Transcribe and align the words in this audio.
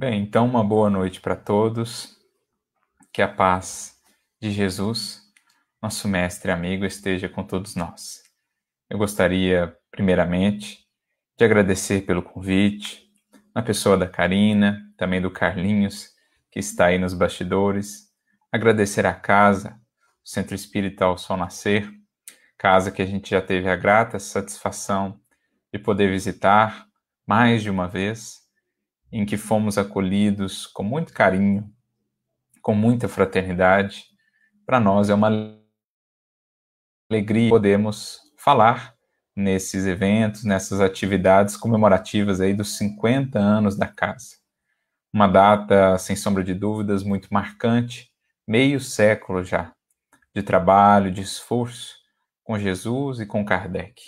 Bem, 0.00 0.22
então 0.22 0.46
uma 0.46 0.64
boa 0.64 0.88
noite 0.88 1.20
para 1.20 1.36
todos. 1.36 2.16
Que 3.12 3.20
a 3.20 3.28
paz 3.28 3.98
de 4.40 4.50
Jesus, 4.50 5.20
nosso 5.82 6.08
mestre 6.08 6.50
e 6.50 6.54
amigo, 6.54 6.86
esteja 6.86 7.28
com 7.28 7.44
todos 7.44 7.76
nós. 7.76 8.22
Eu 8.88 8.96
gostaria, 8.96 9.76
primeiramente, 9.90 10.86
de 11.36 11.44
agradecer 11.44 12.06
pelo 12.06 12.22
convite, 12.22 13.10
na 13.54 13.62
pessoa 13.62 13.94
da 13.94 14.08
Karina, 14.08 14.80
também 14.96 15.20
do 15.20 15.30
Carlinhos, 15.30 16.08
que 16.50 16.60
está 16.60 16.86
aí 16.86 16.98
nos 16.98 17.12
bastidores. 17.12 18.08
Agradecer 18.50 19.04
a 19.04 19.12
casa, 19.12 19.78
o 20.24 20.28
Centro 20.30 20.54
Espírita 20.54 21.04
ao 21.04 21.18
Sol 21.18 21.36
Nascer, 21.36 21.92
casa 22.56 22.90
que 22.90 23.02
a 23.02 23.06
gente 23.06 23.28
já 23.28 23.42
teve 23.42 23.68
a 23.68 23.76
grata 23.76 24.18
satisfação 24.18 25.20
de 25.70 25.78
poder 25.78 26.10
visitar 26.10 26.86
mais 27.26 27.62
de 27.62 27.68
uma 27.68 27.86
vez 27.86 28.39
em 29.12 29.26
que 29.26 29.36
fomos 29.36 29.76
acolhidos 29.76 30.66
com 30.66 30.82
muito 30.82 31.12
carinho, 31.12 31.70
com 32.62 32.74
muita 32.74 33.08
fraternidade. 33.08 34.04
Para 34.64 34.78
nós 34.78 35.10
é 35.10 35.14
uma 35.14 35.58
alegria 37.10 37.50
podermos 37.50 38.20
falar 38.36 38.94
nesses 39.34 39.86
eventos, 39.86 40.44
nessas 40.44 40.80
atividades 40.80 41.56
comemorativas 41.56 42.40
aí 42.40 42.54
dos 42.54 42.76
50 42.76 43.38
anos 43.38 43.76
da 43.76 43.86
casa. 43.86 44.36
Uma 45.12 45.26
data, 45.26 45.98
sem 45.98 46.14
sombra 46.14 46.44
de 46.44 46.54
dúvidas, 46.54 47.02
muito 47.02 47.32
marcante, 47.32 48.10
meio 48.46 48.80
século 48.80 49.42
já, 49.42 49.72
de 50.34 50.42
trabalho, 50.42 51.10
de 51.10 51.20
esforço 51.20 51.96
com 52.44 52.58
Jesus 52.58 53.20
e 53.20 53.26
com 53.26 53.44
Kardec. 53.44 54.00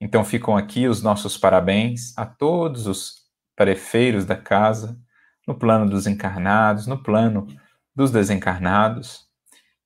Então 0.00 0.24
ficam 0.24 0.56
aqui 0.56 0.86
os 0.86 1.02
nossos 1.02 1.36
parabéns 1.36 2.16
a 2.16 2.24
todos 2.24 2.86
os 2.86 3.19
tarefeiros 3.60 4.24
da 4.24 4.36
casa, 4.36 4.98
no 5.46 5.54
plano 5.54 5.90
dos 5.90 6.06
encarnados, 6.06 6.86
no 6.86 7.02
plano 7.02 7.46
dos 7.94 8.10
desencarnados, 8.10 9.28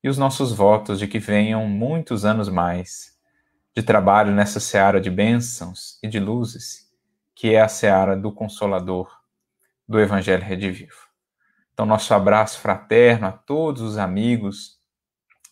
e 0.01 0.07
os 0.07 0.17
nossos 0.17 0.53
votos 0.53 0.97
de 0.97 1.09
que 1.09 1.19
venham 1.19 1.67
muitos 1.67 2.23
anos 2.23 2.47
mais 2.47 3.19
de 3.75 3.83
trabalho 3.83 4.31
nessa 4.31 4.61
seara 4.61 5.01
de 5.01 5.11
bênçãos 5.11 5.99
e 6.01 6.07
de 6.07 6.21
luzes, 6.21 6.89
que 7.35 7.53
é 7.53 7.59
a 7.59 7.67
seara 7.67 8.15
do 8.15 8.31
Consolador, 8.31 9.11
do 9.85 9.99
Evangelho 9.99 10.45
Redivivo. 10.45 11.09
Então, 11.73 11.85
nosso 11.85 12.13
abraço 12.13 12.61
fraterno 12.61 13.27
a 13.27 13.33
todos 13.33 13.81
os 13.81 13.97
amigos 13.97 14.79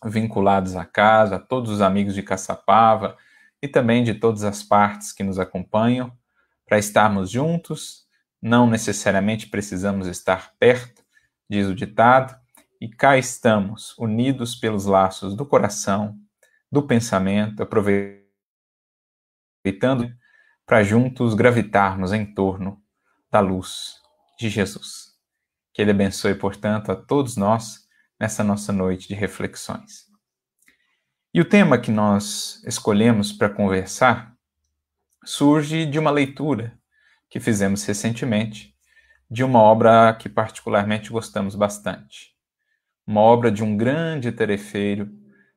vinculados 0.02 0.76
à 0.76 0.86
casa, 0.86 1.36
a 1.36 1.40
todos 1.40 1.70
os 1.70 1.82
amigos 1.82 2.14
de 2.14 2.22
Caçapava 2.22 3.18
e 3.60 3.68
também 3.68 4.02
de 4.02 4.14
todas 4.14 4.44
as 4.44 4.62
partes 4.62 5.12
que 5.12 5.22
nos 5.22 5.38
acompanham, 5.38 6.10
para 6.66 6.78
estarmos 6.78 7.30
juntos 7.30 8.03
não 8.44 8.68
necessariamente 8.68 9.46
precisamos 9.46 10.06
estar 10.06 10.52
perto, 10.58 11.02
diz 11.48 11.66
o 11.66 11.74
ditado, 11.74 12.38
e 12.78 12.86
cá 12.86 13.16
estamos, 13.16 13.96
unidos 13.96 14.54
pelos 14.54 14.84
laços 14.84 15.34
do 15.34 15.46
coração, 15.46 16.20
do 16.70 16.86
pensamento, 16.86 17.62
aproveitando 17.62 18.22
para 20.66 20.82
juntos 20.82 21.32
gravitarmos 21.32 22.12
em 22.12 22.34
torno 22.34 22.82
da 23.30 23.40
luz 23.40 23.94
de 24.38 24.50
Jesus. 24.50 25.14
Que 25.72 25.80
Ele 25.80 25.92
abençoe, 25.92 26.34
portanto, 26.34 26.92
a 26.92 26.96
todos 26.96 27.38
nós 27.38 27.88
nessa 28.20 28.44
nossa 28.44 28.74
noite 28.74 29.08
de 29.08 29.14
reflexões. 29.14 30.04
E 31.32 31.40
o 31.40 31.48
tema 31.48 31.78
que 31.78 31.90
nós 31.90 32.62
escolhemos 32.66 33.32
para 33.32 33.48
conversar 33.48 34.36
surge 35.24 35.86
de 35.86 35.98
uma 35.98 36.10
leitura 36.10 36.78
que 37.34 37.40
fizemos 37.40 37.84
recentemente, 37.84 38.72
de 39.28 39.42
uma 39.42 39.60
obra 39.60 40.14
que 40.14 40.28
particularmente 40.28 41.10
gostamos 41.10 41.56
bastante. 41.56 42.32
Uma 43.04 43.22
obra 43.22 43.50
de 43.50 43.64
um 43.64 43.76
grande 43.76 44.30
tarefeiro, 44.30 45.06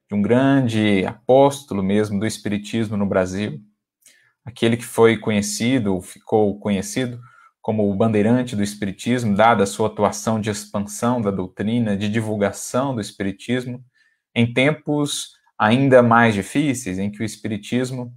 de 0.09 0.15
um 0.15 0.19
grande 0.23 1.05
apóstolo 1.05 1.83
mesmo 1.83 2.19
do 2.19 2.25
Espiritismo 2.25 2.97
no 2.97 3.05
Brasil, 3.05 3.61
aquele 4.43 4.75
que 4.75 4.85
foi 4.85 5.17
conhecido, 5.17 6.01
ficou 6.01 6.59
conhecido 6.59 7.19
como 7.61 7.87
o 7.87 7.95
bandeirante 7.95 8.55
do 8.55 8.63
Espiritismo, 8.63 9.35
dada 9.35 9.61
a 9.61 9.67
sua 9.67 9.85
atuação 9.85 10.41
de 10.41 10.49
expansão 10.49 11.21
da 11.21 11.29
doutrina, 11.29 11.95
de 11.95 12.09
divulgação 12.09 12.95
do 12.95 13.01
Espiritismo, 13.01 13.85
em 14.33 14.51
tempos 14.51 15.33
ainda 15.55 16.01
mais 16.01 16.33
difíceis, 16.33 16.97
em 16.97 17.11
que 17.11 17.21
o 17.21 17.23
Espiritismo 17.23 18.11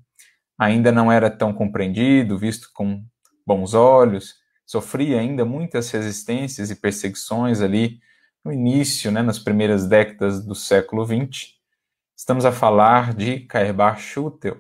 ainda 0.59 0.91
não 0.91 1.13
era 1.13 1.29
tão 1.29 1.53
compreendido, 1.53 2.39
visto 2.39 2.71
com 2.73 3.05
bons 3.47 3.75
olhos, 3.75 4.37
sofria 4.67 5.21
ainda 5.21 5.45
muitas 5.45 5.91
resistências 5.91 6.71
e 6.71 6.77
perseguições 6.77 7.61
ali 7.61 8.01
no 8.45 8.53
início, 8.53 9.11
né, 9.11 9.23
nas 9.23 9.39
primeiras 9.39 9.87
décadas 9.87 10.45
do 10.45 10.55
século 10.55 11.05
XX. 11.05 11.55
Estamos 12.17 12.45
a 12.45 12.53
falar 12.53 13.15
de 13.15 13.41
Cairbar 13.41 13.99
Schutel, 13.99 14.59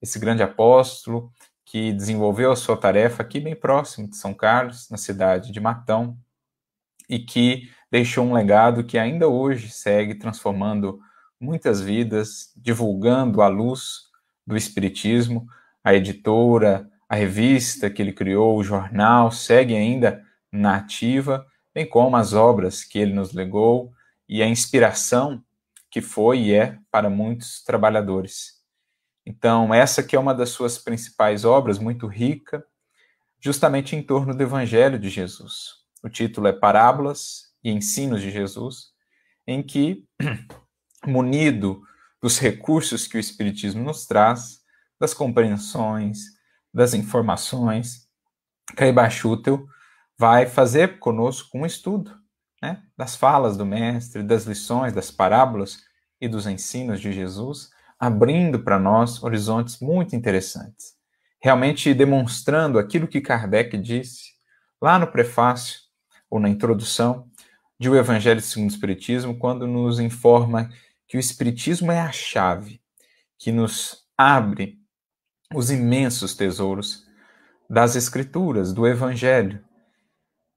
esse 0.00 0.18
grande 0.18 0.42
apóstolo 0.42 1.32
que 1.64 1.92
desenvolveu 1.92 2.52
a 2.52 2.56
sua 2.56 2.76
tarefa 2.76 3.22
aqui 3.22 3.40
bem 3.40 3.56
próximo 3.56 4.08
de 4.08 4.16
São 4.16 4.32
Carlos, 4.32 4.88
na 4.88 4.96
cidade 4.96 5.50
de 5.50 5.60
Matão, 5.60 6.16
e 7.08 7.18
que 7.18 7.70
deixou 7.90 8.24
um 8.24 8.32
legado 8.32 8.84
que 8.84 8.98
ainda 8.98 9.28
hoje 9.28 9.70
segue 9.70 10.14
transformando 10.14 11.00
muitas 11.40 11.80
vidas, 11.80 12.52
divulgando 12.56 13.42
a 13.42 13.48
luz 13.48 14.02
do 14.46 14.56
Espiritismo, 14.56 15.46
a 15.82 15.94
editora, 15.94 16.90
a 17.08 17.14
revista 17.14 17.88
que 17.88 18.02
ele 18.02 18.12
criou, 18.12 18.58
o 18.58 18.64
jornal, 18.64 19.30
segue 19.30 19.76
ainda 19.76 20.24
na 20.50 20.76
ativa, 20.76 21.46
bem 21.74 21.86
como 21.86 22.16
as 22.16 22.32
obras 22.32 22.82
que 22.84 22.98
ele 22.98 23.12
nos 23.12 23.32
legou 23.32 23.92
e 24.28 24.42
a 24.42 24.46
inspiração 24.46 25.42
que 25.90 26.00
foi 26.00 26.40
e 26.40 26.52
é 26.52 26.78
para 26.90 27.08
muitos 27.08 27.62
trabalhadores. 27.62 28.56
Então, 29.24 29.72
essa 29.72 30.02
que 30.02 30.14
é 30.14 30.18
uma 30.18 30.34
das 30.34 30.50
suas 30.50 30.78
principais 30.78 31.44
obras, 31.44 31.78
muito 31.78 32.06
rica, 32.06 32.64
justamente 33.40 33.94
em 33.94 34.02
torno 34.02 34.34
do 34.34 34.42
Evangelho 34.42 34.98
de 34.98 35.08
Jesus. 35.08 35.74
O 36.02 36.08
título 36.08 36.46
é 36.46 36.52
Parábolas 36.52 37.52
e 37.62 37.70
Ensinos 37.70 38.20
de 38.20 38.30
Jesus, 38.30 38.92
em 39.46 39.62
que, 39.62 40.04
munido 41.06 41.82
dos 42.20 42.38
recursos 42.38 43.06
que 43.06 43.16
o 43.16 43.20
Espiritismo 43.20 43.82
nos 43.82 44.06
traz, 44.06 44.60
das 44.98 45.12
compreensões, 45.12 46.35
das 46.72 46.94
informações, 46.94 48.06
Caibachutel 48.76 49.66
vai 50.18 50.46
fazer 50.46 50.98
conosco 50.98 51.58
um 51.58 51.66
estudo 51.66 52.16
né, 52.62 52.82
das 52.96 53.16
falas 53.16 53.56
do 53.56 53.66
Mestre, 53.66 54.22
das 54.22 54.44
lições, 54.44 54.92
das 54.92 55.10
parábolas 55.10 55.78
e 56.20 56.28
dos 56.28 56.46
ensinos 56.46 57.00
de 57.00 57.12
Jesus, 57.12 57.70
abrindo 57.98 58.60
para 58.60 58.78
nós 58.78 59.22
horizontes 59.22 59.80
muito 59.80 60.16
interessantes, 60.16 60.94
realmente 61.42 61.92
demonstrando 61.94 62.78
aquilo 62.78 63.06
que 63.06 63.20
Kardec 63.20 63.76
disse 63.78 64.30
lá 64.80 64.98
no 64.98 65.06
prefácio 65.06 65.80
ou 66.30 66.40
na 66.40 66.48
introdução 66.48 67.30
de 67.78 67.90
O 67.90 67.96
Evangelho 67.96 68.40
segundo 68.40 68.70
o 68.70 68.72
Espiritismo, 68.72 69.38
quando 69.38 69.66
nos 69.66 70.00
informa 70.00 70.70
que 71.06 71.16
o 71.16 71.20
Espiritismo 71.20 71.92
é 71.92 72.00
a 72.00 72.10
chave 72.10 72.80
que 73.38 73.52
nos 73.52 74.06
abre 74.16 74.78
os 75.54 75.70
imensos 75.70 76.34
tesouros 76.34 77.06
das 77.68 77.96
Escrituras, 77.96 78.72
do 78.72 78.86
Evangelho, 78.86 79.62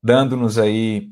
dando-nos 0.01 0.57
aí 0.57 1.09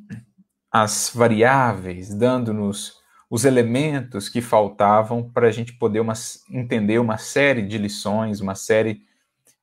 as 0.71 1.11
variáveis, 1.13 2.13
dando-nos 2.13 2.97
os 3.29 3.45
elementos 3.45 4.29
que 4.29 4.41
faltavam 4.41 5.29
para 5.29 5.47
a 5.47 5.51
gente 5.51 5.73
poder 5.73 5.99
uma, 5.99 6.13
entender 6.49 6.99
uma 6.99 7.17
série 7.17 7.61
de 7.61 7.77
lições, 7.77 8.39
uma 8.39 8.55
série 8.55 9.01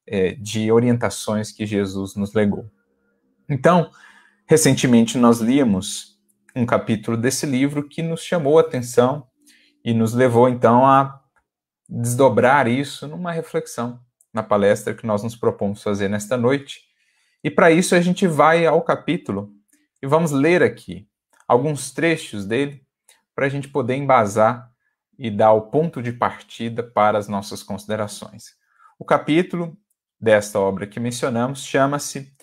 é, 0.07 0.33
de 0.33 0.71
orientações 0.71 1.51
que 1.51 1.65
Jesus 1.65 2.15
nos 2.15 2.35
legou. 2.35 2.71
Então, 3.49 3.91
recentemente 4.47 5.17
nós 5.17 5.41
líamos 5.41 6.19
um 6.55 6.67
capítulo 6.67 7.17
desse 7.17 7.47
livro 7.47 7.89
que 7.89 8.03
nos 8.03 8.23
chamou 8.23 8.59
a 8.59 8.61
atenção 8.61 9.27
e 9.85 9.95
nos 9.95 10.15
levou 10.15 10.49
então 10.49 10.87
a 10.87 11.21
desdobrar 11.89 12.67
isso 12.67 13.07
numa 13.07 13.33
reflexão 13.33 14.01
na 14.33 14.43
palestra 14.43 14.95
que 14.95 15.07
nós 15.07 15.23
nos 15.23 15.37
propomos 15.37 15.83
fazer 15.83 16.09
nesta 16.09 16.37
noite. 16.37 16.83
E 17.43 17.51
para 17.51 17.71
isso 17.71 17.95
a 17.95 18.01
gente 18.01 18.27
vai 18.27 18.67
ao 18.67 18.83
capítulo 18.83 19.53
e 20.03 20.07
vamos 20.07 20.33
ler 20.33 20.63
aqui 20.63 21.09
alguns 21.47 21.93
trechos 21.93 22.45
dele 22.45 22.85
para 23.35 23.47
a 23.47 23.49
gente 23.49 23.69
poder 23.69 23.95
embasar 23.95 24.73
e 25.17 25.31
dar 25.31 25.53
o 25.53 25.71
ponto 25.71 26.03
de 26.03 26.13
partida 26.13 26.83
para 26.83 27.17
as 27.17 27.29
nossas 27.29 27.63
considerações. 27.63 28.57
O 28.99 29.05
capítulo 29.05 29.77
desta 30.21 30.59
obra 30.59 30.87
que 30.87 30.99
mencionamos 30.99 31.65
chama-se 31.65 32.35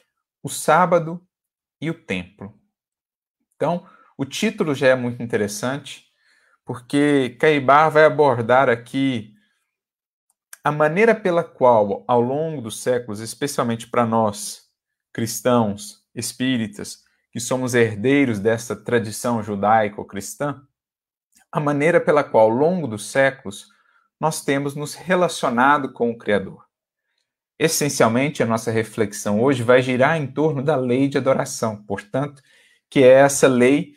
O 0.41 0.49
Sábado 0.49 1.21
e 1.81 1.89
o 1.89 1.93
Templo. 1.93 2.53
Então, 3.55 3.85
o 4.17 4.23
título 4.23 4.73
já 4.73 4.87
é 4.87 4.95
muito 4.95 5.21
interessante, 5.21 6.05
porque 6.63 7.35
Caibar 7.39 7.89
vai 7.89 8.05
abordar 8.05 8.69
aqui 8.69 9.30
a 10.63 10.71
maneira 10.71 11.15
pela 11.15 11.43
qual, 11.43 12.03
ao 12.07 12.21
longo 12.21 12.61
dos 12.61 12.81
séculos, 12.81 13.19
especialmente 13.19 13.87
para 13.87 14.05
nós, 14.05 14.69
cristãos, 15.11 16.03
espíritas, 16.13 17.03
que 17.31 17.39
somos 17.39 17.73
herdeiros 17.73 18.37
dessa 18.37 18.75
tradição 18.75 19.41
judaico-cristã, 19.41 20.61
a 21.51 21.59
maneira 21.59 21.99
pela 21.99 22.23
qual, 22.23 22.43
ao 22.43 22.55
longo 22.55 22.87
dos 22.87 23.09
séculos, 23.09 23.69
nós 24.19 24.43
temos 24.43 24.75
nos 24.75 24.93
relacionado 24.93 25.91
com 25.93 26.11
o 26.11 26.17
Criador. 26.17 26.63
Essencialmente, 27.57 28.43
a 28.43 28.45
nossa 28.45 28.69
reflexão 28.69 29.41
hoje 29.41 29.63
vai 29.63 29.81
girar 29.81 30.17
em 30.17 30.27
torno 30.27 30.63
da 30.63 30.75
lei 30.75 31.07
de 31.07 31.17
adoração, 31.17 31.83
portanto, 31.83 32.41
que 32.87 32.99
é 32.99 33.13
essa 33.13 33.47
lei 33.47 33.95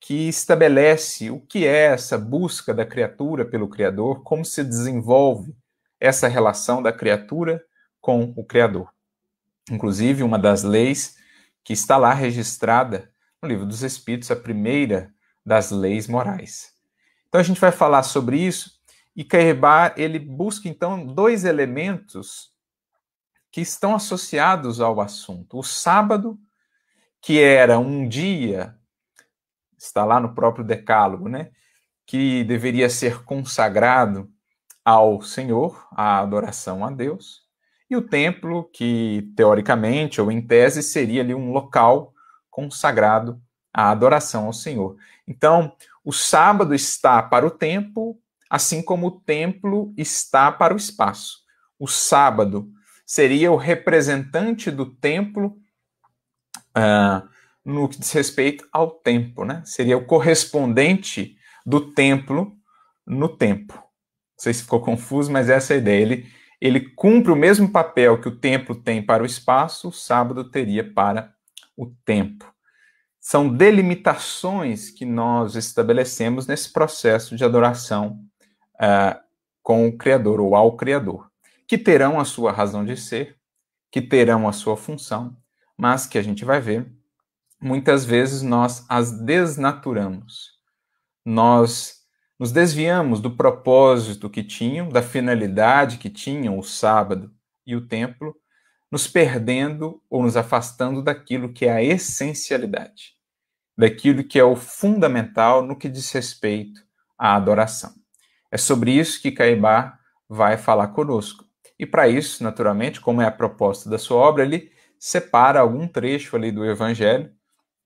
que 0.00 0.28
estabelece 0.28 1.30
o 1.30 1.40
que 1.40 1.66
é 1.66 1.86
essa 1.86 2.16
busca 2.16 2.72
da 2.72 2.86
criatura 2.86 3.44
pelo 3.44 3.68
Criador, 3.68 4.22
como 4.22 4.44
se 4.44 4.64
desenvolve 4.64 5.54
essa 6.00 6.28
relação 6.28 6.82
da 6.82 6.92
criatura 6.92 7.64
com 8.00 8.32
o 8.36 8.44
Criador. 8.44 8.92
Inclusive, 9.70 10.22
uma 10.22 10.38
das 10.38 10.62
leis 10.62 11.16
que 11.64 11.72
está 11.72 11.96
lá 11.96 12.14
registrada 12.14 13.10
no 13.42 13.48
Livro 13.48 13.66
dos 13.66 13.82
Espíritos, 13.82 14.30
a 14.30 14.36
primeira 14.36 15.12
das 15.44 15.70
leis 15.70 16.06
morais. 16.06 16.72
Então, 17.28 17.40
a 17.40 17.44
gente 17.44 17.60
vai 17.60 17.72
falar 17.72 18.02
sobre 18.02 18.38
isso 18.38 18.76
e 19.16 19.24
Cairbar, 19.24 19.94
ele 19.96 20.18
busca, 20.18 20.68
então, 20.68 21.06
dois 21.06 21.44
elementos 21.44 22.52
que 23.50 23.62
estão 23.62 23.94
associados 23.94 24.80
ao 24.80 25.00
assunto. 25.00 25.58
O 25.58 25.62
sábado, 25.62 26.38
que 27.22 27.40
era 27.40 27.78
um 27.78 28.06
dia, 28.06 28.76
está 29.78 30.04
lá 30.04 30.20
no 30.20 30.34
próprio 30.34 30.62
Decálogo, 30.62 31.28
né? 31.28 31.50
Que 32.04 32.44
deveria 32.44 32.90
ser 32.90 33.24
consagrado 33.24 34.30
ao 34.86 35.20
Senhor, 35.20 35.84
à 35.90 36.20
adoração 36.20 36.84
a 36.84 36.90
Deus, 36.92 37.42
e 37.90 37.96
o 37.96 38.02
templo, 38.02 38.70
que 38.72 39.32
teoricamente 39.36 40.20
ou 40.20 40.30
em 40.30 40.40
tese 40.40 40.80
seria 40.80 41.22
ali 41.22 41.34
um 41.34 41.50
local 41.50 42.14
consagrado 42.48 43.42
à 43.74 43.90
adoração 43.90 44.46
ao 44.46 44.52
Senhor. 44.52 44.96
Então, 45.26 45.72
o 46.04 46.12
sábado 46.12 46.72
está 46.72 47.20
para 47.20 47.44
o 47.44 47.50
tempo, 47.50 48.16
assim 48.48 48.80
como 48.80 49.08
o 49.08 49.20
templo 49.20 49.92
está 49.96 50.52
para 50.52 50.72
o 50.72 50.76
espaço. 50.76 51.40
O 51.80 51.88
sábado 51.88 52.70
seria 53.04 53.50
o 53.50 53.56
representante 53.56 54.70
do 54.70 54.86
templo 54.86 55.58
uh, 56.76 57.28
no 57.64 57.88
que 57.88 57.98
diz 57.98 58.12
respeito 58.12 58.64
ao 58.70 58.88
tempo, 58.90 59.44
né? 59.44 59.62
Seria 59.64 59.98
o 59.98 60.06
correspondente 60.06 61.36
do 61.64 61.92
templo 61.92 62.56
no 63.04 63.28
tempo. 63.28 63.85
Não 64.36 64.42
sei 64.42 64.52
se 64.52 64.62
ficou 64.62 64.80
confuso, 64.80 65.32
mas 65.32 65.48
essa 65.48 65.72
é 65.72 65.76
a 65.76 65.78
ideia. 65.78 66.02
Ele, 66.02 66.26
ele 66.60 66.80
cumpre 66.80 67.32
o 67.32 67.36
mesmo 67.36 67.70
papel 67.70 68.20
que 68.20 68.28
o 68.28 68.36
templo 68.36 68.74
tem 68.74 69.02
para 69.02 69.22
o 69.22 69.26
espaço, 69.26 69.88
o 69.88 69.92
sábado 69.92 70.44
teria 70.50 70.84
para 70.92 71.34
o 71.76 71.86
tempo. 72.04 72.44
São 73.18 73.48
delimitações 73.48 74.90
que 74.90 75.04
nós 75.04 75.56
estabelecemos 75.56 76.46
nesse 76.46 76.72
processo 76.72 77.34
de 77.34 77.44
adoração 77.44 78.20
uh, 78.74 79.18
com 79.62 79.88
o 79.88 79.96
Criador 79.96 80.38
ou 80.40 80.54
ao 80.54 80.76
Criador, 80.76 81.28
que 81.66 81.76
terão 81.76 82.20
a 82.20 82.24
sua 82.24 82.52
razão 82.52 82.84
de 82.84 82.96
ser, 82.96 83.36
que 83.90 84.00
terão 84.00 84.46
a 84.46 84.52
sua 84.52 84.76
função, 84.76 85.36
mas 85.76 86.06
que 86.06 86.18
a 86.18 86.22
gente 86.22 86.44
vai 86.44 86.60
ver, 86.60 86.86
muitas 87.60 88.04
vezes 88.04 88.42
nós 88.42 88.84
as 88.88 89.10
desnaturamos. 89.10 90.52
Nós 91.24 91.95
nos 92.38 92.52
desviamos 92.52 93.20
do 93.20 93.30
propósito 93.30 94.28
que 94.28 94.42
tinham, 94.42 94.88
da 94.88 95.02
finalidade 95.02 95.96
que 95.96 96.10
tinham 96.10 96.58
o 96.58 96.62
sábado 96.62 97.32
e 97.66 97.74
o 97.74 97.86
templo, 97.86 98.36
nos 98.90 99.08
perdendo 99.08 100.02
ou 100.08 100.22
nos 100.22 100.36
afastando 100.36 101.02
daquilo 101.02 101.52
que 101.52 101.66
é 101.66 101.72
a 101.72 101.82
essencialidade, 101.82 103.14
daquilo 103.76 104.22
que 104.22 104.38
é 104.38 104.44
o 104.44 104.54
fundamental 104.54 105.62
no 105.62 105.76
que 105.76 105.88
diz 105.88 106.10
respeito 106.12 106.80
à 107.18 107.34
adoração. 107.34 107.92
É 108.50 108.56
sobre 108.56 108.92
isso 108.92 109.20
que 109.20 109.32
Caibá 109.32 109.98
vai 110.28 110.56
falar 110.56 110.88
conosco. 110.88 111.44
E 111.78 111.84
para 111.84 112.08
isso, 112.08 112.42
naturalmente, 112.42 113.00
como 113.00 113.20
é 113.20 113.26
a 113.26 113.30
proposta 113.30 113.90
da 113.90 113.98
sua 113.98 114.18
obra, 114.18 114.44
ele 114.44 114.70
separa 114.98 115.60
algum 115.60 115.86
trecho 115.86 116.36
ali 116.36 116.50
do 116.50 116.64
Evangelho 116.64 117.30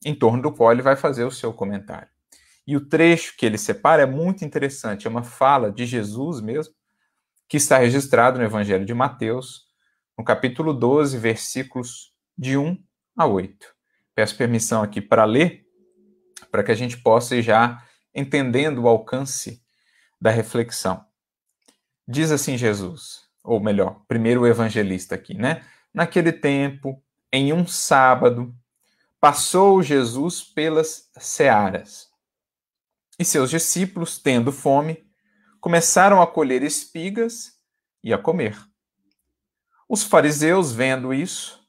em 0.04 0.14
torno 0.14 0.42
do 0.42 0.52
qual 0.52 0.72
ele 0.72 0.82
vai 0.82 0.96
fazer 0.96 1.24
o 1.24 1.30
seu 1.30 1.52
comentário. 1.52 2.08
E 2.70 2.76
o 2.76 2.80
trecho 2.80 3.36
que 3.36 3.44
ele 3.44 3.58
separa 3.58 4.02
é 4.02 4.06
muito 4.06 4.44
interessante, 4.44 5.04
é 5.04 5.10
uma 5.10 5.24
fala 5.24 5.72
de 5.72 5.84
Jesus 5.84 6.40
mesmo, 6.40 6.72
que 7.48 7.56
está 7.56 7.78
registrado 7.78 8.38
no 8.38 8.44
Evangelho 8.44 8.86
de 8.86 8.94
Mateus, 8.94 9.66
no 10.16 10.22
capítulo 10.22 10.72
12, 10.72 11.18
versículos 11.18 12.14
de 12.38 12.56
1 12.56 12.80
a 13.16 13.26
8. 13.26 13.66
Peço 14.14 14.36
permissão 14.36 14.84
aqui 14.84 15.00
para 15.00 15.24
ler, 15.24 15.66
para 16.48 16.62
que 16.62 16.70
a 16.70 16.74
gente 16.76 16.96
possa 16.96 17.34
ir 17.34 17.42
já 17.42 17.84
entendendo 18.14 18.82
o 18.82 18.88
alcance 18.88 19.60
da 20.20 20.30
reflexão. 20.30 21.04
Diz 22.06 22.30
assim 22.30 22.56
Jesus, 22.56 23.22
ou 23.42 23.58
melhor, 23.58 24.00
primeiro 24.06 24.42
o 24.42 24.46
evangelista 24.46 25.16
aqui, 25.16 25.34
né? 25.34 25.64
Naquele 25.92 26.30
tempo, 26.30 27.02
em 27.32 27.52
um 27.52 27.66
sábado, 27.66 28.54
passou 29.20 29.82
Jesus 29.82 30.40
pelas 30.40 31.10
searas. 31.18 32.09
E 33.20 33.24
seus 33.26 33.50
discípulos, 33.50 34.16
tendo 34.16 34.50
fome, 34.50 35.06
começaram 35.60 36.22
a 36.22 36.26
colher 36.26 36.62
espigas 36.62 37.52
e 38.02 38.14
a 38.14 38.18
comer. 38.18 38.58
Os 39.86 40.02
fariseus, 40.02 40.72
vendo 40.72 41.12
isso, 41.12 41.62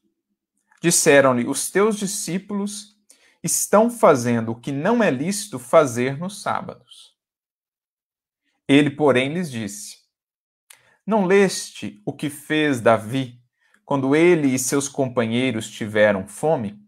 disseram-lhe: 0.80 1.46
Os 1.46 1.70
teus 1.70 1.98
discípulos 1.98 2.96
estão 3.42 3.90
fazendo 3.90 4.52
o 4.52 4.58
que 4.58 4.72
não 4.72 5.02
é 5.02 5.10
lícito 5.10 5.58
fazer 5.58 6.16
nos 6.16 6.40
sábados. 6.40 7.14
Ele, 8.66 8.88
porém, 8.88 9.34
lhes 9.34 9.50
disse: 9.50 9.98
Não 11.06 11.26
leste 11.26 12.00
o 12.06 12.14
que 12.14 12.30
fez 12.30 12.80
Davi 12.80 13.38
quando 13.84 14.16
ele 14.16 14.48
e 14.54 14.58
seus 14.58 14.88
companheiros 14.88 15.70
tiveram 15.70 16.26
fome? 16.26 16.81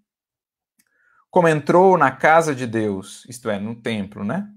Como 1.34 1.48
entrou 1.48 1.98
na 1.98 2.12
casa 2.12 2.54
de 2.54 2.64
Deus, 2.64 3.26
isto 3.28 3.50
é, 3.50 3.58
no 3.58 3.74
templo, 3.74 4.22
né? 4.22 4.48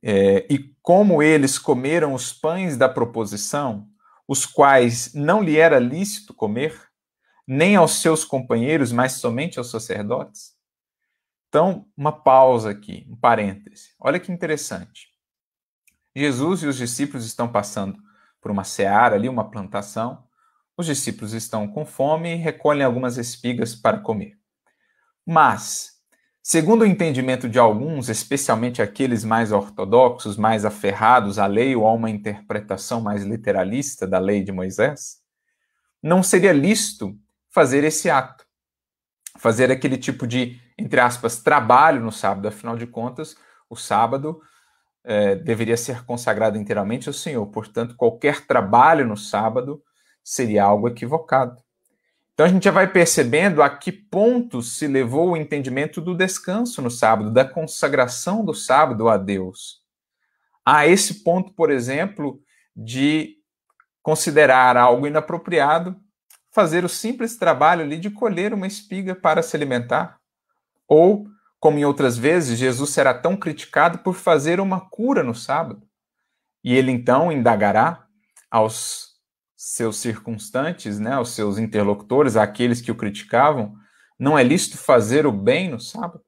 É, 0.00 0.46
e 0.48 0.72
como 0.80 1.20
eles 1.20 1.58
comeram 1.58 2.14
os 2.14 2.32
pães 2.32 2.76
da 2.76 2.88
proposição, 2.88 3.88
os 4.28 4.46
quais 4.46 5.12
não 5.12 5.42
lhe 5.42 5.56
era 5.58 5.80
lícito 5.80 6.32
comer, 6.32 6.80
nem 7.44 7.74
aos 7.74 8.00
seus 8.00 8.24
companheiros, 8.24 8.92
mas 8.92 9.14
somente 9.14 9.58
aos 9.58 9.72
sacerdotes? 9.72 10.54
Então, 11.48 11.88
uma 11.96 12.12
pausa 12.12 12.70
aqui, 12.70 13.04
um 13.10 13.16
parêntese. 13.16 13.88
Olha 13.98 14.20
que 14.20 14.30
interessante. 14.30 15.08
Jesus 16.14 16.62
e 16.62 16.68
os 16.68 16.76
discípulos 16.76 17.26
estão 17.26 17.50
passando 17.50 18.00
por 18.40 18.52
uma 18.52 18.62
seara 18.62 19.16
ali, 19.16 19.28
uma 19.28 19.50
plantação. 19.50 20.22
Os 20.76 20.86
discípulos 20.86 21.32
estão 21.32 21.66
com 21.66 21.84
fome 21.84 22.34
e 22.34 22.36
recolhem 22.36 22.84
algumas 22.84 23.18
espigas 23.18 23.74
para 23.74 23.98
comer. 23.98 24.37
Mas, 25.30 25.90
segundo 26.42 26.80
o 26.80 26.86
entendimento 26.86 27.50
de 27.50 27.58
alguns, 27.58 28.08
especialmente 28.08 28.80
aqueles 28.80 29.24
mais 29.24 29.52
ortodoxos, 29.52 30.38
mais 30.38 30.64
aferrados 30.64 31.38
à 31.38 31.44
lei 31.44 31.76
ou 31.76 31.86
a 31.86 31.92
uma 31.92 32.08
interpretação 32.08 33.02
mais 33.02 33.24
literalista 33.24 34.06
da 34.06 34.18
lei 34.18 34.42
de 34.42 34.50
Moisés, 34.50 35.18
não 36.02 36.22
seria 36.22 36.50
lícito 36.50 37.14
fazer 37.50 37.84
esse 37.84 38.08
ato, 38.08 38.46
fazer 39.36 39.70
aquele 39.70 39.98
tipo 39.98 40.26
de, 40.26 40.58
entre 40.78 40.98
aspas, 40.98 41.42
trabalho 41.42 42.00
no 42.00 42.10
sábado. 42.10 42.48
Afinal 42.48 42.78
de 42.78 42.86
contas, 42.86 43.36
o 43.68 43.76
sábado 43.76 44.40
é, 45.04 45.34
deveria 45.34 45.76
ser 45.76 46.06
consagrado 46.06 46.56
inteiramente 46.56 47.06
ao 47.06 47.12
Senhor. 47.12 47.46
Portanto, 47.48 47.94
qualquer 47.96 48.46
trabalho 48.46 49.06
no 49.06 49.16
sábado 49.16 49.82
seria 50.24 50.64
algo 50.64 50.88
equivocado. 50.88 51.62
Então 52.38 52.46
a 52.46 52.50
gente 52.50 52.62
já 52.62 52.70
vai 52.70 52.86
percebendo 52.86 53.60
a 53.60 53.68
que 53.68 53.90
ponto 53.90 54.62
se 54.62 54.86
levou 54.86 55.30
o 55.30 55.36
entendimento 55.36 56.00
do 56.00 56.14
descanso 56.14 56.80
no 56.80 56.88
sábado, 56.88 57.32
da 57.32 57.44
consagração 57.44 58.44
do 58.44 58.54
sábado 58.54 59.08
a 59.08 59.16
Deus. 59.16 59.82
A 60.64 60.86
esse 60.86 61.24
ponto, 61.24 61.52
por 61.52 61.68
exemplo, 61.68 62.40
de 62.76 63.38
considerar 64.00 64.76
algo 64.76 65.04
inapropriado 65.04 65.96
fazer 66.52 66.84
o 66.84 66.88
simples 66.88 67.36
trabalho 67.36 67.82
ali 67.82 67.98
de 67.98 68.08
colher 68.08 68.54
uma 68.54 68.68
espiga 68.68 69.16
para 69.16 69.42
se 69.42 69.56
alimentar, 69.56 70.20
ou 70.86 71.26
como 71.58 71.76
em 71.76 71.84
outras 71.84 72.16
vezes, 72.16 72.56
Jesus 72.56 72.90
será 72.90 73.12
tão 73.14 73.36
criticado 73.36 73.98
por 73.98 74.14
fazer 74.14 74.60
uma 74.60 74.88
cura 74.88 75.24
no 75.24 75.34
sábado. 75.34 75.82
E 76.62 76.72
ele 76.72 76.92
então 76.92 77.32
indagará 77.32 78.06
aos 78.48 79.07
seus 79.60 79.96
circunstantes, 79.96 81.00
né, 81.00 81.14
aos 81.14 81.30
seus 81.30 81.58
interlocutores, 81.58 82.36
àqueles 82.36 82.80
que 82.80 82.92
o 82.92 82.94
criticavam, 82.94 83.74
não 84.16 84.38
é 84.38 84.44
lícito 84.44 84.78
fazer 84.78 85.26
o 85.26 85.32
bem 85.32 85.68
no 85.68 85.80
sábado? 85.80 86.22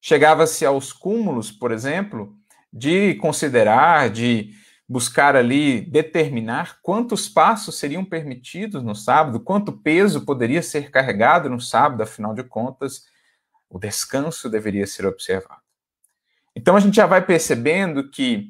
Chegava-se 0.00 0.64
aos 0.64 0.92
cúmulos, 0.92 1.50
por 1.50 1.72
exemplo, 1.72 2.36
de 2.72 3.14
considerar, 3.16 4.08
de 4.08 4.52
buscar 4.88 5.34
ali 5.34 5.80
determinar 5.80 6.78
quantos 6.80 7.28
passos 7.28 7.76
seriam 7.76 8.04
permitidos 8.04 8.84
no 8.84 8.94
sábado, 8.94 9.40
quanto 9.40 9.72
peso 9.72 10.24
poderia 10.24 10.62
ser 10.62 10.92
carregado 10.92 11.50
no 11.50 11.60
sábado, 11.60 12.02
afinal 12.04 12.34
de 12.34 12.44
contas, 12.44 13.02
O 13.68 13.78
descanso 13.78 14.48
deveria 14.48 14.86
ser 14.86 15.06
observado. 15.06 15.60
Então 16.56 16.74
a 16.74 16.80
gente 16.80 16.96
já 16.96 17.06
vai 17.06 17.24
percebendo 17.24 18.10
que 18.10 18.48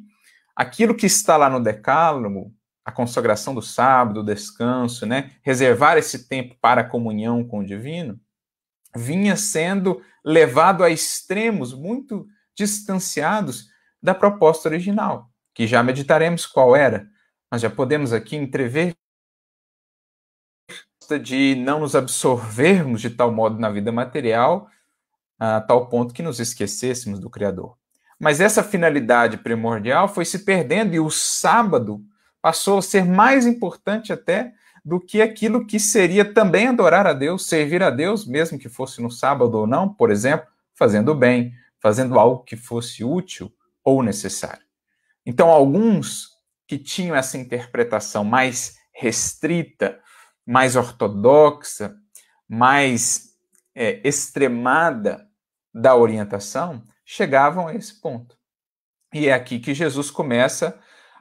aquilo 0.55 0.95
que 0.95 1.07
está 1.07 1.37
lá 1.37 1.51
no 1.51 1.61
Decálogo, 1.61 2.55
a 2.89 2.91
consagração 2.91 3.55
do 3.55 3.61
sábado, 3.61 4.21
o 4.21 4.25
descanso, 4.25 5.05
né, 5.05 5.33
reservar 5.43 5.99
esse 5.99 6.27
tempo 6.27 6.57
para 6.59 6.81
a 6.81 6.89
comunhão 6.89 7.45
com 7.45 7.59
o 7.59 7.65
divino, 7.65 8.19
vinha 8.97 9.37
sendo 9.37 10.01
levado 10.25 10.83
a 10.83 10.89
extremos 10.89 11.75
muito 11.75 12.27
distanciados 12.57 13.69
da 14.03 14.15
proposta 14.15 14.71
original, 14.71 15.31
que 15.53 15.67
já 15.67 15.83
meditaremos 15.83 16.47
qual 16.47 16.75
era, 16.75 17.07
mas 17.51 17.61
já 17.61 17.69
podemos 17.69 18.11
aqui 18.11 18.37
entrever 18.37 18.97
de 21.23 21.57
não 21.57 21.81
nos 21.81 21.95
absorvermos 21.95 23.03
de 23.03 23.11
tal 23.11 23.31
modo 23.31 23.59
na 23.59 23.69
vida 23.69 23.93
material, 23.93 24.67
a 25.39 25.61
tal 25.61 25.91
ponto 25.91 26.15
que 26.15 26.23
nos 26.23 26.41
esquecêssemos 26.41 27.21
do 27.21 27.29
Criador. 27.29 27.77
Mas 28.19 28.41
essa 28.41 28.65
finalidade 28.65 29.37
primordial 29.37 30.09
foi 30.09 30.25
se 30.25 30.39
perdendo 30.39 30.95
e 30.95 31.01
o 31.01 31.11
sábado 31.11 32.03
passou 32.41 32.79
a 32.79 32.83
ser 32.83 33.05
mais 33.05 33.47
importante 33.47 34.13
até 34.13 34.53
do 34.85 35.01
que 35.01 35.21
aquilo 35.21 35.67
que 35.67 35.79
seria 35.79 36.25
também 36.25 36.69
adorar 36.69 37.07
a 37.07 37.13
Deus, 37.13 37.47
servir 37.47 37.83
a 37.83 37.91
Deus, 37.91 38.27
mesmo 38.27 38.59
que 38.59 38.69
fosse 38.69 39.03
no 39.03 39.11
sábado 39.11 39.55
ou 39.55 39.67
não, 39.67 39.93
por 39.93 40.11
exemplo, 40.11 40.47
fazendo 40.75 41.15
bem, 41.15 41.53
fazendo 41.81 42.19
algo 42.19 42.45
que 42.45 42.57
fosse 42.57 43.05
útil 43.05 43.53
ou 43.85 44.03
necessário. 44.03 44.65
Então, 45.27 45.49
alguns 45.51 46.31
que 46.67 46.79
tinham 46.79 47.17
essa 47.17 47.37
interpretação 47.37 48.25
mais 48.25 48.79
restrita, 48.93 50.01
mais 50.47 50.77
ortodoxa, 50.77 51.95
mais 52.49 53.35
é, 53.75 54.01
extremada 54.07 55.29
da 55.73 55.95
orientação, 55.95 56.83
chegavam 57.05 57.69
a 57.69 57.75
esse 57.75 58.01
ponto. 58.01 58.37
E 59.13 59.29
é 59.29 59.33
aqui 59.33 59.59
que 59.59 59.75
Jesus 59.75 60.11
começa 60.11 60.79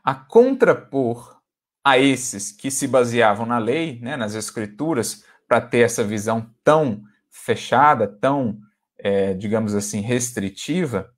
a 0.08 0.16
contrapor 0.16 1.42
a 1.84 1.98
esses 1.98 2.54
que 2.54 2.72
se 2.72 2.88
baseavam 2.88 3.46
na 3.46 3.58
lei, 3.58 4.00
né, 4.02 4.16
nas 4.16 4.36
escrituras, 4.36 5.26
para 5.46 5.60
ter 5.60 5.80
essa 5.80 6.02
visão 6.02 6.50
tão 6.64 7.04
fechada, 7.30 8.08
tão, 8.08 8.58
é, 8.98 9.34
digamos 9.34 9.76
assim, 9.76 10.00
restritiva. 10.00 11.10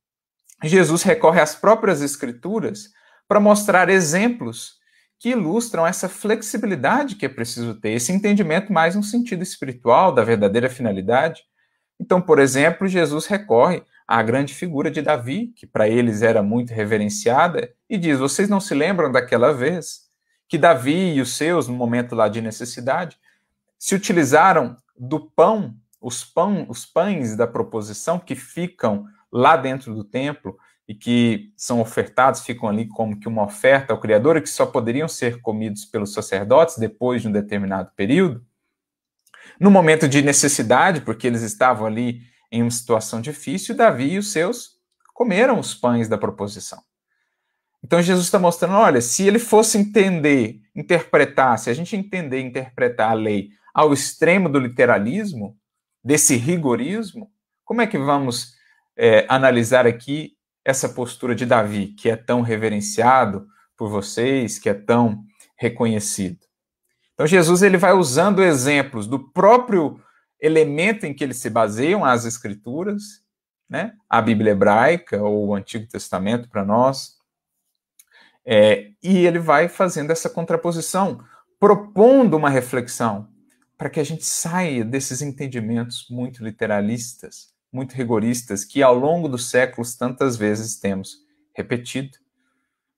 Jesus 0.63 1.03
recorre 1.03 1.39
às 1.39 1.53
próprias 1.53 2.01
escrituras 2.01 2.89
para 3.27 3.39
mostrar 3.39 3.89
exemplos 3.89 4.79
que 5.19 5.29
ilustram 5.29 5.85
essa 5.85 6.09
flexibilidade 6.09 7.15
que 7.15 7.27
é 7.27 7.29
preciso 7.29 7.75
ter, 7.75 7.91
esse 7.91 8.11
entendimento 8.11 8.73
mais 8.73 8.95
no 8.95 9.03
sentido 9.03 9.43
espiritual 9.43 10.11
da 10.11 10.23
verdadeira 10.23 10.67
finalidade. 10.67 11.43
Então, 11.99 12.19
por 12.19 12.39
exemplo, 12.39 12.87
Jesus 12.87 13.27
recorre 13.27 13.83
a 14.11 14.23
grande 14.23 14.55
figura 14.55 14.89
de 14.89 15.03
Davi, 15.03 15.53
que 15.55 15.67
para 15.67 15.87
eles 15.87 16.23
era 16.23 16.41
muito 16.41 16.73
reverenciada, 16.73 17.71
e 17.87 17.95
diz: 17.95 18.17
Vocês 18.17 18.49
não 18.49 18.59
se 18.59 18.73
lembram 18.73 19.11
daquela 19.11 19.53
vez 19.53 20.09
que 20.47 20.57
Davi 20.57 21.13
e 21.13 21.21
os 21.21 21.37
seus, 21.37 21.67
no 21.67 21.75
momento 21.75 22.15
lá 22.15 22.27
de 22.27 22.41
necessidade, 22.41 23.19
se 23.77 23.93
utilizaram 23.93 24.75
do 24.97 25.19
pão, 25.19 25.75
os, 26.01 26.25
pão, 26.25 26.65
os 26.67 26.87
pães 26.87 27.35
da 27.35 27.45
proposição 27.45 28.17
que 28.17 28.35
ficam 28.35 29.05
lá 29.31 29.55
dentro 29.55 29.93
do 29.93 30.03
templo 30.03 30.57
e 30.87 30.95
que 30.95 31.53
são 31.55 31.79
ofertados, 31.79 32.41
ficam 32.41 32.67
ali 32.67 32.87
como 32.87 33.19
que 33.19 33.27
uma 33.27 33.43
oferta 33.43 33.93
ao 33.93 33.99
Criador 33.99 34.37
e 34.37 34.41
que 34.41 34.49
só 34.49 34.65
poderiam 34.65 35.07
ser 35.07 35.39
comidos 35.39 35.85
pelos 35.85 36.13
sacerdotes 36.13 36.79
depois 36.79 37.21
de 37.21 37.27
um 37.27 37.31
determinado 37.31 37.91
período. 37.95 38.43
No 39.59 39.69
momento 39.69 40.07
de 40.07 40.23
necessidade, 40.23 41.01
porque 41.01 41.27
eles 41.27 41.43
estavam 41.43 41.85
ali 41.85 42.27
em 42.51 42.61
uma 42.61 42.71
situação 42.71 43.21
difícil, 43.21 43.75
Davi 43.75 44.13
e 44.13 44.17
os 44.17 44.31
seus 44.31 44.79
comeram 45.13 45.59
os 45.59 45.73
pães 45.73 46.07
da 46.07 46.17
proposição. 46.17 46.81
Então 47.83 48.01
Jesus 48.01 48.25
está 48.25 48.39
mostrando, 48.39 48.75
olha, 48.75 49.01
se 49.01 49.27
ele 49.27 49.39
fosse 49.39 49.77
entender, 49.77 50.61
interpretar, 50.75 51.57
se 51.59 51.69
a 51.69 51.73
gente 51.73 51.95
entender 51.95 52.41
interpretar 52.41 53.11
a 53.11 53.15
lei 53.15 53.49
ao 53.73 53.93
extremo 53.93 54.49
do 54.49 54.59
literalismo, 54.59 55.57
desse 56.03 56.35
rigorismo, 56.35 57.31
como 57.63 57.81
é 57.81 57.87
que 57.87 57.97
vamos 57.97 58.53
é, 58.97 59.25
analisar 59.29 59.85
aqui 59.85 60.33
essa 60.65 60.89
postura 60.89 61.35
de 61.35 61.45
Davi, 61.45 61.87
que 61.87 62.09
é 62.09 62.15
tão 62.15 62.41
reverenciado 62.41 63.47
por 63.77 63.89
vocês, 63.89 64.59
que 64.59 64.69
é 64.69 64.73
tão 64.73 65.23
reconhecido? 65.57 66.39
Então 67.13 67.27
Jesus 67.27 67.61
ele 67.61 67.77
vai 67.77 67.93
usando 67.93 68.41
exemplos 68.41 69.05
do 69.05 69.31
próprio 69.31 70.01
elemento 70.39 71.05
em 71.05 71.13
que 71.13 71.23
eles 71.23 71.37
se 71.37 71.49
baseiam, 71.49 72.05
as 72.05 72.25
escrituras, 72.25 73.23
né? 73.69 73.93
a 74.09 74.21
Bíblia 74.21 74.51
hebraica 74.51 75.21
ou 75.21 75.47
o 75.47 75.55
Antigo 75.55 75.87
Testamento 75.87 76.49
para 76.49 76.65
nós, 76.65 77.17
é, 78.45 78.91
e 79.03 79.25
ele 79.25 79.39
vai 79.39 79.67
fazendo 79.67 80.11
essa 80.11 80.29
contraposição, 80.29 81.23
propondo 81.59 82.35
uma 82.35 82.49
reflexão 82.49 83.27
para 83.77 83.89
que 83.89 83.99
a 83.99 84.03
gente 84.03 84.25
saia 84.25 84.83
desses 84.83 85.21
entendimentos 85.21 86.07
muito 86.09 86.43
literalistas, 86.43 87.53
muito 87.71 87.93
rigoristas, 87.93 88.65
que 88.65 88.81
ao 88.81 88.95
longo 88.95 89.29
dos 89.29 89.49
séculos 89.49 89.95
tantas 89.95 90.35
vezes 90.35 90.79
temos 90.79 91.19
repetido. 91.53 92.17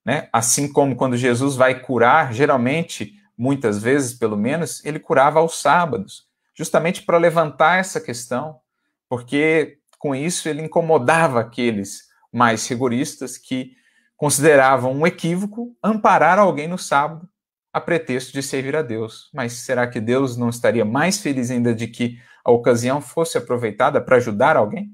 Né? 0.04 0.28
Assim 0.32 0.72
como 0.72 0.96
quando 0.96 1.16
Jesus 1.16 1.54
vai 1.54 1.80
curar, 1.80 2.32
geralmente, 2.32 3.14
muitas 3.36 3.82
vezes 3.82 4.14
pelo 4.14 4.36
menos, 4.36 4.84
ele 4.84 4.98
curava 4.98 5.38
aos 5.38 5.60
sábados 5.60 6.26
justamente 6.54 7.02
para 7.02 7.18
levantar 7.18 7.78
essa 7.78 8.00
questão, 8.00 8.60
porque 9.08 9.78
com 9.98 10.14
isso 10.14 10.48
ele 10.48 10.62
incomodava 10.62 11.40
aqueles 11.40 12.08
mais 12.32 12.66
rigoristas 12.66 13.38
que 13.38 13.72
consideravam 14.16 14.92
um 14.92 15.06
equívoco 15.06 15.76
amparar 15.82 16.38
alguém 16.38 16.68
no 16.68 16.78
sábado 16.78 17.28
a 17.72 17.80
pretexto 17.80 18.32
de 18.32 18.42
servir 18.42 18.76
a 18.76 18.82
Deus. 18.82 19.30
Mas 19.32 19.52
será 19.54 19.86
que 19.86 20.00
Deus 20.00 20.36
não 20.36 20.48
estaria 20.48 20.84
mais 20.84 21.18
feliz 21.18 21.50
ainda 21.50 21.74
de 21.74 21.86
que 21.86 22.18
a 22.44 22.50
ocasião 22.50 23.00
fosse 23.00 23.38
aproveitada 23.38 24.00
para 24.00 24.16
ajudar 24.16 24.56
alguém? 24.56 24.90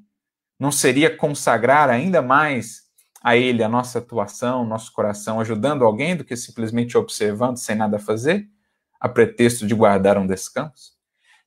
Não 0.59 0.71
seria 0.71 1.15
consagrar 1.15 1.91
ainda 1.91 2.23
mais 2.23 2.83
a 3.23 3.37
Ele 3.37 3.63
a 3.63 3.69
nossa 3.69 3.99
atuação, 3.99 4.65
nosso 4.65 4.93
coração, 4.93 5.41
ajudando 5.41 5.85
alguém 5.85 6.17
do 6.17 6.25
que 6.25 6.37
simplesmente 6.37 6.97
observando 6.97 7.57
sem 7.57 7.75
nada 7.75 7.99
fazer, 7.99 8.49
a 9.01 9.09
pretexto 9.09 9.67
de 9.67 9.75
guardar 9.75 10.17
um 10.19 10.27
descanso? 10.27 10.98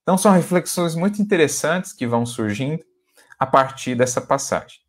Então, 0.01 0.17
são 0.17 0.31
reflexões 0.31 0.95
muito 0.95 1.21
interessantes 1.21 1.93
que 1.93 2.07
vão 2.07 2.25
surgindo 2.25 2.83
a 3.37 3.45
partir 3.45 3.95
dessa 3.95 4.19
passagem. 4.19 4.79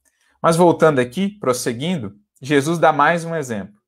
Mas 0.40 0.56
voltando 0.56 0.98
aqui, 0.98 1.28
prosseguindo, 1.28 2.18
Jesus 2.40 2.78
dá 2.78 2.92
mais 2.92 3.24
um 3.24 3.34
exemplo. 3.36 3.80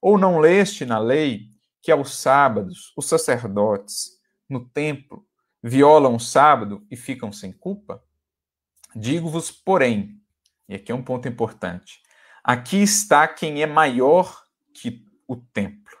Ou 0.00 0.18
não 0.18 0.38
leste 0.38 0.84
na 0.84 0.98
lei 0.98 1.48
que 1.80 1.90
aos 1.90 2.16
sábados 2.18 2.92
os 2.96 3.06
sacerdotes 3.06 4.20
no 4.48 4.68
templo 4.68 5.26
violam 5.62 6.16
o 6.16 6.20
sábado 6.20 6.84
e 6.90 6.96
ficam 6.96 7.32
sem 7.32 7.52
culpa? 7.52 8.02
Digo-vos, 8.94 9.50
porém, 9.50 10.20
e 10.68 10.74
aqui 10.74 10.92
é 10.92 10.94
um 10.94 11.02
ponto 11.02 11.26
importante: 11.26 12.02
aqui 12.42 12.82
está 12.82 13.26
quem 13.26 13.62
é 13.62 13.66
maior 13.66 14.44
que 14.72 15.06
o 15.26 15.36
templo. 15.36 15.96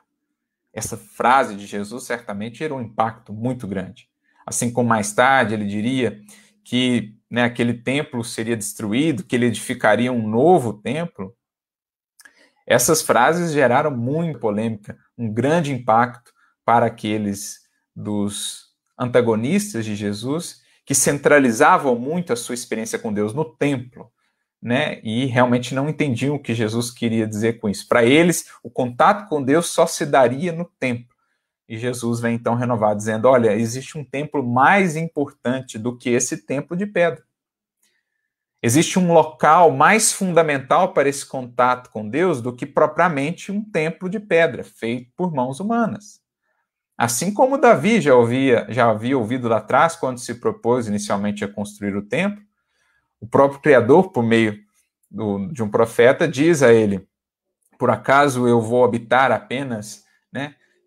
Essa 0.72 0.96
frase 0.96 1.56
de 1.56 1.66
Jesus 1.66 2.04
certamente 2.04 2.58
gerou 2.58 2.78
um 2.78 2.82
impacto 2.82 3.32
muito 3.32 3.66
grande 3.66 4.08
assim 4.46 4.72
como 4.72 4.88
mais 4.88 5.12
tarde 5.12 5.54
ele 5.54 5.66
diria 5.66 6.20
que 6.62 7.14
né, 7.30 7.44
aquele 7.44 7.74
templo 7.74 8.22
seria 8.24 8.56
destruído, 8.56 9.24
que 9.24 9.36
ele 9.36 9.46
edificaria 9.46 10.12
um 10.12 10.26
novo 10.26 10.72
templo, 10.72 11.34
essas 12.66 13.02
frases 13.02 13.52
geraram 13.52 13.90
muita 13.90 14.38
polêmica, 14.38 14.98
um 15.16 15.32
grande 15.32 15.72
impacto 15.72 16.32
para 16.64 16.86
aqueles 16.86 17.60
dos 17.94 18.72
antagonistas 18.98 19.84
de 19.84 19.94
Jesus 19.94 20.62
que 20.84 20.94
centralizavam 20.94 21.98
muito 21.98 22.32
a 22.32 22.36
sua 22.36 22.54
experiência 22.54 22.98
com 22.98 23.12
Deus 23.12 23.32
no 23.32 23.44
templo, 23.44 24.10
né? 24.60 25.00
E 25.02 25.26
realmente 25.26 25.74
não 25.74 25.88
entendiam 25.88 26.36
o 26.36 26.42
que 26.42 26.54
Jesus 26.54 26.90
queria 26.90 27.26
dizer 27.26 27.58
com 27.58 27.68
isso. 27.68 27.86
Para 27.88 28.04
eles, 28.04 28.50
o 28.62 28.70
contato 28.70 29.28
com 29.28 29.42
Deus 29.42 29.66
só 29.66 29.86
se 29.86 30.04
daria 30.06 30.52
no 30.52 30.64
templo. 30.78 31.13
E 31.68 31.78
Jesus 31.78 32.20
vem 32.20 32.34
então 32.34 32.54
renovar, 32.54 32.94
dizendo: 32.94 33.28
Olha, 33.28 33.54
existe 33.54 33.96
um 33.96 34.04
templo 34.04 34.46
mais 34.46 34.96
importante 34.96 35.78
do 35.78 35.96
que 35.96 36.10
esse 36.10 36.38
templo 36.46 36.76
de 36.76 36.86
pedra. 36.86 37.22
Existe 38.62 38.98
um 38.98 39.12
local 39.12 39.70
mais 39.70 40.12
fundamental 40.12 40.94
para 40.94 41.08
esse 41.08 41.26
contato 41.26 41.90
com 41.90 42.08
Deus 42.08 42.40
do 42.40 42.54
que 42.54 42.64
propriamente 42.64 43.52
um 43.52 43.62
templo 43.62 44.08
de 44.08 44.18
pedra 44.18 44.64
feito 44.64 45.10
por 45.14 45.32
mãos 45.32 45.60
humanas. 45.60 46.22
Assim 46.96 47.34
como 47.34 47.58
Davi 47.58 48.00
já, 48.00 48.14
ouvia, 48.14 48.66
já 48.70 48.88
havia 48.88 49.18
ouvido 49.18 49.48
lá 49.48 49.58
atrás, 49.58 49.96
quando 49.96 50.18
se 50.18 50.34
propôs 50.36 50.86
inicialmente 50.86 51.44
a 51.44 51.48
construir 51.48 51.96
o 51.96 52.06
templo, 52.06 52.42
o 53.20 53.26
próprio 53.26 53.60
Criador, 53.60 54.12
por 54.12 54.22
meio 54.22 54.58
do, 55.10 55.48
de 55.48 55.62
um 55.62 55.68
profeta, 55.68 56.28
diz 56.28 56.62
a 56.62 56.72
ele: 56.72 57.06
Por 57.78 57.90
acaso 57.90 58.46
eu 58.46 58.60
vou 58.60 58.84
habitar 58.84 59.32
apenas 59.32 60.03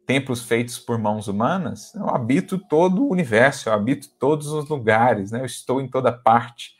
templos 0.07 0.41
feitos 0.43 0.79
por 0.79 0.97
mãos 0.97 1.27
humanas, 1.27 1.93
eu 1.93 2.09
habito 2.09 2.57
todo 2.57 3.03
o 3.03 3.11
universo, 3.11 3.67
eu 3.67 3.73
habito 3.73 4.07
todos 4.17 4.47
os 4.47 4.67
lugares, 4.69 5.31
né? 5.31 5.41
eu 5.41 5.45
estou 5.45 5.81
em 5.81 5.87
toda 5.87 6.13
parte. 6.13 6.71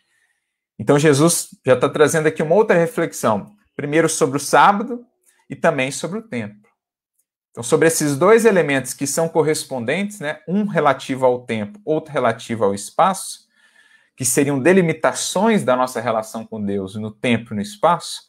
Então 0.80 0.98
Jesus 0.98 1.50
já 1.66 1.74
está 1.74 1.90
trazendo 1.90 2.28
aqui 2.28 2.42
uma 2.42 2.56
outra 2.56 2.78
reflexão. 2.78 3.54
Primeiro 3.76 4.08
sobre 4.08 4.38
o 4.38 4.40
sábado 4.40 5.06
e 5.50 5.56
também 5.56 5.92
sobre 5.92 6.20
o 6.20 6.22
templo. 6.22 6.68
Então, 7.52 7.64
sobre 7.64 7.88
esses 7.88 8.18
dois 8.18 8.46
elementos 8.46 8.94
que 8.94 9.06
são 9.06 9.28
correspondentes, 9.28 10.20
né, 10.20 10.40
um 10.48 10.66
relativo 10.66 11.26
ao 11.26 11.44
tempo, 11.44 11.80
outro 11.84 12.14
relativo 12.14 12.64
ao 12.64 12.74
espaço, 12.74 13.48
que 14.16 14.24
seriam 14.24 14.60
delimitações 14.60 15.64
da 15.64 15.76
nossa 15.76 16.00
relação 16.00 16.46
com 16.46 16.64
Deus 16.64 16.96
no 16.96 17.12
tempo 17.12 17.54
e 17.54 17.56
no 17.56 17.62
espaço, 17.62 18.22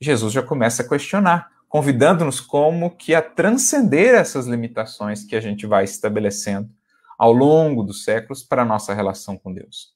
Jesus 0.00 0.32
já 0.32 0.42
começa 0.42 0.82
a 0.82 0.88
questionar, 0.88 1.50
convidando-nos 1.76 2.40
como 2.40 2.96
que 2.96 3.14
a 3.14 3.20
transcender 3.20 4.14
essas 4.14 4.46
limitações 4.46 5.24
que 5.24 5.36
a 5.36 5.40
gente 5.42 5.66
vai 5.66 5.84
estabelecendo 5.84 6.70
ao 7.18 7.34
longo 7.34 7.82
dos 7.82 8.02
séculos 8.02 8.42
para 8.42 8.62
a 8.62 8.64
nossa 8.64 8.94
relação 8.94 9.36
com 9.36 9.52
Deus. 9.52 9.94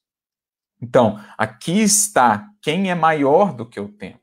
Então, 0.79 1.19
aqui 1.35 1.81
está 1.81 2.47
quem 2.61 2.91
é 2.91 2.93
maior 2.93 3.51
do 3.51 3.67
que 3.67 3.79
o 3.79 3.87
tempo. 3.89 4.21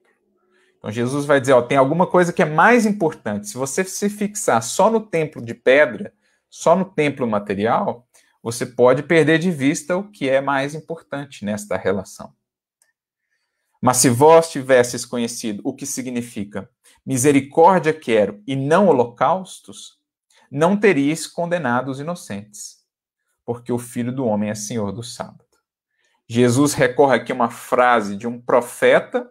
Então, 0.78 0.92
Jesus 0.92 1.24
vai 1.24 1.40
dizer: 1.40 1.52
ó, 1.52 1.60
tem 1.60 1.76
alguma 1.76 2.06
coisa 2.06 2.32
que 2.32 2.42
é 2.42 2.44
mais 2.44 2.86
importante. 2.86 3.48
Se 3.48 3.58
você 3.58 3.82
se 3.82 4.08
fixar 4.08 4.62
só 4.62 4.88
no 4.88 5.00
templo 5.00 5.44
de 5.44 5.52
pedra, 5.52 6.12
só 6.48 6.76
no 6.76 6.84
templo 6.84 7.26
material, 7.26 8.06
você 8.40 8.64
pode 8.64 9.02
perder 9.02 9.40
de 9.40 9.50
vista 9.50 9.96
o 9.96 10.08
que 10.08 10.30
é 10.30 10.40
mais 10.40 10.76
importante 10.76 11.44
nesta 11.44 11.76
relação. 11.76 12.32
Mas 13.82 13.96
se 13.96 14.08
vós 14.08 14.48
tivesses 14.48 15.04
conhecido 15.04 15.60
o 15.64 15.74
que 15.74 15.86
significa 15.86 16.70
misericórdia 17.08 17.94
quero 17.94 18.42
e 18.46 18.54
não 18.54 18.88
holocaustos, 18.88 19.98
não 20.50 20.76
teríeis 20.76 21.26
condenado 21.26 21.90
os 21.90 21.98
inocentes, 21.98 22.84
porque 23.46 23.72
o 23.72 23.78
Filho 23.78 24.12
do 24.14 24.26
Homem 24.26 24.50
é 24.50 24.54
Senhor 24.54 24.92
do 24.92 25.02
sábado. 25.02 25.46
Jesus 26.28 26.74
recorre 26.74 27.16
aqui 27.16 27.32
a 27.32 27.34
uma 27.34 27.48
frase 27.48 28.14
de 28.14 28.28
um 28.28 28.38
profeta, 28.38 29.26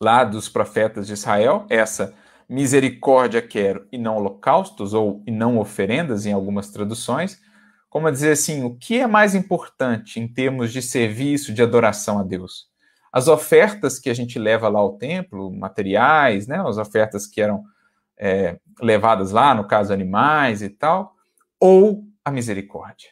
lá 0.00 0.24
dos 0.24 0.48
profetas 0.48 1.06
de 1.06 1.12
Israel, 1.12 1.66
essa 1.68 2.14
misericórdia 2.48 3.42
quero 3.42 3.86
e 3.92 3.98
não 3.98 4.16
holocaustos, 4.16 4.94
ou 4.94 5.22
e 5.26 5.30
não 5.30 5.58
oferendas, 5.58 6.24
em 6.24 6.32
algumas 6.32 6.70
traduções, 6.70 7.38
como 7.90 8.08
a 8.08 8.10
dizer 8.10 8.32
assim, 8.32 8.64
o 8.64 8.74
que 8.78 8.98
é 8.98 9.06
mais 9.06 9.34
importante 9.34 10.18
em 10.18 10.26
termos 10.26 10.72
de 10.72 10.80
serviço, 10.80 11.52
de 11.52 11.62
adoração 11.62 12.18
a 12.18 12.22
Deus? 12.22 12.69
As 13.12 13.28
ofertas 13.28 13.98
que 13.98 14.08
a 14.08 14.14
gente 14.14 14.38
leva 14.38 14.68
lá 14.68 14.78
ao 14.78 14.96
templo, 14.96 15.50
materiais, 15.50 16.46
né, 16.46 16.62
as 16.66 16.78
ofertas 16.78 17.26
que 17.26 17.40
eram 17.40 17.64
é, 18.18 18.58
levadas 18.80 19.32
lá, 19.32 19.54
no 19.54 19.66
caso 19.66 19.92
animais 19.92 20.62
e 20.62 20.68
tal, 20.68 21.16
ou 21.58 22.04
a 22.24 22.30
misericórdia? 22.30 23.08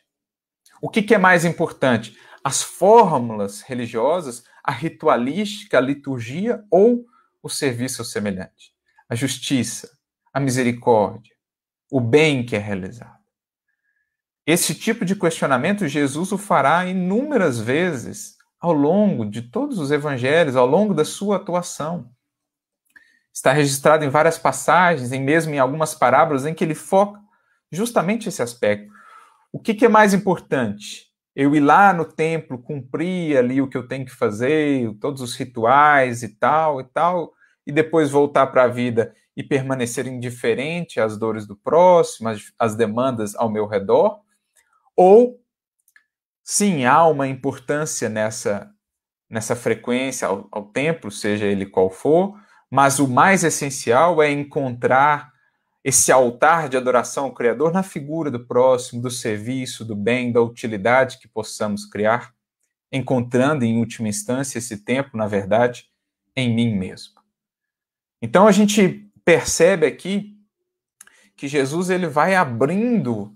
O 0.81 0.89
que, 0.89 1.03
que 1.03 1.15
é 1.15 1.19
mais 1.19 1.45
importante? 1.45 2.17
as 2.49 2.63
fórmulas 2.63 3.61
religiosas, 3.61 4.43
a 4.65 4.73
ritualística, 4.73 5.77
a 5.77 5.83
liturgia 5.83 6.65
ou 6.71 7.05
o 7.43 7.49
serviço 7.51 8.03
semelhante, 8.03 8.73
a 9.07 9.15
justiça, 9.15 9.91
a 10.33 10.41
misericórdia, 10.41 11.35
o 11.93 12.01
bem 12.01 12.43
que 12.47 12.57
é 12.57 12.59
realizado. 12.59 13.19
Esse 14.47 14.75
tipo 14.75 15.05
de 15.05 15.15
questionamento 15.15 15.87
Jesus 15.87 16.33
o 16.33 16.39
fará 16.39 16.87
inúmeras 16.87 17.61
vezes 17.61 18.38
ao 18.61 18.73
longo 18.73 19.25
de 19.25 19.43
todos 19.43 19.79
os 19.79 19.91
evangelhos, 19.91 20.57
ao 20.57 20.67
longo 20.67 20.95
da 20.95 21.05
sua 21.05 21.37
atuação. 21.37 22.11
Está 23.33 23.53
registrado 23.53 24.05
em 24.05 24.09
várias 24.09 24.39
passagens, 24.39 25.13
e 25.13 25.19
mesmo 25.19 25.55
em 25.55 25.59
algumas 25.59 25.95
parábolas, 25.95 26.45
em 26.45 26.55
que 26.55 26.65
ele 26.65 26.75
foca 26.75 27.21
justamente 27.71 28.29
esse 28.29 28.43
aspecto. 28.43 28.93
O 29.53 29.61
que, 29.61 29.75
que 29.75 29.85
é 29.85 29.89
mais 29.89 30.13
importante? 30.13 31.09
eu 31.39 31.55
ir 31.55 31.61
lá 31.61 31.93
no 31.93 32.05
templo, 32.05 32.59
cumprir 32.59 33.39
ali 33.39 33.63
o 33.63 33.69
que 33.69 33.77
eu 33.77 33.87
tenho 33.87 34.05
que 34.05 34.11
fazer, 34.11 34.93
todos 35.01 35.23
os 35.23 35.37
rituais 35.37 36.25
e 36.25 36.35
tal 36.37 36.81
e 36.81 36.85
tal, 36.85 37.33
e 37.65 37.71
depois 37.71 38.11
voltar 38.11 38.49
para 38.49 38.65
a 38.65 38.69
vida 38.69 39.15
e 39.37 39.43
permanecer 39.45 40.09
indiferente 40.09 40.99
às 40.99 41.17
dores 41.17 41.47
do 41.47 41.55
próximo, 41.55 42.29
às, 42.29 42.41
às 42.59 42.75
demandas 42.75 43.37
ao 43.37 43.49
meu 43.49 43.69
redor, 43.69 44.19
ou 44.97 45.39
sim, 46.51 46.87
há 46.87 47.07
uma 47.07 47.29
importância 47.29 48.09
nessa 48.09 48.73
nessa 49.29 49.55
frequência 49.55 50.27
ao, 50.27 50.49
ao 50.51 50.65
templo, 50.65 51.11
seja 51.11 51.45
ele 51.45 51.67
qual 51.67 51.91
for, 51.91 52.41
mas 52.71 52.99
o 52.99 53.07
mais 53.07 53.45
essencial 53.45 54.23
é 54.23 54.33
encontrar 54.33 55.31
esse 55.85 56.11
altar 56.11 56.71
de 56.71 56.79
adoração 56.79 57.27
ao 57.27 57.35
Criador 57.35 57.71
na 57.71 57.83
figura 57.83 58.31
do 58.31 58.47
próximo, 58.47 59.03
do 59.03 59.11
serviço, 59.11 59.85
do 59.85 59.95
bem, 59.95 60.33
da 60.33 60.41
utilidade 60.41 61.19
que 61.19 61.29
possamos 61.29 61.85
criar, 61.85 62.33
encontrando 62.91 63.67
em 63.67 63.77
última 63.77 64.09
instância 64.09 64.57
esse 64.57 64.83
tempo, 64.83 65.19
na 65.19 65.27
verdade, 65.27 65.85
em 66.35 66.55
mim 66.55 66.75
mesmo. 66.75 67.21
Então 68.23 68.49
a 68.49 68.53
gente 68.53 69.11
percebe 69.23 69.85
aqui 69.87 70.35
que 71.37 71.47
Jesus 71.47 71.91
ele 71.91 72.07
vai 72.07 72.35
abrindo 72.35 73.35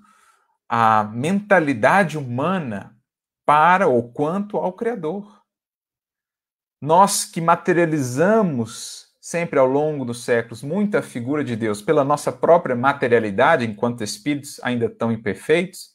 a 0.67 1.05
mentalidade 1.05 2.17
humana 2.17 2.92
para 3.45 3.87
ou 3.89 4.13
quanto 4.13 4.57
ao 4.57 4.73
Criador. 4.73 5.43
Nós 6.81 7.25
que 7.25 7.41
materializamos 7.41 9.13
sempre 9.21 9.57
ao 9.59 9.67
longo 9.67 10.05
dos 10.05 10.25
séculos 10.25 10.65
muita 10.65 11.01
figura 11.01 11.45
de 11.45 11.55
Deus 11.55 11.81
pela 11.81 12.03
nossa 12.03 12.33
própria 12.33 12.75
materialidade, 12.75 13.65
enquanto 13.65 14.03
espíritos 14.03 14.59
ainda 14.65 14.91
tão 14.91 15.13
imperfeitos, 15.13 15.93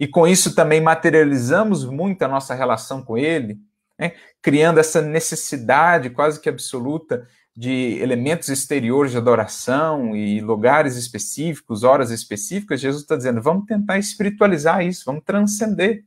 e 0.00 0.08
com 0.08 0.26
isso 0.26 0.54
também 0.54 0.80
materializamos 0.80 1.84
muito 1.84 2.22
a 2.22 2.28
nossa 2.28 2.54
relação 2.54 3.02
com 3.02 3.18
Ele, 3.18 3.58
né? 3.98 4.14
criando 4.40 4.80
essa 4.80 5.02
necessidade 5.02 6.10
quase 6.10 6.40
que 6.40 6.48
absoluta 6.48 7.28
de 7.54 7.98
elementos 8.00 8.48
exteriores 8.48 9.12
de 9.12 9.18
adoração 9.18 10.16
e 10.16 10.40
lugares 10.40 10.96
específicos, 10.96 11.84
horas 11.84 12.10
específicas. 12.10 12.80
Jesus 12.80 13.02
está 13.02 13.16
dizendo: 13.16 13.42
vamos 13.42 13.66
tentar 13.66 13.98
espiritualizar 13.98 14.84
isso, 14.84 15.04
vamos 15.04 15.22
transcender. 15.24 16.04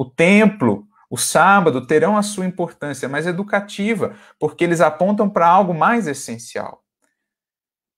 O 0.00 0.04
templo, 0.06 0.88
o 1.10 1.18
sábado 1.18 1.86
terão 1.86 2.16
a 2.16 2.22
sua 2.22 2.46
importância, 2.46 3.06
mas 3.06 3.26
educativa, 3.26 4.16
porque 4.38 4.64
eles 4.64 4.80
apontam 4.80 5.28
para 5.28 5.46
algo 5.46 5.74
mais 5.74 6.06
essencial, 6.06 6.82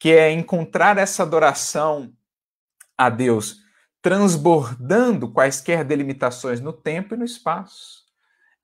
que 0.01 0.11
é 0.11 0.33
encontrar 0.33 0.99
essa 0.99 1.23
adoração 1.23 2.13
a 2.99 3.09
Deus 3.09 3.59
transbordando 4.03 5.31
quaisquer 5.31 5.85
delimitações 5.85 6.61
no 6.61 6.73
tempo 6.73 7.15
e 7.15 7.17
no 7.17 7.25
espaço. 7.25 8.03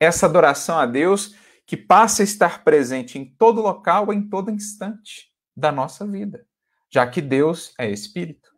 Essa 0.00 0.26
adoração 0.26 0.76
a 0.76 0.84
Deus 0.84 1.36
que 1.64 1.76
passa 1.76 2.22
a 2.22 2.24
estar 2.24 2.64
presente 2.64 3.20
em 3.20 3.24
todo 3.24 3.62
local, 3.62 4.12
em 4.12 4.28
todo 4.28 4.50
instante 4.50 5.30
da 5.56 5.70
nossa 5.70 6.04
vida, 6.04 6.44
já 6.90 7.06
que 7.06 7.22
Deus 7.22 7.72
é 7.78 7.88
Espírito. 7.88 8.57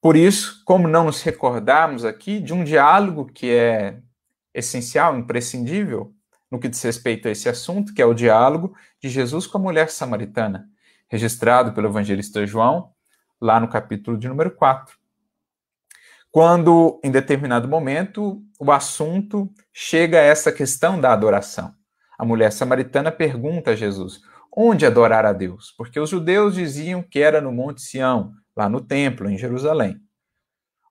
Por 0.00 0.16
isso, 0.16 0.62
como 0.64 0.86
não 0.86 1.04
nos 1.04 1.22
recordarmos 1.22 2.04
aqui 2.04 2.40
de 2.40 2.54
um 2.54 2.62
diálogo 2.62 3.26
que 3.26 3.50
é 3.50 4.00
essencial, 4.54 5.16
imprescindível 5.18 6.12
no 6.50 6.58
que 6.58 6.68
diz 6.68 6.82
respeito 6.82 7.28
a 7.28 7.30
esse 7.30 7.48
assunto, 7.48 7.92
que 7.92 8.00
é 8.00 8.06
o 8.06 8.14
diálogo 8.14 8.74
de 9.02 9.08
Jesus 9.08 9.46
com 9.46 9.58
a 9.58 9.60
mulher 9.60 9.90
samaritana, 9.90 10.68
registrado 11.08 11.72
pelo 11.72 11.88
evangelista 11.88 12.46
João, 12.46 12.92
lá 13.40 13.60
no 13.60 13.68
capítulo 13.68 14.16
de 14.16 14.28
número 14.28 14.50
4. 14.52 14.96
Quando, 16.30 17.00
em 17.02 17.10
determinado 17.10 17.66
momento, 17.68 18.42
o 18.58 18.70
assunto 18.70 19.50
chega 19.72 20.18
a 20.18 20.22
essa 20.22 20.52
questão 20.52 21.00
da 21.00 21.12
adoração. 21.12 21.74
A 22.18 22.24
mulher 22.24 22.52
samaritana 22.52 23.10
pergunta 23.10 23.70
a 23.70 23.76
Jesus: 23.76 24.20
onde 24.54 24.84
adorar 24.84 25.24
a 25.24 25.32
Deus? 25.32 25.72
Porque 25.76 25.98
os 25.98 26.10
judeus 26.10 26.54
diziam 26.54 27.02
que 27.02 27.20
era 27.20 27.40
no 27.40 27.52
Monte 27.52 27.80
Sião, 27.80 28.32
lá 28.58 28.68
no 28.68 28.80
templo, 28.80 29.30
em 29.30 29.38
Jerusalém. 29.38 30.00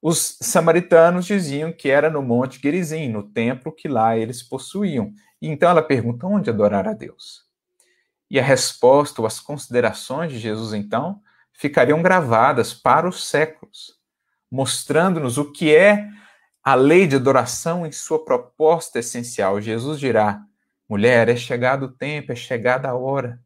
Os 0.02 0.38
samaritanos 0.42 1.26
diziam 1.26 1.74
que 1.74 1.90
era 1.90 2.10
no 2.10 2.22
Monte 2.22 2.62
Gerizim, 2.62 3.10
no 3.10 3.24
templo 3.24 3.74
que 3.74 3.90
lá 3.90 4.16
eles 4.16 4.42
possuíam. 4.42 5.12
E 5.42 5.50
então 5.50 5.70
ela 5.70 5.82
pergunta 5.82 6.26
onde 6.26 6.50
adorar 6.50 6.88
a 6.88 6.94
Deus. 6.94 7.46
E 8.32 8.40
a 8.40 8.44
resposta 8.44 9.20
ou 9.20 9.28
as 9.28 9.42
considerações 9.42 10.32
de 10.32 10.40
Jesus, 10.40 10.74
então, 10.74 11.22
ficariam 11.52 12.02
gravadas 12.02 12.74
para 12.74 13.08
os 13.08 13.28
séculos, 13.28 13.98
mostrando-nos 14.50 15.38
o 15.38 15.52
que 15.52 15.76
é 15.76 16.08
a 16.64 16.74
lei 16.74 17.06
de 17.06 17.18
adoração 17.18 17.86
em 17.86 17.92
sua 17.92 18.24
proposta 18.24 19.00
essencial. 19.00 19.60
Jesus 19.60 20.00
dirá: 20.00 20.42
mulher, 20.88 21.28
é 21.28 21.36
chegado 21.36 21.88
o 21.88 21.92
tempo, 21.92 22.32
é 22.32 22.36
chegada 22.36 22.88
a 22.88 22.96
hora 22.96 23.42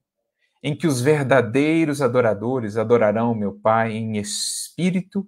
em 0.64 0.76
que 0.76 0.86
os 0.86 1.02
verdadeiros 1.02 2.02
adoradores 2.02 2.78
adorarão 2.78 3.34
meu 3.34 3.54
Pai 3.54 3.94
em 3.94 4.18
espírito 4.18 5.28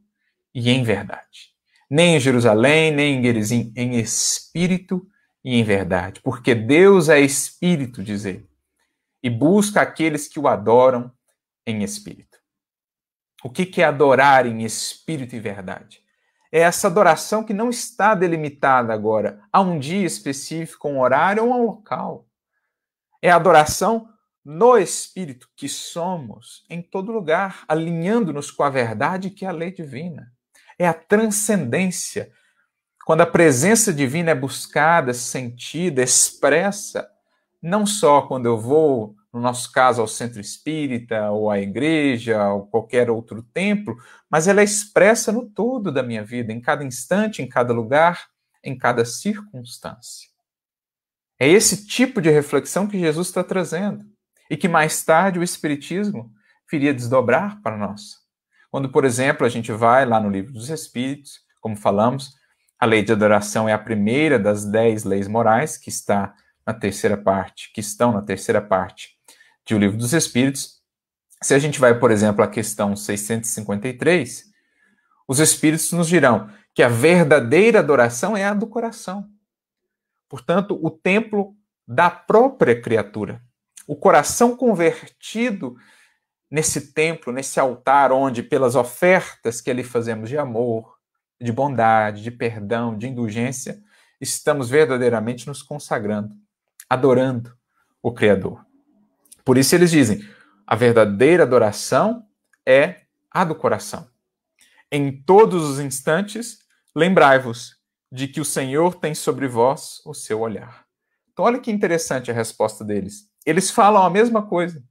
e 0.53 0.69
em 0.69 0.83
verdade. 0.83 1.53
Nem 1.89 2.15
em 2.15 2.19
Jerusalém, 2.19 2.91
nem 2.91 3.19
em 3.19 3.23
Gerizim, 3.23 3.73
em 3.75 3.99
espírito 3.99 5.07
e 5.43 5.55
em 5.55 5.63
verdade. 5.63 6.21
Porque 6.21 6.53
Deus 6.53 7.09
é 7.09 7.19
espírito, 7.19 8.03
diz 8.03 8.25
ele, 8.25 8.47
e 9.21 9.29
busca 9.29 9.81
aqueles 9.81 10.27
que 10.27 10.39
o 10.39 10.47
adoram 10.47 11.11
em 11.65 11.83
espírito. 11.83 12.37
O 13.43 13.49
que 13.49 13.81
é 13.81 13.85
adorar 13.85 14.45
em 14.45 14.63
espírito 14.63 15.35
e 15.35 15.39
verdade? 15.39 16.01
É 16.51 16.59
essa 16.59 16.87
adoração 16.87 17.43
que 17.43 17.53
não 17.53 17.69
está 17.69 18.13
delimitada 18.13 18.93
agora 18.93 19.41
a 19.51 19.59
um 19.59 19.79
dia 19.79 20.05
específico, 20.05 20.87
um 20.87 20.99
horário 20.99 21.43
ou 21.45 21.51
um 21.51 21.65
local. 21.65 22.27
É 23.21 23.31
a 23.31 23.35
adoração 23.35 24.12
no 24.43 24.77
Espírito 24.77 25.47
que 25.55 25.69
somos 25.69 26.65
em 26.69 26.81
todo 26.81 27.13
lugar, 27.13 27.63
alinhando-nos 27.67 28.51
com 28.51 28.63
a 28.63 28.69
verdade 28.69 29.29
que 29.29 29.45
é 29.45 29.47
a 29.47 29.53
lei 29.53 29.71
divina. 29.71 30.31
É 30.77 30.87
a 30.87 30.93
transcendência. 30.93 32.31
Quando 33.05 33.21
a 33.21 33.25
presença 33.25 33.93
divina 33.93 34.31
é 34.31 34.35
buscada, 34.35 35.13
sentida, 35.13 36.01
expressa, 36.01 37.09
não 37.61 37.85
só 37.85 38.23
quando 38.23 38.45
eu 38.45 38.57
vou, 38.57 39.15
no 39.31 39.39
nosso 39.39 39.71
caso, 39.71 40.01
ao 40.01 40.07
centro 40.07 40.41
espírita, 40.41 41.31
ou 41.31 41.49
à 41.49 41.59
igreja, 41.59 42.49
ou 42.49 42.67
qualquer 42.67 43.09
outro 43.09 43.41
templo, 43.41 43.95
mas 44.29 44.47
ela 44.47 44.61
é 44.61 44.63
expressa 44.63 45.31
no 45.31 45.49
todo 45.49 45.91
da 45.91 46.03
minha 46.03 46.23
vida, 46.23 46.51
em 46.51 46.59
cada 46.59 46.83
instante, 46.83 47.41
em 47.41 47.47
cada 47.47 47.73
lugar, 47.73 48.27
em 48.63 48.77
cada 48.77 49.05
circunstância. 49.05 50.29
É 51.39 51.47
esse 51.47 51.87
tipo 51.87 52.21
de 52.21 52.29
reflexão 52.29 52.87
que 52.87 52.99
Jesus 52.99 53.27
está 53.27 53.43
trazendo 53.43 54.12
e 54.49 54.57
que 54.57 54.67
mais 54.67 55.03
tarde 55.03 55.39
o 55.39 55.43
Espiritismo 55.43 56.31
viria 56.69 56.93
desdobrar 56.93 57.61
para 57.61 57.77
nós. 57.77 58.17
Quando, 58.71 58.89
por 58.89 59.05
exemplo, 59.05 59.45
a 59.45 59.49
gente 59.49 59.71
vai 59.71 60.05
lá 60.05 60.19
no 60.19 60.29
Livro 60.29 60.51
dos 60.51 60.69
Espíritos, 60.69 61.39
como 61.61 61.75
falamos, 61.75 62.33
a 62.79 62.85
lei 62.85 63.03
de 63.03 63.11
adoração 63.11 63.69
é 63.69 63.73
a 63.73 63.77
primeira 63.77 64.37
das 64.37 64.65
dez 64.65 65.03
leis 65.03 65.27
morais 65.27 65.77
que 65.77 65.89
está 65.89 66.33
na 66.65 66.73
terceira 66.73 67.15
parte, 67.15 67.71
que 67.73 67.79
estão 67.79 68.11
na 68.11 68.21
terceira 68.21 68.61
parte 68.61 69.17
de 69.65 69.75
O 69.75 69.77
Livro 69.77 69.97
dos 69.97 70.13
Espíritos. 70.13 70.81
Se 71.41 71.53
a 71.53 71.59
gente 71.59 71.79
vai, 71.79 71.97
por 71.97 72.11
exemplo, 72.11 72.43
à 72.43 72.47
questão 72.47 72.95
653, 72.95 74.51
os 75.27 75.39
Espíritos 75.39 75.91
nos 75.91 76.07
dirão 76.07 76.49
que 76.73 76.83
a 76.83 76.89
verdadeira 76.89 77.79
adoração 77.79 78.35
é 78.35 78.43
a 78.43 78.53
do 78.53 78.67
coração. 78.67 79.29
Portanto, 80.27 80.79
o 80.81 80.89
templo 80.89 81.55
da 81.87 82.09
própria 82.09 82.81
criatura. 82.81 83.41
O 83.87 83.95
coração 83.95 84.55
convertido 84.55 85.75
nesse 86.49 86.93
templo, 86.93 87.33
nesse 87.33 87.59
altar, 87.59 88.11
onde, 88.11 88.43
pelas 88.43 88.75
ofertas 88.75 89.59
que 89.59 89.71
ali 89.71 89.83
fazemos 89.83 90.29
de 90.29 90.37
amor, 90.37 90.97
de 91.41 91.51
bondade, 91.51 92.21
de 92.21 92.31
perdão, 92.31 92.97
de 92.97 93.07
indulgência, 93.07 93.81
estamos 94.21 94.69
verdadeiramente 94.69 95.47
nos 95.47 95.61
consagrando, 95.61 96.35
adorando 96.89 97.57
o 98.01 98.13
Criador. 98.13 98.65
Por 99.43 99.57
isso 99.57 99.75
eles 99.75 99.91
dizem: 99.91 100.21
a 100.65 100.75
verdadeira 100.75 101.43
adoração 101.43 102.25
é 102.65 103.01
a 103.29 103.43
do 103.43 103.55
coração. 103.55 104.07
Em 104.91 105.11
todos 105.23 105.63
os 105.67 105.79
instantes, 105.79 106.59
lembrai-vos 106.95 107.77
de 108.11 108.27
que 108.27 108.39
o 108.39 108.45
Senhor 108.45 108.95
tem 108.95 109.15
sobre 109.15 109.47
vós 109.47 110.01
o 110.05 110.13
seu 110.13 110.39
olhar. 110.39 110.85
Então, 111.31 111.43
olha 111.45 111.59
que 111.59 111.71
interessante 111.71 112.29
a 112.29 112.33
resposta 112.33 112.85
deles. 112.85 113.32
Eles 113.45 113.71
falam 113.71 114.03
a 114.03 114.09
mesma 114.09 114.41
coisa. 114.43 114.83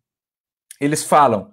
Eles 0.81 1.05
falam 1.05 1.53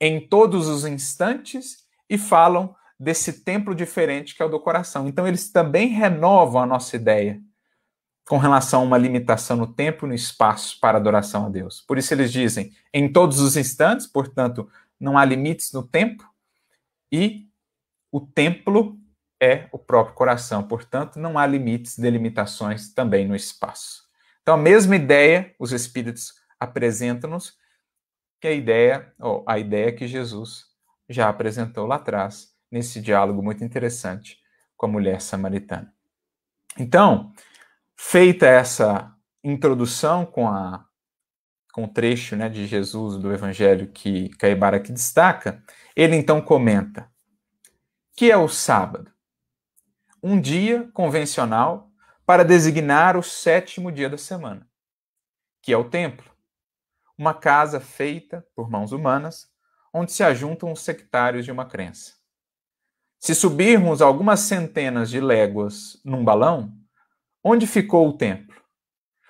em 0.00 0.26
todos 0.26 0.66
os 0.66 0.84
instantes 0.84 1.84
e 2.08 2.16
falam 2.16 2.74
desse 2.98 3.44
templo 3.44 3.74
diferente 3.74 4.34
que 4.34 4.42
é 4.42 4.44
o 4.44 4.48
do 4.48 4.60
coração. 4.60 5.08
Então, 5.08 5.26
eles 5.26 5.50
também 5.50 5.88
renovam 5.88 6.62
a 6.62 6.66
nossa 6.66 6.96
ideia 6.96 7.40
com 8.28 8.38
relação 8.38 8.82
a 8.82 8.84
uma 8.84 8.98
limitação 8.98 9.56
no 9.56 9.66
tempo 9.66 10.06
e 10.06 10.08
no 10.08 10.14
espaço 10.14 10.78
para 10.80 10.98
adoração 10.98 11.46
a 11.46 11.48
Deus. 11.48 11.80
Por 11.80 11.98
isso, 11.98 12.14
eles 12.14 12.30
dizem 12.30 12.72
em 12.92 13.10
todos 13.12 13.40
os 13.40 13.56
instantes, 13.56 14.06
portanto, 14.06 14.68
não 14.98 15.18
há 15.18 15.24
limites 15.24 15.72
no 15.72 15.82
tempo 15.82 16.28
e 17.10 17.48
o 18.12 18.20
templo 18.20 18.98
é 19.40 19.68
o 19.72 19.78
próprio 19.78 20.14
coração, 20.14 20.62
portanto, 20.62 21.18
não 21.18 21.38
há 21.38 21.46
limites, 21.46 21.98
delimitações 21.98 22.92
também 22.92 23.26
no 23.26 23.34
espaço. 23.34 24.04
Então, 24.42 24.54
a 24.54 24.58
mesma 24.58 24.96
ideia, 24.96 25.54
os 25.58 25.72
Espíritos 25.72 26.34
apresentam-nos, 26.60 27.58
que 28.40 28.46
a 28.46 28.52
ideia, 28.52 29.12
ou 29.18 29.42
a 29.46 29.58
ideia 29.58 29.92
que 29.92 30.06
Jesus 30.06 30.66
já 31.08 31.28
apresentou 31.28 31.86
lá 31.86 31.96
atrás, 31.96 32.54
nesse 32.70 33.00
diálogo 33.00 33.42
muito 33.42 33.64
interessante 33.64 34.38
com 34.76 34.86
a 34.86 34.88
mulher 34.88 35.20
samaritana. 35.20 35.92
Então, 36.78 37.32
feita 37.96 38.46
essa 38.46 39.12
introdução 39.42 40.24
com 40.24 40.48
a 40.48 40.86
com 41.72 41.84
o 41.84 41.88
trecho 41.88 42.34
né, 42.34 42.48
de 42.48 42.66
Jesus 42.66 43.16
do 43.16 43.32
Evangelho 43.32 43.92
que 43.92 44.28
Caibara 44.30 44.78
aqui 44.78 44.90
destaca, 44.90 45.62
ele 45.94 46.16
então 46.16 46.40
comenta 46.40 47.08
que 48.16 48.30
é 48.30 48.36
o 48.36 48.48
sábado 48.48 49.12
um 50.22 50.40
dia 50.40 50.90
convencional 50.92 51.90
para 52.26 52.44
designar 52.44 53.16
o 53.16 53.22
sétimo 53.22 53.90
dia 53.90 54.08
da 54.08 54.18
semana, 54.18 54.68
que 55.62 55.72
é 55.72 55.76
o 55.76 55.88
templo, 55.88 56.29
uma 57.20 57.34
casa 57.34 57.78
feita 57.78 58.46
por 58.56 58.70
mãos 58.70 58.92
humanas, 58.92 59.46
onde 59.92 60.10
se 60.10 60.24
ajuntam 60.24 60.72
os 60.72 60.80
sectários 60.80 61.44
de 61.44 61.52
uma 61.52 61.66
crença. 61.66 62.14
Se 63.18 63.34
subirmos 63.34 64.00
algumas 64.00 64.40
centenas 64.40 65.10
de 65.10 65.20
léguas 65.20 66.00
num 66.02 66.24
balão, 66.24 66.72
onde 67.44 67.66
ficou 67.66 68.08
o 68.08 68.16
templo? 68.16 68.58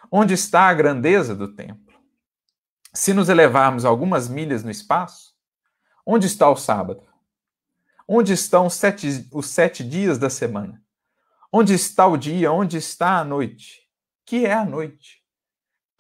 Onde 0.09 0.35
está 0.35 0.69
a 0.69 0.75
grandeza 0.75 1.35
do 1.35 1.53
templo? 1.53 1.93
Se 2.95 3.13
nos 3.13 3.29
elevarmos 3.29 3.85
algumas 3.85 4.29
milhas 4.29 4.63
no 4.63 4.71
espaço, 4.71 5.35
onde 6.07 6.29
está 6.29 6.49
o 6.49 6.55
sábado? 6.55 7.03
Onde 8.07 8.33
estão 8.33 8.67
os 8.67 8.75
sete, 8.75 9.29
os 9.33 9.47
sete 9.47 9.83
dias 9.83 10.17
da 10.17 10.31
semana? 10.31 10.81
Onde 11.53 11.75
está 11.75 12.07
o 12.07 12.17
dia? 12.17 12.53
Onde 12.53 12.77
está 12.77 13.19
a 13.19 13.25
noite? 13.25 13.81
Que 14.25 14.47
é 14.47 14.53
a 14.53 14.65
noite? 14.65 15.20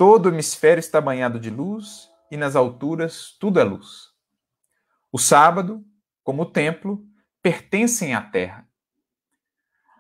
Todo 0.01 0.25
o 0.25 0.29
hemisfério 0.31 0.81
está 0.81 0.99
banhado 0.99 1.39
de 1.39 1.51
luz 1.51 2.09
e 2.31 2.37
nas 2.39 2.57
alturas 2.57 3.37
tudo 3.39 3.61
é 3.61 3.65
luz. 3.65 4.09
O 5.13 5.19
sábado, 5.19 5.85
como 6.25 6.41
o 6.41 6.47
templo, 6.47 7.05
pertencem 7.43 8.15
à 8.15 8.23
terra. 8.23 8.67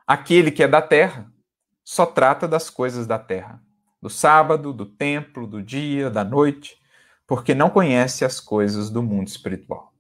Aquele 0.07 0.51
que 0.51 0.63
é 0.63 0.69
da 0.69 0.81
terra 0.81 1.31
só 1.85 2.07
trata 2.07 2.49
das 2.49 2.71
coisas 2.71 3.07
da 3.07 3.19
terra, 3.19 3.63
do 4.01 4.09
sábado, 4.09 4.73
do 4.73 4.87
templo, 4.87 5.47
do 5.47 5.63
dia, 5.63 6.09
da 6.09 6.25
noite, 6.25 6.81
porque 7.27 7.55
não 7.55 7.69
conhece 7.69 8.25
as 8.25 8.41
coisas 8.41 8.89
do 8.89 9.03
mundo 9.03 9.29
espiritual. 9.29 9.93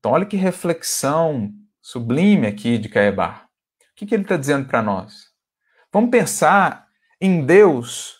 Então, 0.00 0.10
olha 0.10 0.26
que 0.26 0.36
reflexão 0.36 1.52
sublime 1.80 2.48
aqui 2.48 2.76
de 2.78 2.88
Caebar. 2.88 3.48
O 3.92 3.94
que, 3.94 4.06
que 4.06 4.14
ele 4.16 4.24
está 4.24 4.36
dizendo 4.36 4.66
para 4.66 4.82
nós? 4.82 5.32
Vamos 5.92 6.10
pensar 6.10 6.88
em 7.20 7.46
Deus 7.46 8.17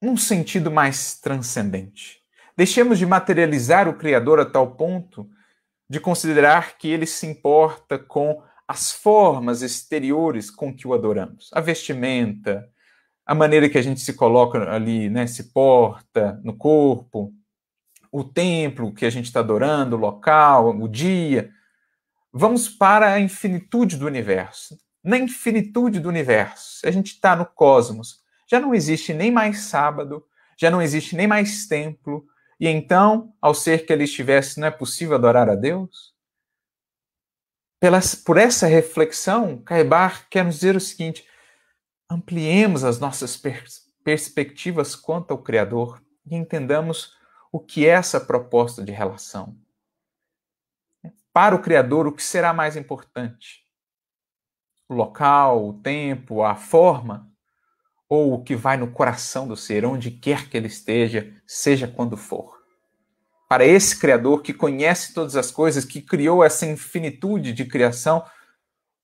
num 0.00 0.16
sentido 0.16 0.70
mais 0.70 1.18
transcendente. 1.20 2.20
Deixemos 2.56 2.98
de 2.98 3.06
materializar 3.06 3.88
o 3.88 3.94
Criador 3.94 4.40
a 4.40 4.46
tal 4.46 4.74
ponto 4.74 5.28
de 5.88 5.98
considerar 6.00 6.78
que 6.78 6.88
ele 6.88 7.06
se 7.06 7.26
importa 7.26 7.98
com 7.98 8.42
as 8.66 8.92
formas 8.92 9.62
exteriores 9.62 10.50
com 10.50 10.72
que 10.72 10.86
o 10.86 10.94
adoramos. 10.94 11.50
A 11.52 11.60
vestimenta, 11.60 12.68
a 13.26 13.34
maneira 13.34 13.68
que 13.68 13.76
a 13.76 13.82
gente 13.82 14.00
se 14.00 14.14
coloca 14.14 14.70
ali, 14.70 15.10
né, 15.10 15.26
se 15.26 15.52
porta 15.52 16.40
no 16.44 16.56
corpo, 16.56 17.32
o 18.12 18.24
templo 18.24 18.92
que 18.92 19.06
a 19.06 19.10
gente 19.10 19.26
está 19.26 19.40
adorando, 19.40 19.96
o 19.96 19.98
local, 19.98 20.70
o 20.70 20.88
dia. 20.88 21.50
Vamos 22.32 22.68
para 22.68 23.12
a 23.12 23.20
infinitude 23.20 23.96
do 23.96 24.06
universo. 24.06 24.78
Na 25.02 25.18
infinitude 25.18 25.98
do 25.98 26.08
universo, 26.08 26.86
a 26.86 26.90
gente 26.90 27.14
está 27.14 27.34
no 27.34 27.46
cosmos. 27.46 28.19
Já 28.50 28.58
não 28.58 28.74
existe 28.74 29.14
nem 29.14 29.30
mais 29.30 29.60
sábado, 29.60 30.26
já 30.58 30.70
não 30.70 30.82
existe 30.82 31.14
nem 31.14 31.28
mais 31.28 31.68
templo. 31.68 32.26
E 32.58 32.66
então, 32.66 33.32
ao 33.40 33.54
ser 33.54 33.86
que 33.86 33.92
ele 33.92 34.04
estivesse, 34.04 34.58
não 34.58 34.66
é 34.66 34.70
possível 34.70 35.14
adorar 35.14 35.48
a 35.48 35.54
Deus? 35.54 36.12
Pela, 37.78 38.00
por 38.26 38.36
essa 38.36 38.66
reflexão, 38.66 39.62
Caibar 39.62 40.28
quer 40.28 40.44
nos 40.44 40.56
dizer 40.56 40.74
o 40.74 40.80
seguinte: 40.80 41.24
ampliemos 42.10 42.82
as 42.82 42.98
nossas 42.98 43.36
pers 43.36 43.88
perspectivas 44.02 44.96
quanto 44.96 45.30
ao 45.30 45.42
Criador 45.42 46.02
e 46.26 46.34
entendamos 46.34 47.14
o 47.52 47.60
que 47.60 47.86
é 47.86 47.90
essa 47.90 48.18
proposta 48.18 48.82
de 48.82 48.90
relação. 48.90 49.56
Para 51.32 51.54
o 51.54 51.62
Criador, 51.62 52.06
o 52.06 52.12
que 52.12 52.22
será 52.22 52.52
mais 52.52 52.76
importante? 52.76 53.64
O 54.88 54.94
local, 54.94 55.68
o 55.68 55.74
tempo, 55.74 56.42
a 56.42 56.56
forma? 56.56 57.29
Ou 58.10 58.34
o 58.34 58.42
que 58.42 58.56
vai 58.56 58.76
no 58.76 58.90
coração 58.90 59.48
do 59.48 59.56
ser, 59.56 59.86
onde 59.86 60.10
quer 60.10 60.50
que 60.50 60.56
ele 60.56 60.66
esteja, 60.66 61.32
seja 61.46 61.88
quando 61.88 62.16
for? 62.16 62.60
Para 63.48 63.64
esse 63.64 63.98
Criador 63.98 64.42
que 64.42 64.52
conhece 64.52 65.14
todas 65.14 65.36
as 65.36 65.50
coisas, 65.50 65.84
que 65.84 66.02
criou 66.02 66.44
essa 66.44 66.66
infinitude 66.66 67.52
de 67.52 67.64
criação, 67.64 68.24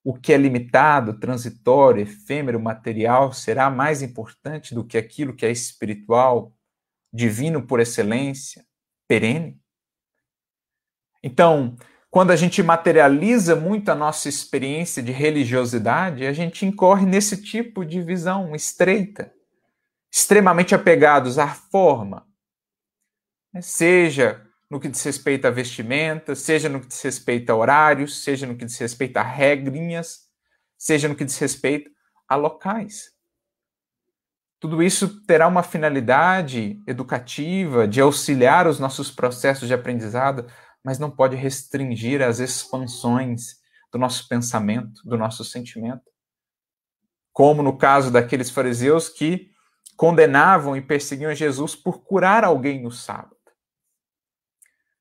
o 0.04 0.12
que 0.12 0.32
é 0.32 0.36
limitado, 0.36 1.18
transitório, 1.18 2.02
efêmero, 2.02 2.60
material, 2.60 3.32
será 3.32 3.70
mais 3.70 4.02
importante 4.02 4.74
do 4.74 4.84
que 4.84 4.98
aquilo 4.98 5.34
que 5.34 5.46
é 5.46 5.50
espiritual, 5.50 6.52
divino 7.12 7.66
por 7.66 7.80
excelência, 7.80 8.64
perene. 9.08 9.60
Então, 11.22 11.76
quando 12.10 12.30
a 12.30 12.36
gente 12.36 12.62
materializa 12.62 13.56
muito 13.56 13.90
a 13.90 13.94
nossa 13.94 14.28
experiência 14.28 15.02
de 15.02 15.12
religiosidade, 15.12 16.26
a 16.26 16.32
gente 16.32 16.64
incorre 16.64 17.04
nesse 17.04 17.42
tipo 17.42 17.84
de 17.84 18.00
visão 18.00 18.54
estreita, 18.54 19.32
extremamente 20.10 20.74
apegados 20.74 21.38
à 21.38 21.48
forma, 21.48 22.26
né? 23.52 23.60
seja 23.60 24.42
no 24.70 24.80
que 24.80 24.88
diz 24.88 25.02
respeito 25.02 25.46
a 25.46 25.50
vestimenta, 25.50 26.34
seja 26.34 26.68
no 26.68 26.80
que 26.80 26.88
diz 26.88 27.00
respeito 27.02 27.50
a 27.50 27.54
horários, 27.56 28.22
seja 28.22 28.46
no 28.46 28.56
que 28.56 28.64
diz 28.64 28.78
respeito 28.78 29.16
a 29.16 29.22
regrinhas, 29.22 30.22
seja 30.76 31.08
no 31.08 31.14
que 31.14 31.24
diz 31.24 31.38
respeito 31.38 31.90
a 32.28 32.34
locais. 32.34 33.14
Tudo 34.58 34.82
isso 34.82 35.22
terá 35.24 35.46
uma 35.46 35.62
finalidade 35.62 36.82
educativa 36.86 37.86
de 37.86 38.00
auxiliar 38.00 38.66
os 38.66 38.80
nossos 38.80 39.10
processos 39.10 39.68
de 39.68 39.74
aprendizado, 39.74 40.46
mas 40.86 41.00
não 41.00 41.10
pode 41.10 41.34
restringir 41.34 42.22
as 42.22 42.38
expansões 42.38 43.56
do 43.90 43.98
nosso 43.98 44.28
pensamento, 44.28 45.02
do 45.04 45.18
nosso 45.18 45.44
sentimento. 45.44 46.04
Como 47.32 47.60
no 47.60 47.76
caso 47.76 48.08
daqueles 48.08 48.50
fariseus 48.50 49.08
que 49.08 49.50
condenavam 49.96 50.76
e 50.76 50.80
perseguiam 50.80 51.34
Jesus 51.34 51.74
por 51.74 52.04
curar 52.04 52.44
alguém 52.44 52.80
no 52.80 52.92
sábado. 52.92 53.34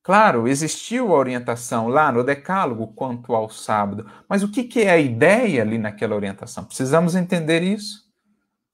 Claro, 0.02 0.48
existiu 0.48 1.14
a 1.14 1.20
orientação 1.20 1.88
lá 1.88 2.12
no 2.12 2.24
Decálogo 2.24 2.96
quanto 2.96 3.36
ao 3.36 3.48
sábado, 3.48 4.10
mas 4.28 4.42
o 4.42 4.52
que 4.52 4.82
é 4.82 4.90
a 4.90 4.98
ideia 4.98 5.62
ali 5.62 5.78
naquela 5.78 6.16
orientação? 6.16 6.66
Precisamos 6.66 7.14
entender 7.14 7.62
isso. 7.62 8.12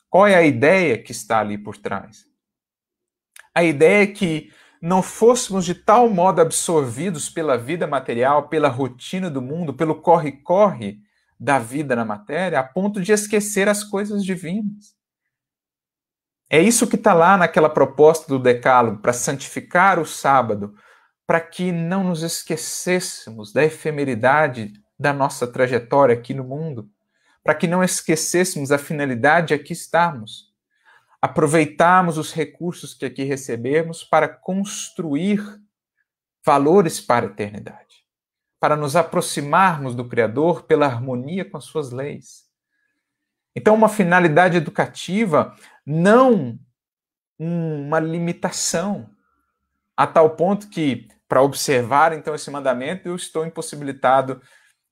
Qual 0.10 0.26
é 0.26 0.36
a 0.36 0.44
ideia 0.46 0.98
que 0.98 1.12
está 1.12 1.40
ali 1.42 1.58
por 1.58 1.76
trás? 1.76 2.26
A 3.54 3.66
ideia 3.66 4.04
é 4.04 4.08
que 4.08 4.50
não 4.82 5.04
fôssemos 5.04 5.64
de 5.64 5.76
tal 5.76 6.10
modo 6.10 6.42
absorvidos 6.42 7.30
pela 7.30 7.56
vida 7.56 7.86
material, 7.86 8.50
pela 8.50 8.68
rotina 8.68 9.30
do 9.30 9.42
mundo, 9.42 9.76
pelo 9.76 10.02
corre-corre 10.02 11.00
da 11.40 11.60
vida 11.60 11.96
na 11.96 12.04
matéria, 12.04 12.60
a 12.60 12.64
ponto 12.64 13.00
de 13.00 13.12
esquecer 13.12 13.70
as 13.70 13.84
coisas 13.84 14.26
divinas. 14.26 14.96
É 16.50 16.60
isso 16.60 16.88
que 16.88 16.96
está 16.96 17.14
lá 17.14 17.38
naquela 17.38 17.70
proposta 17.70 18.28
do 18.28 18.40
Decálogo, 18.40 19.02
para 19.02 19.14
santificar 19.14 20.00
o 20.00 20.06
sábado, 20.06 20.74
para 21.28 21.40
que 21.40 21.72
não 21.72 22.04
nos 22.04 22.24
esquecêssemos 22.24 23.54
da 23.54 23.64
efemeridade 23.64 24.74
da 25.00 25.14
nossa 25.14 25.48
trajetória 25.48 26.14
aqui 26.14 26.34
no 26.34 26.44
mundo, 26.44 26.90
para 27.44 27.56
que 27.56 27.68
não 27.68 27.84
esquecêssemos 27.84 28.72
a 28.72 28.78
finalidade 28.78 29.50
de 29.50 29.54
aqui 29.54 29.74
estarmos 29.74 30.51
aproveitarmos 31.22 32.18
os 32.18 32.34
recursos 32.34 32.94
que 32.94 33.06
aqui 33.06 33.24
recebemos 33.24 34.04
para 34.04 34.28
construir 34.28 35.40
valores 36.44 37.00
para 37.00 37.28
a 37.28 37.30
eternidade, 37.30 38.06
para 38.60 38.76
nos 38.76 38.96
aproximarmos 38.96 39.94
do 39.94 40.08
Criador 40.08 40.64
pela 40.64 40.88
harmonia 40.88 41.46
com 41.46 41.58
as 41.58 41.66
suas 41.66 41.92
leis. 41.92 42.50
Então, 43.56 43.76
uma 43.76 43.90
finalidade 43.90 44.58
educativa, 44.58 45.56
não 45.86 46.58
uma 47.38 48.00
limitação, 48.00 49.10
a 49.96 50.08
tal 50.08 50.32
ponto 50.32 50.70
que, 50.70 51.08
para 51.28 51.42
observar 51.42 52.14
então 52.14 52.34
esse 52.34 52.50
mandamento, 52.50 53.08
eu 53.08 53.16
estou 53.16 53.46
impossibilitado 53.46 54.42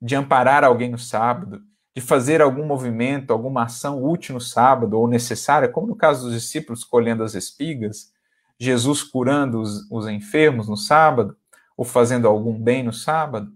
de 0.01 0.15
amparar 0.15 0.63
alguém 0.63 0.89
no 0.89 0.99
sábado, 0.99 1.61
de 1.99 2.05
fazer 2.05 2.41
algum 2.41 2.65
movimento, 2.65 3.33
alguma 3.33 3.63
ação 3.63 4.01
útil 4.01 4.35
no 4.35 4.39
sábado 4.39 4.97
ou 4.97 5.05
necessária, 5.05 5.67
como 5.67 5.85
no 5.85 5.97
caso 5.97 6.25
dos 6.25 6.33
discípulos 6.33 6.85
colhendo 6.85 7.23
as 7.25 7.35
espigas, 7.35 8.13
Jesus 8.57 9.03
curando 9.03 9.59
os, 9.59 9.85
os 9.91 10.07
enfermos 10.07 10.69
no 10.69 10.77
sábado, 10.77 11.35
ou 11.75 11.83
fazendo 11.83 12.25
algum 12.25 12.57
bem 12.57 12.83
no 12.83 12.93
sábado. 12.93 13.51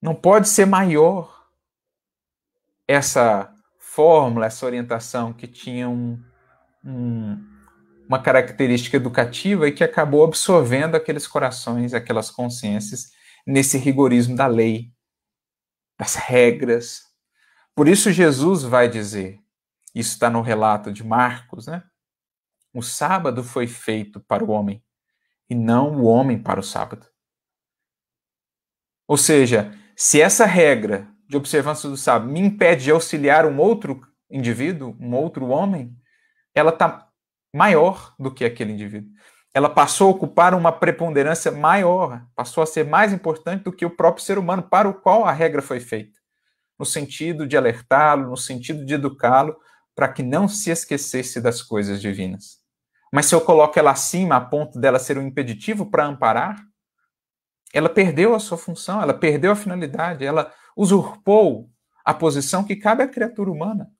Não 0.00 0.14
pode 0.14 0.48
ser 0.48 0.64
maior 0.64 1.46
essa 2.88 3.52
fórmula, 3.78 4.46
essa 4.46 4.64
orientação 4.64 5.34
que 5.34 5.46
tinha 5.46 5.90
um, 5.90 6.18
um, 6.82 7.38
uma 8.08 8.18
característica 8.18 8.96
educativa 8.96 9.68
e 9.68 9.72
que 9.72 9.84
acabou 9.84 10.24
absorvendo 10.24 10.94
aqueles 10.94 11.26
corações, 11.26 11.92
aquelas 11.92 12.30
consciências 12.30 13.12
nesse 13.46 13.76
rigorismo 13.76 14.34
da 14.34 14.46
lei, 14.46 14.90
das 16.00 16.14
regras. 16.14 17.02
Por 17.74 17.86
isso, 17.86 18.10
Jesus 18.10 18.62
vai 18.62 18.88
dizer, 18.88 19.38
isso 19.94 20.14
está 20.14 20.30
no 20.30 20.40
relato 20.40 20.90
de 20.90 21.04
Marcos, 21.04 21.66
né? 21.66 21.84
O 22.72 22.80
sábado 22.80 23.44
foi 23.44 23.66
feito 23.66 24.18
para 24.18 24.42
o 24.42 24.48
homem 24.48 24.82
e 25.50 25.54
não 25.54 25.96
o 25.96 26.04
homem 26.04 26.42
para 26.42 26.58
o 26.58 26.62
sábado. 26.62 27.06
Ou 29.06 29.18
seja, 29.18 29.76
se 29.94 30.22
essa 30.22 30.46
regra 30.46 31.06
de 31.28 31.36
observância 31.36 31.86
do 31.90 31.98
sábado 31.98 32.30
me 32.30 32.40
impede 32.40 32.84
de 32.84 32.90
auxiliar 32.90 33.44
um 33.44 33.58
outro 33.58 34.00
indivíduo, 34.30 34.96
um 34.98 35.14
outro 35.14 35.48
homem, 35.48 35.94
ela 36.54 36.70
está 36.70 37.10
maior 37.52 38.14
do 38.18 38.32
que 38.32 38.44
aquele 38.44 38.72
indivíduo. 38.72 39.12
Ela 39.52 39.68
passou 39.68 40.08
a 40.08 40.10
ocupar 40.10 40.54
uma 40.54 40.70
preponderância 40.70 41.50
maior, 41.50 42.24
passou 42.36 42.62
a 42.62 42.66
ser 42.66 42.84
mais 42.84 43.12
importante 43.12 43.64
do 43.64 43.72
que 43.72 43.84
o 43.84 43.96
próprio 43.96 44.24
ser 44.24 44.38
humano 44.38 44.62
para 44.62 44.88
o 44.88 44.94
qual 44.94 45.24
a 45.24 45.32
regra 45.32 45.60
foi 45.60 45.80
feita, 45.80 46.18
no 46.78 46.86
sentido 46.86 47.46
de 47.46 47.56
alertá-lo, 47.56 48.30
no 48.30 48.36
sentido 48.36 48.84
de 48.84 48.94
educá-lo, 48.94 49.56
para 49.94 50.08
que 50.08 50.22
não 50.22 50.46
se 50.46 50.70
esquecesse 50.70 51.40
das 51.40 51.62
coisas 51.62 52.00
divinas. 52.00 52.60
Mas 53.12 53.26
se 53.26 53.34
eu 53.34 53.40
coloco 53.40 53.76
ela 53.78 53.90
acima 53.90 54.36
a 54.36 54.40
ponto 54.40 54.78
dela 54.78 54.98
ser 54.98 55.18
um 55.18 55.22
impeditivo 55.22 55.90
para 55.90 56.06
amparar, 56.06 56.64
ela 57.72 57.88
perdeu 57.88 58.34
a 58.34 58.38
sua 58.38 58.56
função, 58.56 59.02
ela 59.02 59.14
perdeu 59.14 59.52
a 59.52 59.56
finalidade, 59.56 60.24
ela 60.24 60.52
usurpou 60.76 61.68
a 62.04 62.14
posição 62.14 62.64
que 62.64 62.76
cabe 62.76 63.02
à 63.02 63.08
criatura 63.08 63.50
humana. 63.50 63.90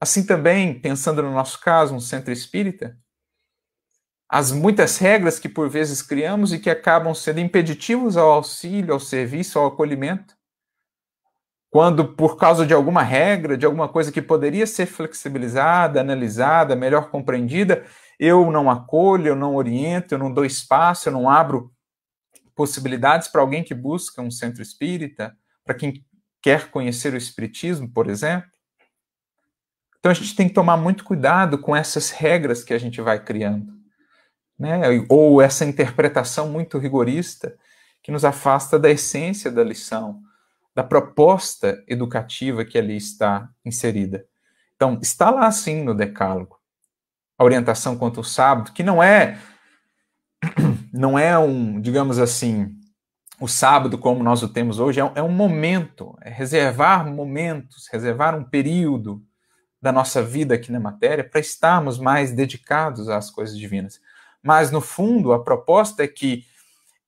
Assim 0.00 0.26
também, 0.26 0.80
pensando 0.80 1.22
no 1.22 1.32
nosso 1.32 1.60
caso, 1.60 1.94
um 1.94 2.00
centro 2.00 2.32
espírita, 2.32 2.98
as 4.32 4.50
muitas 4.50 4.96
regras 4.96 5.38
que 5.38 5.46
por 5.46 5.68
vezes 5.68 6.00
criamos 6.00 6.54
e 6.54 6.58
que 6.58 6.70
acabam 6.70 7.14
sendo 7.14 7.38
impeditivos 7.38 8.16
ao 8.16 8.32
auxílio, 8.32 8.94
ao 8.94 8.98
serviço, 8.98 9.58
ao 9.58 9.66
acolhimento. 9.66 10.34
Quando, 11.68 12.14
por 12.14 12.38
causa 12.38 12.64
de 12.64 12.72
alguma 12.72 13.02
regra, 13.02 13.58
de 13.58 13.66
alguma 13.66 13.90
coisa 13.90 14.10
que 14.10 14.22
poderia 14.22 14.66
ser 14.66 14.86
flexibilizada, 14.86 16.00
analisada, 16.00 16.74
melhor 16.74 17.10
compreendida, 17.10 17.84
eu 18.18 18.50
não 18.50 18.70
acolho, 18.70 19.28
eu 19.28 19.36
não 19.36 19.54
oriento, 19.54 20.14
eu 20.14 20.18
não 20.18 20.32
dou 20.32 20.46
espaço, 20.46 21.10
eu 21.10 21.12
não 21.12 21.28
abro 21.28 21.70
possibilidades 22.54 23.28
para 23.28 23.42
alguém 23.42 23.62
que 23.62 23.74
busca 23.74 24.22
um 24.22 24.30
centro 24.30 24.62
espírita, 24.62 25.36
para 25.62 25.74
quem 25.74 26.02
quer 26.40 26.70
conhecer 26.70 27.12
o 27.12 27.18
espiritismo, 27.18 27.86
por 27.86 28.08
exemplo. 28.08 28.50
Então 29.98 30.10
a 30.10 30.14
gente 30.14 30.34
tem 30.34 30.48
que 30.48 30.54
tomar 30.54 30.78
muito 30.78 31.04
cuidado 31.04 31.58
com 31.58 31.76
essas 31.76 32.08
regras 32.08 32.64
que 32.64 32.72
a 32.72 32.78
gente 32.78 32.98
vai 33.02 33.22
criando 33.22 33.81
né? 34.62 34.82
ou 35.08 35.42
essa 35.42 35.64
interpretação 35.64 36.48
muito 36.48 36.78
rigorista 36.78 37.58
que 38.00 38.12
nos 38.12 38.24
afasta 38.24 38.78
da 38.78 38.88
essência 38.88 39.50
da 39.50 39.64
lição, 39.64 40.20
da 40.72 40.84
proposta 40.84 41.82
educativa 41.88 42.64
que 42.64 42.78
ali 42.78 42.96
está 42.96 43.48
inserida. 43.64 44.24
Então, 44.76 45.00
está 45.02 45.30
lá 45.30 45.50
sim 45.50 45.82
no 45.82 45.94
decálogo. 45.94 46.60
A 47.36 47.42
orientação 47.42 47.96
quanto 47.96 48.20
ao 48.20 48.24
sábado, 48.24 48.72
que 48.72 48.84
não 48.84 49.02
é 49.02 49.36
não 50.94 51.18
é 51.18 51.36
um, 51.36 51.80
digamos 51.80 52.20
assim, 52.20 52.76
o 53.40 53.48
sábado 53.48 53.98
como 53.98 54.22
nós 54.22 54.44
o 54.44 54.48
temos 54.48 54.78
hoje, 54.78 55.00
é 55.00 55.04
um, 55.04 55.12
é 55.16 55.22
um 55.22 55.30
momento, 55.30 56.16
é 56.20 56.30
reservar 56.30 57.04
momentos, 57.04 57.88
reservar 57.90 58.36
um 58.36 58.44
período 58.44 59.20
da 59.80 59.90
nossa 59.90 60.22
vida 60.22 60.54
aqui 60.54 60.70
na 60.70 60.78
matéria 60.78 61.24
para 61.24 61.40
estarmos 61.40 61.98
mais 61.98 62.30
dedicados 62.30 63.08
às 63.08 63.28
coisas 63.28 63.58
divinas. 63.58 64.00
Mas, 64.42 64.70
no 64.70 64.80
fundo, 64.80 65.32
a 65.32 65.42
proposta 65.42 66.02
é 66.02 66.08
que 66.08 66.44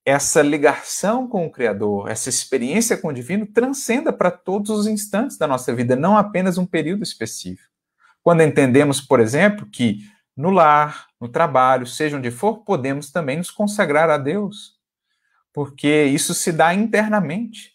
essa 0.05 0.41
ligação 0.41 1.27
com 1.27 1.45
o 1.45 1.51
Criador, 1.51 2.09
essa 2.09 2.29
experiência 2.29 2.95
com 2.95 3.07
o 3.07 3.13
divino, 3.13 3.45
transcenda 3.47 4.13
para 4.13 4.29
todos 4.29 4.69
os 4.69 4.87
instantes 4.87 5.37
da 5.37 5.47
nossa 5.47 5.73
vida, 5.73 5.95
não 5.95 6.15
apenas 6.15 6.57
um 6.57 6.65
período 6.65 7.03
específico. 7.03 7.73
Quando 8.21 8.41
entendemos, 8.41 9.01
por 9.01 9.19
exemplo, 9.19 9.65
que 9.65 9.99
no 10.35 10.49
lar, 10.49 11.07
no 11.19 11.27
trabalho, 11.27 11.87
seja 11.87 12.17
onde 12.17 12.29
for, 12.29 12.63
podemos 12.63 13.11
também 13.11 13.37
nos 13.37 13.49
consagrar 13.49 14.09
a 14.09 14.17
Deus, 14.17 14.75
porque 15.53 16.05
isso 16.05 16.33
se 16.33 16.51
dá 16.51 16.73
internamente. 16.73 17.73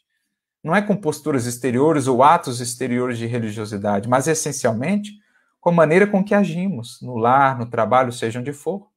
Não 0.62 0.76
é 0.76 0.82
com 0.82 0.94
posturas 0.94 1.46
exteriores 1.46 2.06
ou 2.06 2.22
atos 2.22 2.60
exteriores 2.60 3.16
de 3.16 3.26
religiosidade, 3.26 4.08
mas 4.08 4.28
essencialmente 4.28 5.12
com 5.60 5.70
a 5.70 5.72
maneira 5.72 6.06
com 6.06 6.22
que 6.22 6.34
agimos 6.34 7.00
no 7.00 7.16
lar, 7.16 7.58
no 7.58 7.66
trabalho, 7.66 8.12
seja 8.12 8.40
onde 8.40 8.52
for. 8.52 8.89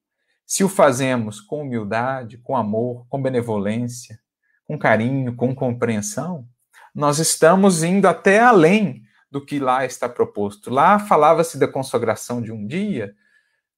Se 0.45 0.63
o 0.63 0.69
fazemos 0.69 1.39
com 1.41 1.61
humildade, 1.61 2.37
com 2.37 2.55
amor, 2.55 3.05
com 3.09 3.21
benevolência, 3.21 4.19
com 4.65 4.77
carinho, 4.77 5.35
com 5.35 5.55
compreensão, 5.55 6.47
nós 6.93 7.19
estamos 7.19 7.83
indo 7.83 8.07
até 8.07 8.39
além 8.39 9.03
do 9.31 9.43
que 9.43 9.59
lá 9.59 9.83
está 9.83 10.07
proposto. 10.07 10.69
Lá 10.69 10.99
falava-se 10.99 11.57
da 11.57 11.67
consagração 11.67 12.41
de 12.41 12.51
um 12.51 12.67
dia, 12.67 13.15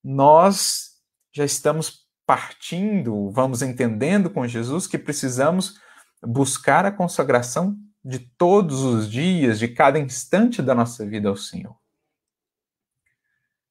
nós 0.03 0.95
já 1.31 1.45
estamos 1.45 2.05
partindo, 2.25 3.31
vamos 3.31 3.61
entendendo 3.61 4.29
com 4.29 4.47
Jesus 4.47 4.87
que 4.87 4.97
precisamos 4.97 5.79
buscar 6.21 6.85
a 6.85 6.91
consagração 6.91 7.77
de 8.03 8.19
todos 8.19 8.81
os 8.81 9.09
dias, 9.09 9.57
de 9.57 9.67
cada 9.67 9.97
instante 9.97 10.61
da 10.61 10.75
nossa 10.75 11.05
vida 11.05 11.29
ao 11.29 11.35
Senhor. 11.35 11.75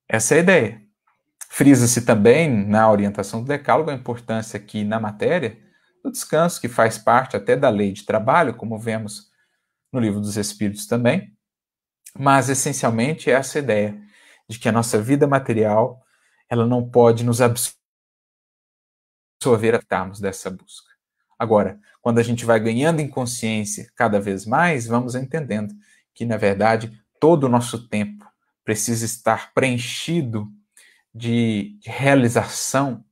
Essa 0.08 0.34
é 0.34 0.38
a 0.38 0.40
ideia. 0.40 0.83
Frisa-se 1.56 2.04
também 2.04 2.50
na 2.66 2.90
orientação 2.90 3.40
do 3.40 3.46
Decálogo 3.46 3.88
a 3.88 3.94
importância 3.94 4.56
aqui 4.56 4.82
na 4.82 4.98
matéria 4.98 5.56
do 6.02 6.10
descanso, 6.10 6.60
que 6.60 6.66
faz 6.66 6.98
parte 6.98 7.36
até 7.36 7.54
da 7.54 7.68
lei 7.68 7.92
de 7.92 8.04
trabalho, 8.04 8.56
como 8.56 8.76
vemos 8.76 9.30
no 9.92 10.00
Livro 10.00 10.20
dos 10.20 10.36
Espíritos 10.36 10.88
também. 10.88 11.32
Mas, 12.18 12.48
essencialmente, 12.48 13.30
é 13.30 13.34
essa 13.34 13.60
ideia 13.60 13.96
de 14.48 14.58
que 14.58 14.68
a 14.68 14.72
nossa 14.72 15.00
vida 15.00 15.28
material 15.28 16.04
ela 16.50 16.66
não 16.66 16.90
pode 16.90 17.22
nos 17.22 17.40
absorver 19.40 19.76
a 19.76 20.04
dessa 20.20 20.50
busca. 20.50 20.92
Agora, 21.38 21.78
quando 22.02 22.18
a 22.18 22.24
gente 22.24 22.44
vai 22.44 22.58
ganhando 22.58 22.98
em 22.98 23.08
consciência 23.08 23.92
cada 23.94 24.18
vez 24.20 24.44
mais, 24.44 24.88
vamos 24.88 25.14
entendendo 25.14 25.72
que, 26.12 26.26
na 26.26 26.36
verdade, 26.36 27.00
todo 27.20 27.44
o 27.44 27.48
nosso 27.48 27.88
tempo 27.88 28.26
precisa 28.64 29.04
estar 29.04 29.54
preenchido 29.54 30.52
de, 31.14 31.78
de 31.80 31.88
realização, 31.88 33.04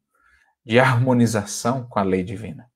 de 0.64 0.78
harmonização 0.78 1.86
com 1.88 1.98
a 1.98 2.02
lei 2.02 2.22
divina. 2.22 2.68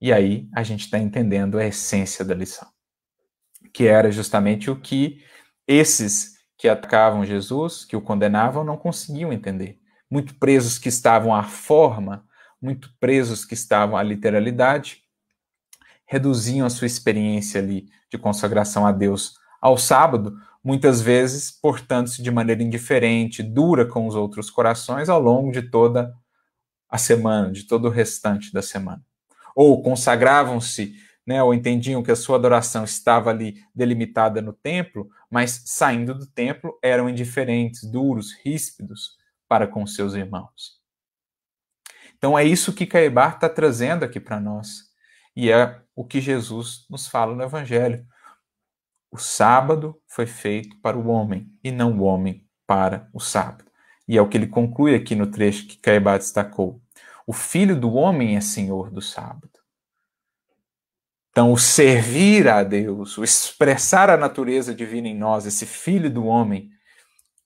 E 0.00 0.12
aí 0.12 0.48
a 0.54 0.62
gente 0.62 0.80
está 0.80 0.98
entendendo 0.98 1.58
a 1.58 1.64
essência 1.64 2.24
da 2.24 2.34
lição, 2.34 2.68
que 3.72 3.86
era 3.86 4.10
justamente 4.10 4.70
o 4.70 4.80
que 4.80 5.22
esses 5.68 6.38
que 6.56 6.68
atacavam 6.68 7.24
Jesus, 7.24 7.84
que 7.84 7.96
o 7.96 8.02
condenavam, 8.02 8.64
não 8.64 8.76
conseguiam 8.76 9.32
entender. 9.32 9.78
Muito 10.10 10.34
presos 10.34 10.78
que 10.78 10.88
estavam 10.88 11.34
à 11.34 11.42
forma, 11.42 12.26
muito 12.60 12.92
presos 12.98 13.44
que 13.44 13.54
estavam 13.54 13.96
à 13.96 14.02
literalidade, 14.02 15.02
reduziam 16.06 16.66
a 16.66 16.70
sua 16.70 16.86
experiência 16.86 17.60
ali 17.60 17.88
de 18.10 18.18
consagração 18.18 18.84
a 18.84 18.92
Deus 18.92 19.34
ao 19.60 19.78
sábado, 19.78 20.36
muitas 20.62 21.00
vezes 21.00 21.50
portando-se 21.50 22.22
de 22.22 22.30
maneira 22.30 22.62
indiferente, 22.62 23.42
dura 23.42 23.86
com 23.86 24.06
os 24.06 24.14
outros 24.14 24.50
corações 24.50 25.08
ao 25.08 25.20
longo 25.20 25.50
de 25.52 25.62
toda 25.62 26.14
a 26.88 26.98
semana, 26.98 27.52
de 27.52 27.64
todo 27.64 27.86
o 27.86 27.90
restante 27.90 28.52
da 28.52 28.62
semana. 28.62 29.02
Ou 29.54 29.82
consagravam-se, 29.82 30.94
né, 31.26 31.42
ou 31.42 31.54
entendiam 31.54 32.02
que 32.02 32.10
a 32.10 32.16
sua 32.16 32.36
adoração 32.36 32.84
estava 32.84 33.30
ali 33.30 33.56
delimitada 33.74 34.42
no 34.42 34.52
templo, 34.52 35.08
mas 35.30 35.62
saindo 35.66 36.14
do 36.14 36.26
templo 36.26 36.78
eram 36.82 37.08
indiferentes, 37.08 37.84
duros, 37.84 38.32
ríspidos 38.44 39.16
para 39.48 39.66
com 39.66 39.86
seus 39.86 40.14
irmãos. 40.14 40.80
Então 42.16 42.38
é 42.38 42.44
isso 42.44 42.74
que 42.74 42.86
Caibar 42.86 43.34
está 43.34 43.48
trazendo 43.48 44.04
aqui 44.04 44.20
para 44.20 44.38
nós. 44.38 44.90
E 45.34 45.50
é 45.50 45.80
o 45.94 46.04
que 46.04 46.20
Jesus 46.20 46.84
nos 46.90 47.08
fala 47.08 47.34
no 47.34 47.42
Evangelho. 47.42 48.04
O 49.10 49.18
sábado 49.18 50.00
foi 50.06 50.26
feito 50.26 50.76
para 50.80 50.96
o 50.96 51.08
homem 51.08 51.50
e 51.64 51.70
não 51.70 51.98
o 51.98 52.02
homem 52.02 52.46
para 52.66 53.08
o 53.12 53.18
sábado. 53.18 53.70
E 54.06 54.16
é 54.16 54.22
o 54.22 54.28
que 54.28 54.36
ele 54.36 54.46
conclui 54.46 54.94
aqui 54.94 55.14
no 55.14 55.26
trecho 55.26 55.66
que 55.66 55.78
Caibar 55.78 56.18
destacou. 56.18 56.80
O 57.26 57.32
filho 57.32 57.78
do 57.78 57.92
homem 57.92 58.36
é 58.36 58.40
senhor 58.40 58.90
do 58.90 59.00
sábado. 59.00 59.50
Então, 61.30 61.52
o 61.52 61.58
servir 61.58 62.48
a 62.48 62.64
Deus, 62.64 63.16
o 63.16 63.22
expressar 63.22 64.10
a 64.10 64.16
natureza 64.16 64.74
divina 64.74 65.06
em 65.06 65.16
nós, 65.16 65.46
esse 65.46 65.64
filho 65.64 66.10
do 66.10 66.24
homem, 66.26 66.70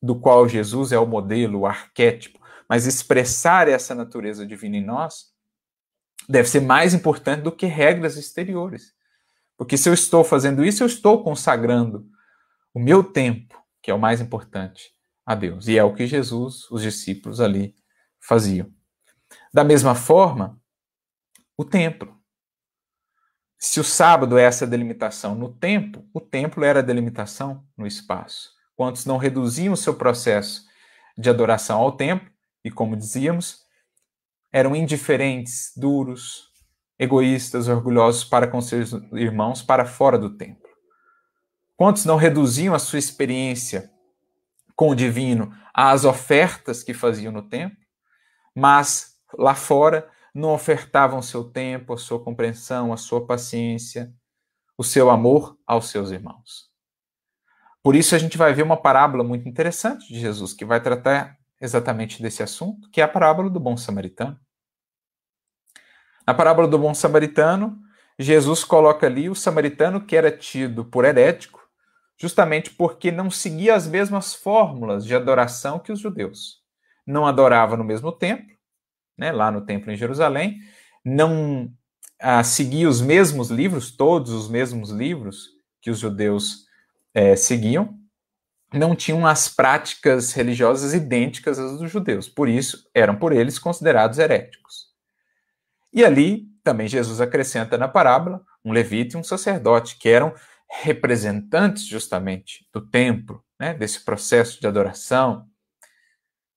do 0.02 0.18
qual 0.18 0.48
Jesus 0.48 0.90
é 0.90 0.98
o 0.98 1.06
modelo, 1.06 1.60
o 1.60 1.66
arquétipo, 1.66 2.38
mas 2.68 2.86
expressar 2.86 3.68
essa 3.68 3.94
natureza 3.94 4.46
divina 4.46 4.78
em 4.78 4.84
nós 4.84 5.34
deve 6.26 6.48
ser 6.48 6.60
mais 6.60 6.94
importante 6.94 7.42
do 7.42 7.52
que 7.52 7.66
regras 7.66 8.16
exteriores. 8.16 8.93
Porque 9.56 9.76
se 9.76 9.88
eu 9.88 9.94
estou 9.94 10.24
fazendo 10.24 10.64
isso, 10.64 10.82
eu 10.82 10.86
estou 10.86 11.22
consagrando 11.22 12.08
o 12.72 12.80
meu 12.80 13.04
tempo, 13.04 13.62
que 13.82 13.90
é 13.90 13.94
o 13.94 13.98
mais 13.98 14.20
importante, 14.20 14.92
a 15.24 15.34
Deus. 15.34 15.68
E 15.68 15.78
é 15.78 15.84
o 15.84 15.94
que 15.94 16.06
Jesus, 16.06 16.70
os 16.70 16.82
discípulos 16.82 17.40
ali 17.40 17.74
faziam. 18.20 18.70
Da 19.52 19.62
mesma 19.62 19.94
forma, 19.94 20.60
o 21.56 21.64
templo. 21.64 22.18
Se 23.58 23.78
o 23.80 23.84
sábado 23.84 24.36
é 24.36 24.42
essa 24.42 24.66
delimitação 24.66 25.34
no 25.34 25.52
tempo, 25.52 26.04
o 26.12 26.20
templo 26.20 26.64
era 26.64 26.80
a 26.80 26.82
delimitação 26.82 27.64
no 27.76 27.86
espaço. 27.86 28.52
Quantos 28.76 29.06
não 29.06 29.16
reduziam 29.16 29.72
o 29.72 29.76
seu 29.76 29.94
processo 29.94 30.64
de 31.16 31.30
adoração 31.30 31.80
ao 31.80 31.96
templo, 31.96 32.28
e 32.64 32.70
como 32.70 32.96
dizíamos, 32.96 33.64
eram 34.52 34.74
indiferentes, 34.74 35.72
duros, 35.76 36.50
egoístas, 36.98 37.68
orgulhosos 37.68 38.24
para 38.24 38.46
com 38.46 38.60
seus 38.60 38.92
irmãos 39.12 39.62
para 39.62 39.84
fora 39.84 40.18
do 40.18 40.36
templo. 40.36 40.68
Quantos 41.76 42.04
não 42.04 42.16
reduziam 42.16 42.74
a 42.74 42.78
sua 42.78 42.98
experiência 42.98 43.90
com 44.76 44.90
o 44.90 44.94
divino 44.94 45.52
às 45.72 46.04
ofertas 46.04 46.82
que 46.82 46.94
faziam 46.94 47.32
no 47.32 47.48
templo, 47.48 47.78
mas 48.54 49.16
lá 49.36 49.54
fora 49.54 50.08
não 50.34 50.50
ofertavam 50.50 51.22
seu 51.22 51.44
tempo, 51.44 51.92
a 51.92 51.98
sua 51.98 52.22
compreensão, 52.22 52.92
a 52.92 52.96
sua 52.96 53.26
paciência, 53.26 54.12
o 54.76 54.82
seu 54.82 55.10
amor 55.10 55.56
aos 55.66 55.90
seus 55.90 56.10
irmãos. 56.10 56.72
Por 57.82 57.94
isso 57.94 58.14
a 58.14 58.18
gente 58.18 58.38
vai 58.38 58.52
ver 58.52 58.62
uma 58.62 58.80
parábola 58.80 59.22
muito 59.22 59.48
interessante 59.48 60.08
de 60.08 60.18
Jesus 60.18 60.52
que 60.54 60.64
vai 60.64 60.80
tratar 60.80 61.36
exatamente 61.60 62.22
desse 62.22 62.42
assunto, 62.42 62.90
que 62.90 63.00
é 63.00 63.04
a 63.04 63.08
parábola 63.08 63.50
do 63.50 63.60
bom 63.60 63.76
samaritano. 63.76 64.38
Na 66.26 66.32
parábola 66.32 66.66
do 66.66 66.78
bom 66.78 66.94
samaritano, 66.94 67.78
Jesus 68.18 68.64
coloca 68.64 69.06
ali 69.06 69.28
o 69.28 69.34
samaritano 69.34 70.00
que 70.00 70.16
era 70.16 70.30
tido 70.30 70.84
por 70.84 71.04
herético, 71.04 71.60
justamente 72.16 72.70
porque 72.70 73.10
não 73.10 73.30
seguia 73.30 73.74
as 73.74 73.86
mesmas 73.86 74.34
fórmulas 74.34 75.04
de 75.04 75.14
adoração 75.14 75.78
que 75.78 75.92
os 75.92 76.00
judeus. 76.00 76.62
Não 77.06 77.26
adorava 77.26 77.76
no 77.76 77.84
mesmo 77.84 78.12
templo, 78.12 78.54
né, 79.18 79.32
lá 79.32 79.50
no 79.50 79.66
templo 79.66 79.92
em 79.92 79.96
Jerusalém, 79.96 80.58
não 81.04 81.70
ah, 82.20 82.42
seguia 82.42 82.88
os 82.88 83.02
mesmos 83.02 83.50
livros, 83.50 83.94
todos 83.94 84.32
os 84.32 84.48
mesmos 84.48 84.90
livros 84.90 85.48
que 85.82 85.90
os 85.90 85.98
judeus 85.98 86.64
é, 87.12 87.36
seguiam, 87.36 87.98
não 88.72 88.96
tinham 88.96 89.26
as 89.26 89.48
práticas 89.48 90.32
religiosas 90.32 90.94
idênticas 90.94 91.58
às 91.58 91.78
dos 91.78 91.90
judeus, 91.90 92.28
por 92.28 92.48
isso 92.48 92.88
eram 92.94 93.14
por 93.14 93.32
eles 93.32 93.58
considerados 93.58 94.18
heréticos. 94.18 94.93
E 95.94 96.04
ali 96.04 96.48
também 96.64 96.88
Jesus 96.88 97.20
acrescenta 97.20 97.78
na 97.78 97.86
parábola 97.86 98.42
um 98.64 98.72
levita 98.72 99.16
e 99.16 99.20
um 99.20 99.22
sacerdote, 99.22 99.96
que 99.96 100.08
eram 100.08 100.34
representantes 100.68 101.86
justamente 101.86 102.66
do 102.72 102.80
templo, 102.80 103.44
né, 103.60 103.74
desse 103.74 104.04
processo 104.04 104.60
de 104.60 104.66
adoração, 104.66 105.46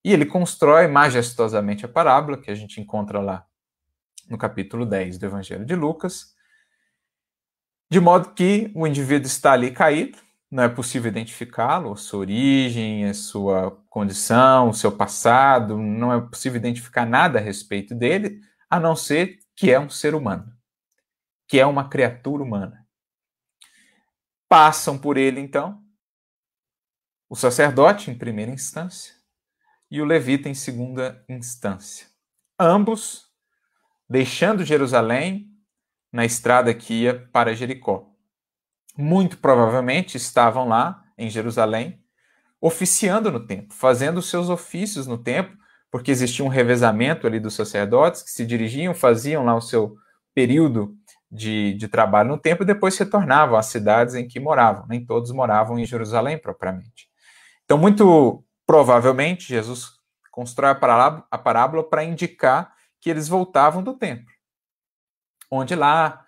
e 0.04 0.14
ele 0.14 0.26
constrói 0.26 0.88
majestosamente 0.88 1.86
a 1.86 1.90
parábola, 1.90 2.38
que 2.38 2.50
a 2.50 2.56
gente 2.56 2.80
encontra 2.80 3.20
lá 3.20 3.46
no 4.30 4.38
capítulo 4.38 4.86
10 4.86 5.18
do 5.18 5.26
Evangelho 5.26 5.66
de 5.66 5.76
Lucas, 5.76 6.34
de 7.90 8.00
modo 8.00 8.34
que 8.34 8.72
o 8.74 8.88
indivíduo 8.88 9.28
está 9.28 9.52
ali 9.52 9.72
caído, 9.72 10.18
não 10.50 10.64
é 10.64 10.70
possível 10.70 11.12
identificá-lo, 11.12 11.96
sua 11.98 12.22
origem, 12.22 13.06
a 13.06 13.14
sua 13.14 13.78
condição, 13.90 14.70
o 14.70 14.74
seu 14.74 14.92
passado, 14.92 15.78
não 15.78 16.14
é 16.14 16.22
possível 16.22 16.58
identificar 16.58 17.06
nada 17.06 17.38
a 17.38 17.42
respeito 17.42 17.94
dele, 17.94 18.42
a 18.70 18.80
não 18.80 18.96
ser 18.96 19.40
que 19.56 19.72
é 19.72 19.80
um 19.80 19.90
ser 19.90 20.14
humano, 20.16 20.52
que 21.48 21.60
é 21.60 21.66
uma 21.66 21.90
criatura 21.90 22.44
humana. 22.44 22.88
Passam 24.50 24.98
por 24.98 25.18
ele, 25.18 25.40
então, 25.40 25.84
o 27.30 27.36
sacerdote, 27.36 28.10
em 28.10 28.18
primeira 28.18 28.52
instância, 28.52 29.14
e 29.90 30.02
o 30.02 30.06
levita 30.06 30.50
em 30.50 30.54
segunda 30.54 31.24
instância. 31.28 32.08
Ambos 32.60 33.28
deixando 34.10 34.64
Jerusalém 34.64 35.52
na 36.12 36.26
estrada 36.26 36.74
que 36.74 37.04
ia 37.04 37.28
para 37.32 37.56
Jericó. 37.56 38.10
Muito 38.98 39.38
provavelmente 39.38 40.18
estavam 40.18 40.68
lá 40.68 41.06
em 41.18 41.30
Jerusalém 41.30 42.04
oficiando 42.60 43.32
no 43.32 43.46
templo, 43.46 43.74
fazendo 43.74 44.22
seus 44.22 44.50
ofícios 44.50 45.06
no 45.06 45.18
templo, 45.18 45.58
porque 45.92 46.12
existia 46.12 46.44
um 46.44 46.50
revezamento 46.50 47.26
ali 47.26 47.40
dos 47.40 47.56
sacerdotes 47.56 48.22
que 48.22 48.30
se 48.30 48.46
dirigiam, 48.46 48.94
faziam 48.94 49.44
lá 49.46 49.56
o 49.56 49.62
seu 49.62 49.96
período 50.34 50.96
de, 51.32 51.74
de 51.74 51.88
trabalho 51.88 52.30
no 52.30 52.38
templo 52.38 52.64
e 52.64 52.68
depois 52.68 52.98
retornavam 52.98 53.58
às 53.58 53.68
cidades 53.68 54.16
em 54.16 54.28
que 54.28 54.40
moravam. 54.40 54.86
Nem 54.88 55.06
todos 55.06 55.32
moravam 55.32 55.80
em 55.80 55.86
Jerusalém 55.86 56.38
propriamente. 56.38 57.10
Então, 57.66 57.78
muito 57.78 58.44
Provavelmente, 58.68 59.48
Jesus 59.48 59.94
constrói 60.30 60.72
a 60.72 61.38
parábola 61.38 61.90
para 61.90 62.04
indicar 62.04 62.76
que 63.00 63.10
eles 63.10 63.30
voltavam 63.30 63.82
do 63.82 63.94
templo, 63.94 64.30
onde 65.50 65.74
lá 65.74 66.22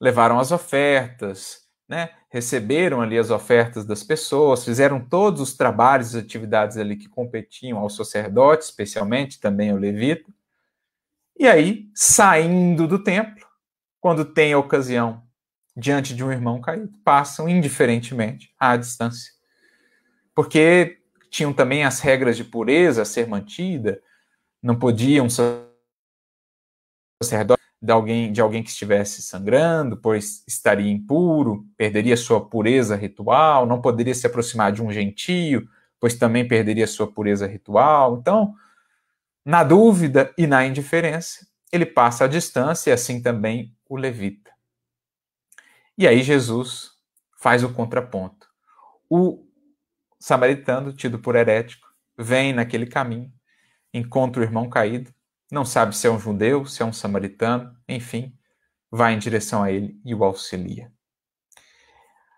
levaram 0.00 0.38
as 0.38 0.50
ofertas, 0.50 1.63
né? 1.88 2.10
receberam 2.30 3.00
ali 3.00 3.18
as 3.18 3.30
ofertas 3.30 3.84
das 3.84 4.02
pessoas, 4.02 4.64
fizeram 4.64 5.00
todos 5.00 5.40
os 5.40 5.54
trabalhos 5.54 6.14
e 6.14 6.18
atividades 6.18 6.76
ali 6.76 6.96
que 6.96 7.08
competiam 7.08 7.78
ao 7.78 7.90
sacerdote, 7.90 8.64
especialmente 8.64 9.40
também 9.40 9.70
ao 9.70 9.76
levita, 9.76 10.32
E 11.38 11.46
aí, 11.46 11.88
saindo 11.94 12.86
do 12.86 13.02
templo, 13.02 13.46
quando 14.00 14.24
tem 14.24 14.52
a 14.52 14.58
ocasião 14.58 15.22
diante 15.76 16.14
de 16.14 16.24
um 16.24 16.30
irmão 16.30 16.60
caído, 16.60 16.96
passam 17.04 17.48
indiferentemente 17.48 18.54
à 18.58 18.76
distância. 18.76 19.32
Porque 20.34 20.98
tinham 21.30 21.52
também 21.52 21.84
as 21.84 22.00
regras 22.00 22.36
de 22.36 22.44
pureza 22.44 23.02
a 23.02 23.04
ser 23.04 23.26
mantida, 23.26 24.00
não 24.62 24.78
podiam 24.78 25.28
sacerdote 27.20 27.63
de 27.84 27.92
alguém, 27.92 28.32
de 28.32 28.40
alguém 28.40 28.62
que 28.62 28.70
estivesse 28.70 29.20
sangrando, 29.20 29.94
pois 29.94 30.42
estaria 30.48 30.90
impuro, 30.90 31.66
perderia 31.76 32.16
sua 32.16 32.42
pureza 32.48 32.96
ritual, 32.96 33.66
não 33.66 33.78
poderia 33.78 34.14
se 34.14 34.26
aproximar 34.26 34.72
de 34.72 34.82
um 34.82 34.90
gentio, 34.90 35.68
pois 36.00 36.14
também 36.14 36.48
perderia 36.48 36.86
sua 36.86 37.06
pureza 37.06 37.46
ritual. 37.46 38.16
Então, 38.16 38.54
na 39.44 39.62
dúvida 39.62 40.32
e 40.38 40.46
na 40.46 40.64
indiferença, 40.64 41.46
ele 41.70 41.84
passa 41.84 42.24
a 42.24 42.26
distância 42.26 42.88
e 42.88 42.94
assim 42.94 43.20
também 43.20 43.76
o 43.86 43.98
levita. 43.98 44.50
E 45.98 46.08
aí 46.08 46.22
Jesus 46.22 46.92
faz 47.36 47.62
o 47.62 47.70
contraponto. 47.70 48.48
O 49.10 49.44
samaritano, 50.18 50.90
tido 50.90 51.18
por 51.18 51.36
herético, 51.36 51.86
vem 52.16 52.54
naquele 52.54 52.86
caminho, 52.86 53.30
encontra 53.92 54.40
o 54.40 54.44
irmão 54.44 54.70
caído, 54.70 55.12
não 55.50 55.64
sabe 55.64 55.96
se 55.96 56.06
é 56.06 56.10
um 56.10 56.18
judeu, 56.18 56.64
se 56.66 56.82
é 56.82 56.84
um 56.84 56.92
samaritano, 56.92 57.76
enfim, 57.88 58.36
vai 58.90 59.14
em 59.14 59.18
direção 59.18 59.62
a 59.62 59.70
ele 59.70 60.00
e 60.04 60.14
o 60.14 60.24
auxilia. 60.24 60.90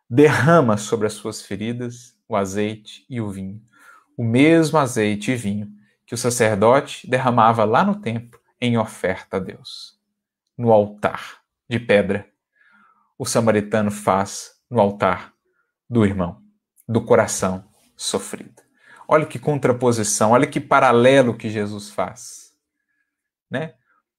Derrama 0.09 0.77
sobre 0.77 1.07
as 1.07 1.13
suas 1.13 1.43
feridas 1.43 2.17
o 2.29 2.37
azeite 2.37 3.07
e 3.09 3.21
o 3.21 3.31
vinho, 3.31 3.63
o 4.17 4.25
mesmo 4.25 4.79
azeite 4.79 5.31
e 5.31 5.37
vinho 5.37 5.73
que 6.05 6.15
o 6.15 6.19
sacerdote 6.19 7.09
derramava 7.09 7.65
lá 7.65 7.85
no 7.85 8.01
templo 8.01 8.41
em 8.61 8.77
oferta 8.77 9.37
a 9.37 9.41
Deus, 9.41 9.99
no 10.57 10.73
altar 10.73 11.41
de 11.69 11.79
pedra. 11.79 12.29
O 13.19 13.25
samaritano 13.25 13.91
faz 13.91 14.53
no 14.69 14.81
altar 14.81 15.33
do 15.89 16.05
irmão, 16.05 16.43
do 16.89 17.01
coração 17.01 17.65
sofrido. 17.97 18.63
Olha 19.09 19.27
que 19.27 19.39
contraposição, 19.39 20.33
olha 20.33 20.47
que 20.47 20.61
paralelo 20.61 21.37
que 21.37 21.49
Jesus 21.49 21.91
faz 21.91 22.46
né? 23.51 23.75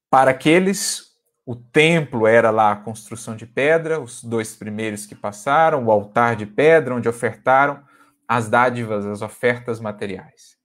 Para 0.10 0.32
aqueles, 0.32 1.12
o 1.46 1.56
templo 1.56 2.28
era 2.28 2.50
lá 2.50 2.72
a 2.72 2.76
construção 2.76 3.36
de 3.36 3.46
pedra, 3.46 4.00
os 4.00 4.24
dois 4.24 4.56
primeiros 4.56 5.06
que 5.06 5.16
passaram, 5.16 5.86
o 5.86 5.92
altar 5.92 6.36
de 6.36 6.46
pedra, 6.46 6.96
onde 6.96 7.10
ofertaram 7.10 7.84
as 8.28 8.50
dádivas, 8.50 9.06
as 9.06 9.22
ofertas 9.22 9.80
materiais. 9.80 10.58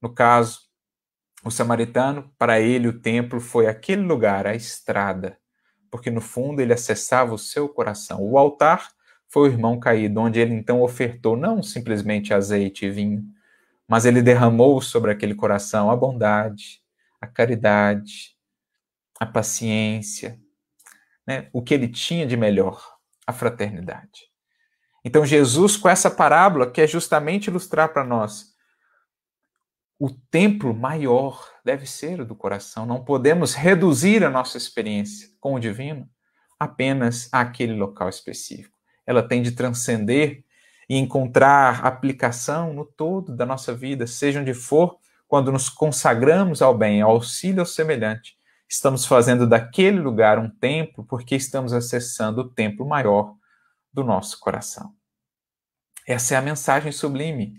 No 0.00 0.12
caso, 0.12 0.60
o 1.44 1.50
samaritano, 1.50 2.32
para 2.36 2.60
ele 2.60 2.88
o 2.88 3.00
templo 3.00 3.40
foi 3.40 3.66
aquele 3.66 4.02
lugar, 4.02 4.46
a 4.46 4.54
estrada, 4.54 5.38
porque 5.90 6.10
no 6.10 6.20
fundo 6.20 6.60
ele 6.60 6.72
acessava 6.72 7.34
o 7.34 7.38
seu 7.38 7.68
coração. 7.68 8.20
O 8.20 8.36
altar 8.36 8.88
foi 9.28 9.48
o 9.48 9.52
irmão 9.52 9.78
caído, 9.78 10.20
onde 10.20 10.40
ele 10.40 10.54
então 10.54 10.82
ofertou 10.82 11.36
não 11.36 11.62
simplesmente 11.62 12.34
azeite 12.34 12.86
e 12.86 12.90
vinho, 12.90 13.24
mas 13.88 14.04
ele 14.04 14.20
derramou 14.20 14.80
sobre 14.82 15.10
aquele 15.10 15.34
coração 15.34 15.90
a 15.90 15.96
bondade, 15.96 16.81
a 17.22 17.26
caridade, 17.26 18.36
a 19.18 19.24
paciência, 19.24 20.38
né? 21.26 21.48
o 21.52 21.62
que 21.62 21.72
ele 21.72 21.88
tinha 21.88 22.26
de 22.26 22.36
melhor, 22.36 22.84
a 23.26 23.32
fraternidade. 23.32 24.28
Então, 25.04 25.24
Jesus, 25.24 25.76
com 25.76 25.88
essa 25.88 26.10
parábola, 26.10 26.70
quer 26.70 26.86
justamente 26.86 27.46
ilustrar 27.46 27.92
para 27.92 28.04
nós 28.04 28.52
o 30.02 30.10
templo 30.10 30.74
maior 30.74 31.48
deve 31.64 31.86
ser 31.86 32.20
o 32.20 32.26
do 32.26 32.34
coração. 32.34 32.84
Não 32.84 33.04
podemos 33.04 33.54
reduzir 33.54 34.24
a 34.24 34.30
nossa 34.30 34.58
experiência 34.58 35.28
com 35.38 35.54
o 35.54 35.60
divino 35.60 36.10
apenas 36.58 37.28
àquele 37.32 37.72
local 37.74 38.08
específico. 38.08 38.76
Ela 39.06 39.22
tem 39.22 39.42
de 39.42 39.52
transcender 39.52 40.44
e 40.88 40.96
encontrar 40.96 41.86
aplicação 41.86 42.74
no 42.74 42.84
todo 42.84 43.36
da 43.36 43.46
nossa 43.46 43.72
vida, 43.72 44.04
seja 44.04 44.40
onde 44.40 44.52
for 44.52 44.98
quando 45.32 45.50
nos 45.50 45.70
consagramos 45.70 46.60
ao 46.60 46.76
bem, 46.76 47.00
ao 47.00 47.12
auxílio 47.12 47.60
ao 47.60 47.66
semelhante, 47.66 48.36
estamos 48.68 49.06
fazendo 49.06 49.46
daquele 49.46 49.98
lugar 49.98 50.38
um 50.38 50.46
templo 50.46 51.06
porque 51.06 51.34
estamos 51.34 51.72
acessando 51.72 52.42
o 52.42 52.50
templo 52.50 52.86
maior 52.86 53.34
do 53.90 54.04
nosso 54.04 54.38
coração. 54.38 54.92
Essa 56.06 56.34
é 56.34 56.36
a 56.36 56.42
mensagem 56.42 56.92
sublime 56.92 57.54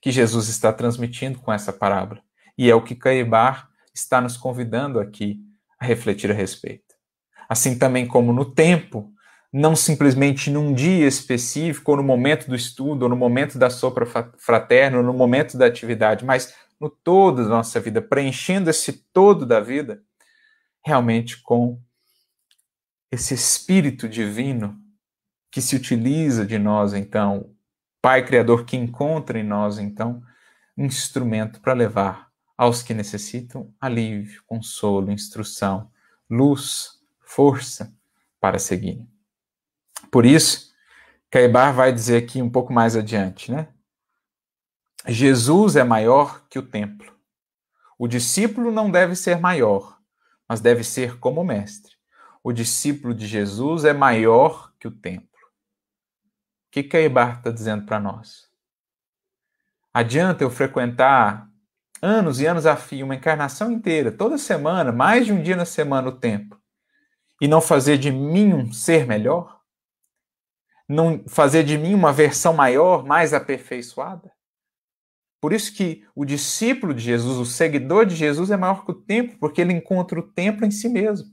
que 0.00 0.12
Jesus 0.12 0.46
está 0.46 0.72
transmitindo 0.72 1.40
com 1.40 1.52
essa 1.52 1.72
parábola. 1.72 2.22
E 2.56 2.70
é 2.70 2.74
o 2.76 2.84
que 2.84 2.94
Caibar 2.94 3.70
está 3.92 4.20
nos 4.20 4.36
convidando 4.36 5.00
aqui 5.00 5.40
a 5.80 5.84
refletir 5.84 6.30
a 6.30 6.34
respeito. 6.34 6.94
Assim 7.48 7.76
também 7.76 8.06
como 8.06 8.32
no 8.32 8.44
tempo, 8.44 9.12
não 9.52 9.74
simplesmente 9.74 10.48
num 10.48 10.72
dia 10.72 11.08
específico, 11.08 11.90
ou 11.90 11.96
no 11.96 12.04
momento 12.04 12.46
do 12.46 12.54
estudo, 12.54 13.02
ou 13.02 13.08
no 13.08 13.16
momento 13.16 13.58
da 13.58 13.68
sopra 13.68 14.06
fraterna, 14.38 14.98
ou 14.98 15.02
no 15.02 15.12
momento 15.12 15.58
da 15.58 15.66
atividade, 15.66 16.24
mas 16.24 16.54
no 16.80 16.90
todo 16.90 17.42
da 17.42 17.48
nossa 17.48 17.80
vida, 17.80 18.02
preenchendo 18.02 18.70
esse 18.70 18.92
todo 19.12 19.46
da 19.46 19.60
vida, 19.60 20.02
realmente 20.84 21.42
com 21.42 21.80
esse 23.10 23.34
espírito 23.34 24.08
divino 24.08 24.78
que 25.50 25.62
se 25.62 25.74
utiliza 25.74 26.44
de 26.44 26.58
nós, 26.58 26.92
então, 26.92 27.54
Pai 28.02 28.24
Criador 28.24 28.64
que 28.64 28.76
encontra 28.76 29.38
em 29.38 29.42
nós, 29.42 29.78
então, 29.78 30.22
um 30.76 30.84
instrumento 30.84 31.60
para 31.60 31.72
levar 31.72 32.30
aos 32.56 32.82
que 32.82 32.94
necessitam 32.94 33.72
alívio, 33.80 34.42
consolo, 34.46 35.10
instrução, 35.10 35.90
luz, 36.28 37.00
força 37.20 37.94
para 38.40 38.58
seguir. 38.58 39.06
Por 40.10 40.24
isso, 40.24 40.72
Caibar 41.30 41.74
vai 41.74 41.92
dizer 41.92 42.22
aqui 42.22 42.40
um 42.40 42.50
pouco 42.50 42.72
mais 42.72 42.96
adiante, 42.96 43.50
né? 43.50 43.68
Jesus 45.08 45.76
é 45.76 45.84
maior 45.84 46.46
que 46.48 46.58
o 46.58 46.62
templo. 46.62 47.14
O 47.98 48.08
discípulo 48.08 48.72
não 48.72 48.90
deve 48.90 49.14
ser 49.14 49.38
maior, 49.40 49.98
mas 50.48 50.60
deve 50.60 50.82
ser 50.82 51.18
como 51.18 51.40
o 51.40 51.44
mestre. 51.44 51.94
O 52.42 52.52
discípulo 52.52 53.14
de 53.14 53.26
Jesus 53.26 53.84
é 53.84 53.92
maior 53.92 54.72
que 54.78 54.86
o 54.86 54.90
templo. 54.90 55.26
O 55.26 56.70
que 56.70 56.82
Caibar 56.82 57.38
está 57.38 57.50
dizendo 57.50 57.86
para 57.86 57.98
nós? 57.98 58.48
Adianta 59.94 60.44
eu 60.44 60.50
frequentar 60.50 61.48
anos 62.02 62.40
e 62.40 62.46
anos 62.46 62.66
a 62.66 62.76
fio, 62.76 63.06
uma 63.06 63.14
encarnação 63.14 63.72
inteira, 63.72 64.12
toda 64.12 64.36
semana, 64.36 64.92
mais 64.92 65.26
de 65.26 65.32
um 65.32 65.42
dia 65.42 65.56
na 65.56 65.64
semana 65.64 66.08
o 66.08 66.18
tempo, 66.18 66.60
e 67.40 67.48
não 67.48 67.60
fazer 67.60 67.96
de 67.96 68.10
mim 68.10 68.52
um 68.52 68.72
ser 68.72 69.06
melhor? 69.06 69.60
Não 70.88 71.24
fazer 71.26 71.64
de 71.64 71.78
mim 71.78 71.94
uma 71.94 72.12
versão 72.12 72.52
maior, 72.52 73.04
mais 73.04 73.32
aperfeiçoada? 73.32 74.35
Por 75.40 75.52
isso 75.52 75.74
que 75.74 76.04
o 76.14 76.24
discípulo 76.24 76.94
de 76.94 77.02
Jesus, 77.02 77.38
o 77.38 77.44
seguidor 77.44 78.06
de 78.06 78.16
Jesus 78.16 78.50
é 78.50 78.56
maior 78.56 78.84
que 78.84 78.90
o 78.90 78.94
templo, 78.94 79.36
porque 79.38 79.60
ele 79.60 79.72
encontra 79.72 80.18
o 80.18 80.22
templo 80.22 80.64
em 80.66 80.70
si 80.70 80.88
mesmo. 80.88 81.28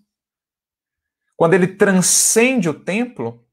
Quando 1.36 1.54
ele 1.54 1.68
transcende 1.68 2.70
o 2.70 2.74
templo 2.74 3.44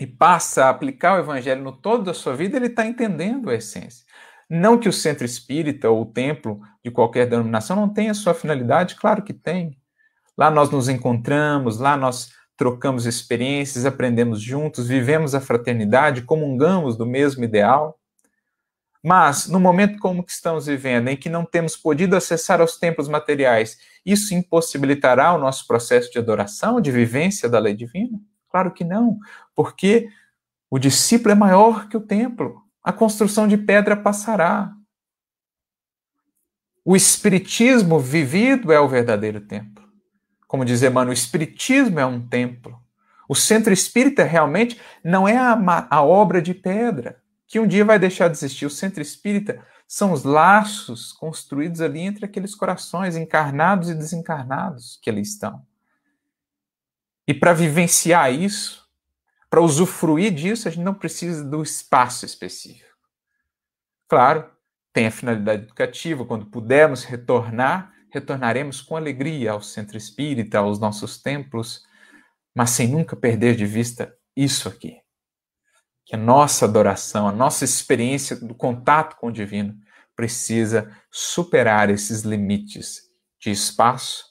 e 0.00 0.06
passa 0.06 0.64
a 0.64 0.70
aplicar 0.70 1.16
o 1.16 1.20
evangelho 1.20 1.62
no 1.62 1.72
todo 1.72 2.04
da 2.04 2.14
sua 2.14 2.34
vida, 2.34 2.56
ele 2.56 2.66
está 2.66 2.86
entendendo 2.86 3.48
a 3.48 3.54
essência. 3.54 4.04
Não 4.48 4.78
que 4.78 4.88
o 4.88 4.92
centro 4.92 5.24
espírita 5.24 5.90
ou 5.90 6.02
o 6.02 6.12
templo 6.12 6.60
de 6.84 6.90
qualquer 6.90 7.28
denominação 7.28 7.76
não 7.76 7.88
tenha 7.88 8.14
sua 8.14 8.34
finalidade, 8.34 8.94
claro 8.94 9.22
que 9.22 9.32
tem. 9.32 9.78
Lá 10.36 10.50
nós 10.50 10.70
nos 10.70 10.88
encontramos, 10.88 11.78
lá 11.78 11.96
nós 11.96 12.30
trocamos 12.56 13.06
experiências, 13.06 13.84
aprendemos 13.84 14.40
juntos, 14.40 14.86
vivemos 14.86 15.34
a 15.34 15.40
fraternidade, 15.40 16.22
comungamos 16.22 16.96
do 16.96 17.06
mesmo 17.06 17.44
ideal. 17.44 17.98
Mas, 19.08 19.46
no 19.46 19.60
momento 19.60 20.00
como 20.00 20.24
que 20.24 20.32
estamos 20.32 20.66
vivendo, 20.66 21.06
em 21.06 21.16
que 21.16 21.30
não 21.30 21.44
temos 21.44 21.76
podido 21.76 22.16
acessar 22.16 22.60
aos 22.60 22.76
templos 22.76 23.06
materiais, 23.06 23.78
isso 24.04 24.34
impossibilitará 24.34 25.32
o 25.32 25.38
nosso 25.38 25.64
processo 25.64 26.10
de 26.10 26.18
adoração, 26.18 26.80
de 26.80 26.90
vivência 26.90 27.48
da 27.48 27.60
lei 27.60 27.72
divina? 27.72 28.18
Claro 28.50 28.72
que 28.72 28.82
não, 28.82 29.16
porque 29.54 30.08
o 30.68 30.76
discípulo 30.76 31.30
é 31.30 31.34
maior 31.36 31.88
que 31.88 31.96
o 31.96 32.00
templo. 32.00 32.60
A 32.82 32.92
construção 32.92 33.46
de 33.46 33.56
pedra 33.56 33.96
passará. 33.96 34.72
O 36.84 36.96
espiritismo 36.96 38.00
vivido 38.00 38.72
é 38.72 38.80
o 38.80 38.88
verdadeiro 38.88 39.40
templo. 39.40 39.84
Como 40.48 40.64
diz 40.64 40.82
Emmanuel, 40.82 41.10
o 41.10 41.12
espiritismo 41.12 42.00
é 42.00 42.06
um 42.06 42.26
templo. 42.26 42.76
O 43.28 43.36
centro 43.36 43.72
espírita 43.72 44.24
realmente 44.24 44.80
não 45.04 45.28
é 45.28 45.36
a, 45.36 45.86
a 45.88 46.02
obra 46.02 46.42
de 46.42 46.52
pedra 46.52 47.24
que 47.46 47.60
um 47.60 47.66
dia 47.66 47.84
vai 47.84 47.98
deixar 47.98 48.28
de 48.28 48.36
existir. 48.36 48.66
O 48.66 48.70
centro 48.70 49.00
espírita 49.00 49.64
são 49.86 50.12
os 50.12 50.24
laços 50.24 51.12
construídos 51.12 51.80
ali 51.80 52.00
entre 52.00 52.24
aqueles 52.24 52.54
corações 52.54 53.16
encarnados 53.16 53.88
e 53.88 53.94
desencarnados 53.94 54.98
que 55.00 55.08
ali 55.08 55.22
estão. 55.22 55.64
E 57.26 57.34
para 57.34 57.52
vivenciar 57.52 58.32
isso, 58.32 58.86
para 59.48 59.60
usufruir 59.60 60.32
disso, 60.32 60.68
a 60.68 60.70
gente 60.70 60.84
não 60.84 60.94
precisa 60.94 61.44
do 61.44 61.62
espaço 61.62 62.24
específico. 62.24 62.86
Claro, 64.08 64.48
tem 64.92 65.06
a 65.06 65.10
finalidade 65.10 65.64
educativa, 65.64 66.24
quando 66.24 66.46
pudermos 66.46 67.04
retornar, 67.04 67.92
retornaremos 68.10 68.80
com 68.80 68.96
alegria 68.96 69.52
ao 69.52 69.62
centro 69.62 69.96
espírita, 69.96 70.58
aos 70.58 70.78
nossos 70.78 71.20
templos, 71.20 71.84
mas 72.54 72.70
sem 72.70 72.88
nunca 72.88 73.14
perder 73.14 73.56
de 73.56 73.66
vista 73.66 74.16
isso 74.34 74.68
aqui. 74.68 75.05
Que 76.06 76.14
a 76.14 76.18
nossa 76.18 76.64
adoração, 76.64 77.28
a 77.28 77.32
nossa 77.32 77.64
experiência 77.64 78.36
do 78.36 78.54
contato 78.54 79.16
com 79.16 79.26
o 79.26 79.32
divino 79.32 79.74
precisa 80.14 80.90
superar 81.10 81.90
esses 81.90 82.22
limites 82.22 83.02
de 83.38 83.50
espaço 83.50 84.24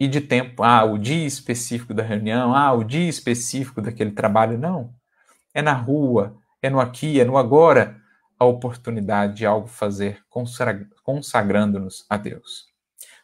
e 0.00 0.08
de 0.08 0.20
tempo. 0.20 0.62
Ah, 0.62 0.84
o 0.84 0.96
dia 0.96 1.26
específico 1.26 1.92
da 1.92 2.02
reunião, 2.02 2.54
ah, 2.54 2.72
o 2.72 2.82
dia 2.82 3.08
específico 3.08 3.82
daquele 3.82 4.12
trabalho. 4.12 4.56
Não. 4.56 4.94
É 5.52 5.60
na 5.60 5.74
rua, 5.74 6.38
é 6.62 6.70
no 6.70 6.80
aqui, 6.80 7.20
é 7.20 7.24
no 7.24 7.36
agora 7.36 8.00
a 8.38 8.44
oportunidade 8.44 9.36
de 9.36 9.46
algo 9.46 9.68
fazer, 9.68 10.24
consagrando-nos 11.04 12.06
a 12.08 12.16
Deus. 12.16 12.66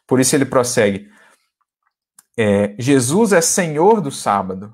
Por 0.07 0.19
isso 0.19 0.35
ele 0.35 0.45
prossegue: 0.45 1.11
é, 2.37 2.73
Jesus 2.79 3.33
é 3.33 3.41
Senhor 3.41 3.99
do 3.99 4.11
sábado. 4.11 4.73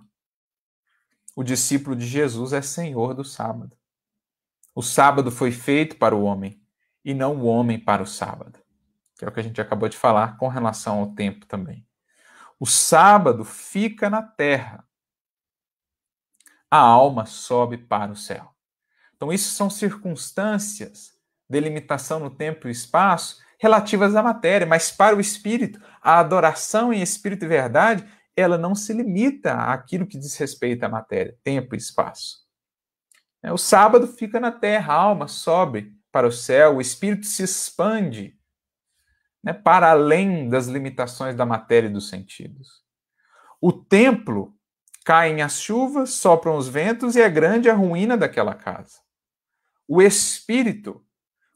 O 1.36 1.44
discípulo 1.44 1.96
de 1.96 2.08
Jesus 2.08 2.54
é 2.54 2.62
Senhor 2.62 3.14
do 3.14 3.26
sábado. 3.26 3.78
O 4.74 4.82
sábado 4.82 5.30
foi 5.30 5.52
feito 5.52 5.98
para 5.98 6.16
o 6.16 6.24
homem 6.24 6.62
e 7.04 7.14
não 7.14 7.36
o 7.36 7.46
homem 7.46 7.78
para 7.78 8.02
o 8.02 8.08
sábado. 8.08 8.60
Que 9.18 9.26
é 9.26 9.28
o 9.28 9.32
que 9.32 9.42
a 9.42 9.44
gente 9.44 9.60
acabou 9.60 9.90
de 9.90 9.98
falar 9.98 10.38
com 10.38 10.48
relação 10.48 11.00
ao 11.00 11.14
tempo 11.14 11.46
também. 11.46 11.86
O 12.60 12.66
sábado 12.66 13.44
fica 13.44 14.10
na 14.10 14.22
terra. 14.22 14.86
A 16.72 16.78
alma 16.78 17.26
sobe 17.26 17.78
para 17.78 18.12
o 18.12 18.16
céu. 18.16 18.56
Então, 19.16 19.32
isso 19.32 19.54
são 19.54 19.70
circunstâncias, 19.70 21.14
delimitação 21.50 22.20
no 22.20 22.30
tempo 22.30 22.68
e 22.68 22.72
espaço, 22.72 23.42
relativas 23.58 24.16
à 24.16 24.24
matéria, 24.24 24.68
mas 24.68 24.92
para 24.92 25.16
o 25.16 25.20
espírito, 25.20 25.82
a 26.02 26.20
adoração 26.20 26.92
em 26.92 27.02
espírito 27.02 27.46
e 27.46 27.48
verdade, 27.48 28.06
ela 28.36 28.58
não 28.58 28.76
se 28.76 28.94
limita 28.94 29.54
àquilo 29.54 30.06
que 30.06 30.18
diz 30.18 30.36
respeito 30.38 30.84
à 30.84 30.90
matéria, 30.90 31.38
tempo 31.44 31.76
e 31.76 31.78
espaço. 31.78 32.46
É, 33.42 33.52
o 33.52 33.58
sábado 33.58 34.08
fica 34.08 34.40
na 34.40 34.52
terra, 34.52 34.94
a 34.94 34.98
alma 34.98 35.28
sobe 35.28 35.96
para 36.12 36.28
o 36.28 36.32
céu, 36.32 36.78
o 36.78 36.82
espírito 36.82 37.26
se 37.26 37.44
expande 37.44 38.38
né, 39.44 39.54
para 39.54 39.92
além 39.92 40.50
das 40.50 40.68
limitações 40.68 41.36
da 41.36 41.46
matéria 41.46 41.88
e 41.88 41.94
dos 41.94 42.10
sentidos. 42.10 42.84
O 43.62 43.72
templo 43.72 44.58
caem 45.04 45.42
as 45.42 45.60
chuvas, 45.60 46.12
sopram 46.12 46.58
os 46.58 46.68
ventos 46.68 47.16
e 47.16 47.22
é 47.22 47.30
grande 47.30 47.70
a 47.70 47.74
ruína 47.74 48.18
daquela 48.18 48.56
casa. 48.56 49.00
O 49.88 50.02
espírito 50.02 51.06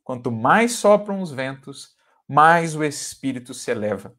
Quanto 0.09 0.31
mais 0.31 0.71
sopram 0.71 1.21
os 1.21 1.31
ventos, 1.31 1.95
mais 2.27 2.75
o 2.75 2.83
espírito 2.83 3.53
se 3.53 3.69
eleva. 3.69 4.15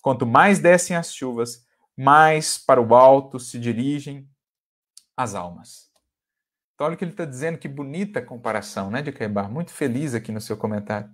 Quanto 0.00 0.24
mais 0.24 0.60
descem 0.60 0.96
as 0.96 1.12
chuvas, 1.12 1.66
mais 2.00 2.56
para 2.56 2.80
o 2.80 2.94
alto 2.94 3.38
se 3.38 3.58
dirigem 3.58 4.26
as 5.14 5.34
almas. 5.34 5.90
Então, 6.72 6.86
olha 6.86 6.94
o 6.94 6.96
que 6.96 7.04
ele 7.04 7.10
está 7.10 7.26
dizendo, 7.26 7.58
que 7.58 7.68
bonita 7.68 8.22
comparação, 8.22 8.90
né, 8.90 9.02
de 9.02 9.12
Caibar? 9.12 9.50
Muito 9.50 9.70
feliz 9.70 10.14
aqui 10.14 10.32
no 10.32 10.40
seu 10.40 10.56
comentário. 10.56 11.10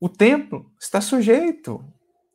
O 0.00 0.08
templo 0.08 0.72
está 0.80 1.02
sujeito 1.02 1.84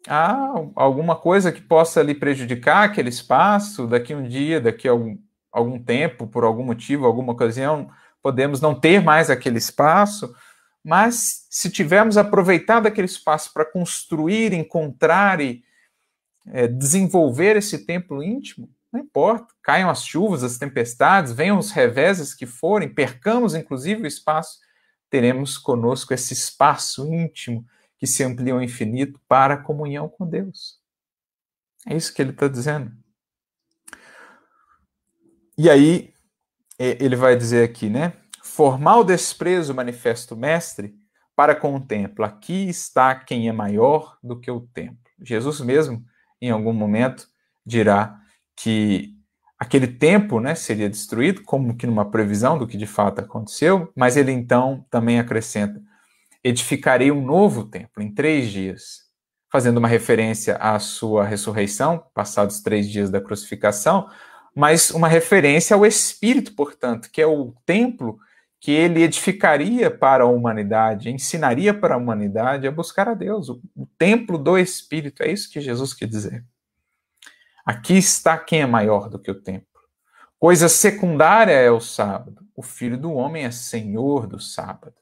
a 0.07 0.53
alguma 0.75 1.15
coisa 1.15 1.51
que 1.51 1.59
possa 1.59 2.03
lhe 2.03 2.13
prejudicar 2.13 2.83
aquele 2.83 3.09
espaço, 3.09 3.87
daqui 3.87 4.13
um 4.13 4.27
dia, 4.27 4.61
daqui 4.61 4.87
algum, 4.87 5.17
algum 5.51 5.83
tempo, 5.83 6.27
por 6.27 6.43
algum 6.43 6.63
motivo, 6.63 7.07
alguma 7.07 7.33
ocasião, 7.33 7.89
podemos 8.21 8.61
não 8.61 8.79
ter 8.79 9.01
mais 9.01 9.31
aquele 9.31 9.57
espaço, 9.57 10.35
mas 10.83 11.47
se 11.49 11.71
tivermos 11.71 12.15
aproveitado 12.15 12.85
aquele 12.85 13.07
espaço 13.07 13.51
para 13.51 13.65
construir, 13.65 14.53
encontrar 14.53 15.41
e 15.41 15.63
é, 16.47 16.67
desenvolver 16.67 17.55
esse 17.55 17.85
templo 17.85 18.23
íntimo, 18.23 18.69
não 18.91 18.99
importa, 18.99 19.53
caiam 19.61 19.89
as 19.89 20.03
chuvas, 20.03 20.43
as 20.43 20.57
tempestades, 20.57 21.31
venham 21.31 21.57
os 21.57 21.71
reveses 21.71 22.33
que 22.33 22.45
forem, 22.45 22.93
percamos 22.93 23.55
inclusive 23.55 24.03
o 24.03 24.07
espaço, 24.07 24.59
teremos 25.09 25.57
conosco 25.57 26.13
esse 26.13 26.33
espaço 26.33 27.13
íntimo 27.13 27.65
que 27.97 28.07
se 28.07 28.23
amplia 28.23 28.53
ao 28.53 28.61
infinito 28.61 29.19
para 29.27 29.53
a 29.53 29.61
comunhão 29.61 30.09
com 30.09 30.27
Deus. 30.27 30.79
É 31.87 31.95
isso 31.95 32.13
que 32.13 32.21
ele 32.21 32.31
está 32.31 32.47
dizendo. 32.47 32.91
E 35.57 35.69
aí, 35.69 36.13
é, 36.79 36.97
ele 37.03 37.15
vai 37.15 37.35
dizer 37.35 37.63
aqui, 37.63 37.89
né? 37.89 38.13
Formal 38.43 39.03
desprezo 39.03 39.73
manifesto 39.73 40.35
mestre 40.35 40.95
para 41.35 41.55
com 41.55 41.75
o 41.75 41.79
templo. 41.79 42.25
Aqui 42.25 42.69
está 42.69 43.13
quem 43.13 43.47
é 43.47 43.51
maior 43.51 44.17
do 44.23 44.39
que 44.39 44.49
o 44.49 44.61
templo. 44.61 44.97
Jesus 45.21 45.61
mesmo, 45.61 46.03
em 46.41 46.49
algum 46.49 46.73
momento, 46.73 47.27
dirá 47.65 48.19
que 48.55 49.13
aquele 49.59 49.87
templo 49.87 50.39
né, 50.39 50.55
seria 50.55 50.89
destruído, 50.89 51.43
como 51.43 51.75
que 51.75 51.85
numa 51.85 52.09
previsão 52.09 52.57
do 52.57 52.67
que 52.67 52.77
de 52.77 52.87
fato 52.87 53.19
aconteceu, 53.19 53.91
mas 53.95 54.17
ele 54.17 54.31
então 54.31 54.85
também 54.89 55.19
acrescenta: 55.19 55.81
edificarei 56.43 57.11
um 57.11 57.23
novo 57.23 57.65
templo 57.65 58.01
em 58.01 58.13
três 58.13 58.49
dias, 58.49 59.01
fazendo 59.51 59.77
uma 59.77 59.87
referência 59.87 60.55
à 60.55 60.79
sua 60.79 61.23
ressurreição, 61.23 62.03
passados 62.13 62.61
três 62.61 62.89
dias 62.89 63.09
da 63.09 63.21
crucificação, 63.21 64.09
mas 64.55 64.89
uma 64.91 65.07
referência 65.07 65.75
ao 65.75 65.85
Espírito, 65.85 66.55
portanto, 66.55 67.09
que 67.11 67.21
é 67.21 67.27
o 67.27 67.53
templo 67.65 68.17
que 68.61 68.71
ele 68.71 69.01
edificaria 69.01 69.89
para 69.89 70.23
a 70.23 70.27
humanidade, 70.27 71.09
ensinaria 71.09 71.73
para 71.73 71.95
a 71.95 71.97
humanidade 71.97 72.67
a 72.67 72.71
buscar 72.71 73.09
a 73.09 73.13
Deus, 73.15 73.49
o, 73.49 73.61
o 73.75 73.87
templo 73.97 74.37
do 74.37 74.57
Espírito. 74.57 75.23
É 75.23 75.31
isso 75.31 75.51
que 75.51 75.59
Jesus 75.59 75.93
quer 75.93 76.07
dizer. 76.07 76.45
Aqui 77.65 77.97
está 77.97 78.37
quem 78.37 78.61
é 78.61 78.65
maior 78.65 79.09
do 79.09 79.19
que 79.19 79.31
o 79.31 79.41
templo. 79.41 79.67
Coisa 80.39 80.69
secundária 80.69 81.51
é 81.53 81.71
o 81.71 81.81
sábado. 81.81 82.45
O 82.55 82.61
filho 82.61 82.97
do 82.97 83.11
homem 83.11 83.43
é 83.43 83.51
senhor 83.51 84.27
do 84.27 84.39
sábado. 84.39 84.95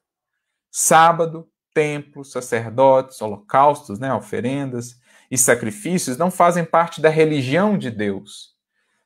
Sábado, 0.72 1.48
templo, 1.74 2.24
sacerdotes, 2.24 3.22
holocaustos, 3.22 4.00
né, 4.00 4.14
oferendas 4.14 4.98
e 5.30 5.38
sacrifícios 5.38 6.18
não 6.18 6.32
fazem 6.32 6.64
parte 6.64 7.02
da 7.02 7.10
religião 7.10 7.78
de 7.78 7.92
Deus 7.92 8.58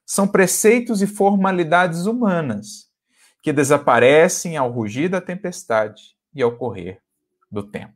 são 0.06 0.28
preceitos 0.28 1.02
e 1.02 1.08
formalidades 1.08 2.06
humanas 2.06 2.92
que 3.44 3.54
desaparecem 3.54 4.58
ao 4.58 4.72
rugir 4.72 5.10
da 5.10 5.22
tempestade 5.22 6.16
e 6.34 6.42
ao 6.42 6.56
correr 6.56 7.00
do 7.52 7.62
tempo. 7.62 7.94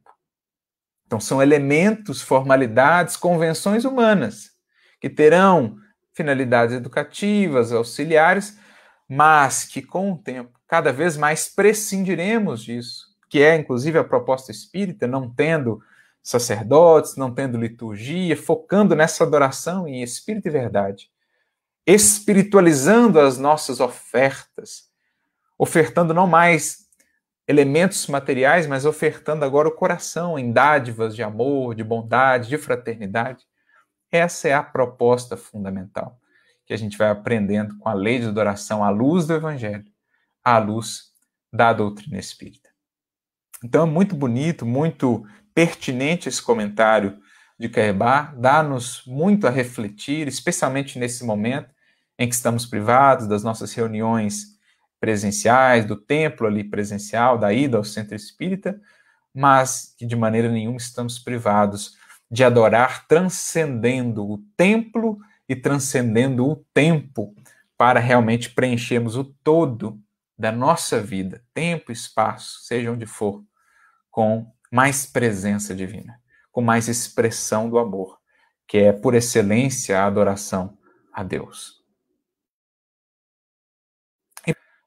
Então, 1.07 1.19
são 1.19 1.41
elementos, 1.41 2.21
formalidades, 2.21 3.17
convenções 3.17 3.85
humanas 3.85 4.51
que 4.99 5.09
terão 5.09 5.77
finalidades 6.13 6.75
educativas, 6.75 7.71
auxiliares, 7.71 8.59
mas 9.07 9.63
que 9.63 9.81
com 9.81 10.11
o 10.11 10.17
tempo 10.17 10.59
cada 10.67 10.91
vez 10.91 11.15
mais 11.15 11.47
prescindiremos 11.47 12.61
disso, 12.61 13.05
que 13.29 13.41
é 13.41 13.55
inclusive 13.55 13.97
a 13.97 14.03
proposta 14.03 14.51
espírita, 14.51 15.07
não 15.07 15.33
tendo 15.33 15.81
sacerdotes, 16.21 17.15
não 17.15 17.33
tendo 17.33 17.57
liturgia, 17.57 18.35
focando 18.35 18.93
nessa 18.93 19.23
adoração 19.23 19.87
em 19.87 20.03
espírito 20.03 20.49
e 20.49 20.51
verdade 20.51 21.09
espiritualizando 21.87 23.17
as 23.17 23.37
nossas 23.37 23.79
ofertas, 23.79 24.86
ofertando 25.57 26.13
não 26.13 26.27
mais 26.27 26.87
elementos 27.47 28.07
materiais, 28.07 28.67
mas 28.67 28.85
ofertando 28.85 29.45
agora 29.45 29.67
o 29.67 29.75
coração 29.75 30.37
em 30.37 30.51
dádivas 30.51 31.15
de 31.15 31.23
amor, 31.23 31.73
de 31.73 31.83
bondade, 31.83 32.49
de 32.49 32.57
fraternidade. 32.57 33.45
Essa 34.11 34.49
é 34.49 34.53
a 34.53 34.63
proposta 34.63 35.37
fundamental 35.37 36.19
que 36.65 36.73
a 36.73 36.77
gente 36.77 36.97
vai 36.97 37.09
aprendendo 37.09 37.77
com 37.77 37.87
a 37.87 37.93
lei 37.93 38.19
de 38.19 38.27
adoração 38.27 38.83
à 38.83 38.89
luz 38.89 39.25
do 39.25 39.33
Evangelho, 39.33 39.85
à 40.43 40.57
luz 40.57 41.05
da 41.51 41.71
doutrina 41.71 42.19
espírita. 42.19 42.69
Então 43.63 43.83
é 43.83 43.89
muito 43.89 44.15
bonito, 44.15 44.65
muito 44.65 45.25
pertinente 45.55 46.27
esse 46.27 46.41
comentário 46.41 47.17
de 47.57 47.69
Caebar, 47.69 48.37
dá-nos 48.37 49.01
muito 49.07 49.47
a 49.47 49.49
refletir, 49.49 50.27
especialmente 50.27 50.99
nesse 50.99 51.23
momento 51.23 51.73
em 52.19 52.27
que 52.27 52.35
estamos 52.35 52.65
privados 52.65 53.27
das 53.27 53.43
nossas 53.43 53.73
reuniões 53.73 54.56
presenciais, 54.99 55.85
do 55.85 55.95
templo 55.95 56.47
ali 56.47 56.63
presencial, 56.63 57.37
da 57.37 57.53
ida 57.53 57.77
ao 57.77 57.83
centro 57.83 58.15
espírita, 58.15 58.79
mas 59.33 59.93
que 59.97 60.05
de 60.05 60.15
maneira 60.15 60.49
nenhuma 60.49 60.77
estamos 60.77 61.19
privados 61.19 61.95
de 62.29 62.43
adorar 62.43 63.07
transcendendo 63.07 64.29
o 64.29 64.39
templo 64.55 65.17
e 65.47 65.55
transcendendo 65.55 66.45
o 66.45 66.55
tempo 66.73 67.33
para 67.77 67.99
realmente 67.99 68.49
preenchermos 68.49 69.15
o 69.15 69.23
todo 69.23 69.99
da 70.37 70.51
nossa 70.51 71.01
vida, 71.01 71.43
tempo, 71.53 71.91
espaço, 71.91 72.61
seja 72.61 72.91
onde 72.91 73.05
for, 73.05 73.43
com 74.11 74.51
mais 74.71 75.05
presença 75.05 75.73
divina, 75.73 76.19
com 76.51 76.61
mais 76.61 76.87
expressão 76.87 77.69
do 77.69 77.79
amor, 77.79 78.19
que 78.67 78.77
é 78.77 78.91
por 78.91 79.15
excelência 79.15 79.99
a 79.99 80.05
adoração 80.05 80.77
a 81.13 81.23
Deus. 81.23 81.77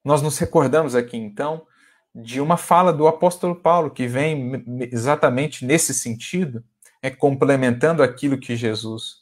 Nós 0.04 0.22
nos 0.22 0.38
recordamos 0.38 0.94
aqui 0.94 1.16
então 1.16 1.66
de 2.14 2.40
uma 2.40 2.56
fala 2.56 2.92
do 2.92 3.06
apóstolo 3.06 3.54
Paulo, 3.54 3.90
que 3.90 4.06
vem 4.06 4.64
exatamente 4.90 5.64
nesse 5.64 5.94
sentido, 5.94 6.64
é, 7.02 7.10
complementando 7.10 8.02
aquilo 8.02 8.38
que 8.38 8.56
Jesus 8.56 9.20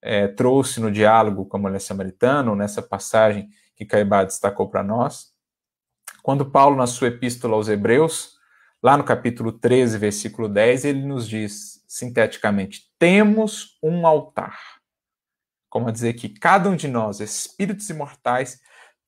é, 0.00 0.28
trouxe 0.28 0.80
no 0.80 0.90
diálogo 0.90 1.46
com 1.46 1.56
a 1.56 1.60
mulher 1.60 1.80
samaritana, 1.80 2.54
nessa 2.54 2.82
passagem 2.82 3.48
que 3.74 3.84
Caibá 3.84 4.24
destacou 4.24 4.68
para 4.68 4.82
nós. 4.82 5.32
Quando 6.22 6.50
Paulo, 6.50 6.76
na 6.76 6.86
sua 6.86 7.08
epístola 7.08 7.54
aos 7.54 7.68
Hebreus, 7.68 8.36
lá 8.82 8.96
no 8.96 9.04
capítulo 9.04 9.52
13, 9.52 9.98
versículo 9.98 10.48
10, 10.48 10.84
ele 10.84 11.04
nos 11.04 11.28
diz 11.28 11.84
sinteticamente: 11.88 12.90
temos 12.98 13.78
um 13.82 14.06
altar. 14.06 14.58
Como 15.68 15.88
a 15.88 15.92
dizer 15.92 16.12
que 16.14 16.28
cada 16.28 16.68
um 16.68 16.76
de 16.76 16.86
nós, 16.86 17.20
espíritos 17.20 17.88
imortais, 17.88 18.60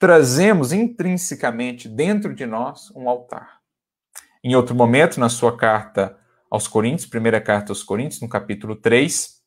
trazemos 0.05 0.71
intrinsecamente 0.71 1.89
dentro 1.89 2.35
de 2.35 2.45
nós 2.45 2.91
um 2.95 3.09
altar. 3.09 3.63
Em 4.45 4.55
outro 4.55 4.75
momento, 4.75 5.19
na 5.19 5.31
sua 5.31 5.57
carta 5.57 6.15
aos 6.51 6.69
Coríntios, 6.69 7.09
primeira 7.09 7.41
carta 7.41 7.73
aos 7.73 7.83
Coríntios, 7.83 8.21
no 8.21 8.29
capítulo 8.29 8.77
3, 8.77 9.43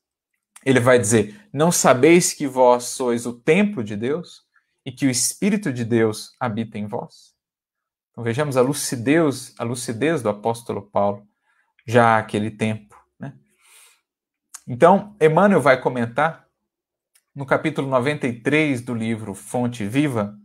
ele 0.66 0.80
vai 0.80 0.97
dizer: 0.97 1.47
Não 1.53 1.72
sabeis 1.72 2.34
que 2.34 2.47
vós 2.47 2.86
sois 2.86 3.28
o 3.28 3.34
templo 3.34 3.84
de 3.84 3.95
Deus 3.95 4.47
e 4.84 4.91
que 4.91 5.05
o 5.05 5.12
Espírito 5.12 5.72
de 5.72 5.86
Deus 5.86 6.32
habita 6.39 6.80
em 6.80 6.88
vós? 6.88 7.36
Então 8.10 8.24
vejamos 8.24 8.58
a 8.58 8.62
lucidez, 8.62 9.53
a 9.60 9.64
lucidez 9.64 10.24
do 10.24 10.30
apóstolo 10.30 10.82
Paulo 10.82 11.22
já 11.86 12.18
aquele 12.18 12.49
tempo. 12.49 12.99
Né? 13.20 13.32
Então, 14.68 15.16
Emmanuel 15.22 15.62
vai 15.62 15.80
comentar 15.80 16.47
no 17.36 17.45
capítulo 17.45 17.88
93 17.88 18.82
do 18.82 18.95
livro 18.95 19.36
Fonte 19.36 19.86
Viva, 19.86 20.36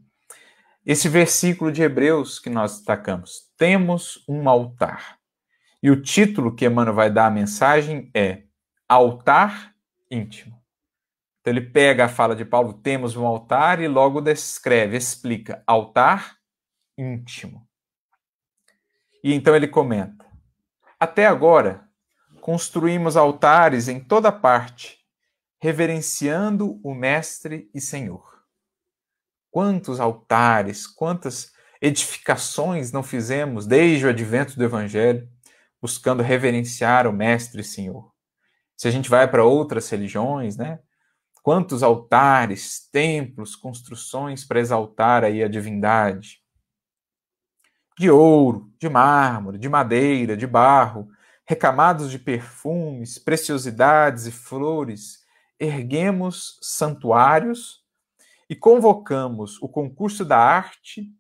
esse 0.85 1.09
versículo 1.09 1.71
de 1.71 1.83
Hebreus 1.83 2.39
que 2.39 2.51
nós 2.51 2.77
destacamos. 2.77 3.51
Temos 3.57 4.25
um 4.29 4.49
altar. 4.49 5.19
E 5.83 5.91
o 5.91 6.01
título 6.01 6.55
que 6.55 6.67
Emmanuel 6.67 6.95
vai 6.95 7.11
dar 7.11 7.27
à 7.27 7.31
mensagem 7.31 8.11
é 8.15 8.45
Altar 8.89 9.75
Íntimo. 10.11 10.63
Então 11.43 11.53
ele 11.53 11.61
pega 11.61 12.05
a 12.05 12.09
fala 12.09 12.37
de 12.37 12.45
Paulo, 12.45 12.73
temos 12.73 13.17
um 13.17 13.27
altar, 13.27 13.81
e 13.81 13.89
logo 13.89 14.21
descreve, 14.21 14.97
explica, 14.97 15.63
altar 15.67 16.37
íntimo. 16.97 17.67
E 19.25 19.35
então 19.35 19.55
ele 19.55 19.67
comenta: 19.67 20.25
Até 21.01 21.27
agora, 21.27 21.89
construímos 22.41 23.17
altares 23.17 23.89
em 23.89 23.99
toda 23.99 24.31
parte, 24.31 24.99
reverenciando 25.61 26.81
o 26.85 26.95
Mestre 26.95 27.69
e 27.75 27.81
Senhor. 27.81 28.32
Quantos 29.53 30.01
altares, 30.01 30.87
quantas 30.87 31.53
edificações 31.79 32.91
não 32.91 33.03
fizemos 33.03 33.67
desde 33.67 34.07
o 34.07 34.09
advento 34.09 34.57
do 34.57 34.65
Evangelho, 34.65 35.29
buscando 35.79 36.23
reverenciar 36.23 37.07
o 37.07 37.13
Mestre 37.13 37.61
e 37.61 37.65
Senhor. 37.65 38.11
Se 38.75 38.89
a 38.89 38.91
gente 38.91 39.11
vai 39.11 39.31
para 39.31 39.45
outras 39.45 39.91
religiões, 39.91 40.57
né? 40.57 40.79
Quantos 41.43 41.83
altares, 41.83 42.89
templos, 42.91 43.55
construções 43.55 44.43
para 44.43 44.59
exaltar 44.59 45.23
aí 45.23 45.43
a 45.43 45.49
divindade. 45.49 46.41
De 47.99 48.11
ouro, 48.11 48.73
de 48.81 48.89
mármore, 48.89 49.59
de 49.59 49.69
madeira, 49.69 50.35
de 50.35 50.47
barro, 50.47 51.11
recamados 51.45 52.11
de 52.11 52.19
perfumes, 52.19 53.19
preciosidades 53.19 54.25
e 54.25 54.33
flores, 54.33 55.27
erguemos 55.61 56.59
santuários 56.63 57.82
e 58.53 58.55
convocamos 58.55 59.57
o 59.63 59.69
concurso 59.69 60.27
da 60.27 60.37
arte 60.37 61.11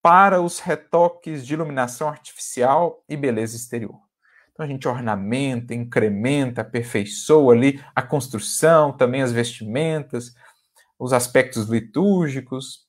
para 0.00 0.40
os 0.40 0.58
retoques 0.58 1.46
de 1.46 1.52
iluminação 1.52 2.08
artificial 2.08 3.04
e 3.06 3.14
beleza 3.14 3.56
exterior. 3.56 4.00
Então 4.50 4.64
a 4.64 4.66
gente 4.66 4.88
ornamenta, 4.88 5.74
incrementa, 5.74 6.62
aperfeiçoa 6.62 7.52
ali 7.52 7.84
a 7.94 8.00
construção, 8.00 8.90
também 8.90 9.20
as 9.20 9.30
vestimentas, 9.30 10.34
os 10.98 11.12
aspectos 11.12 11.68
litúrgicos. 11.68 12.86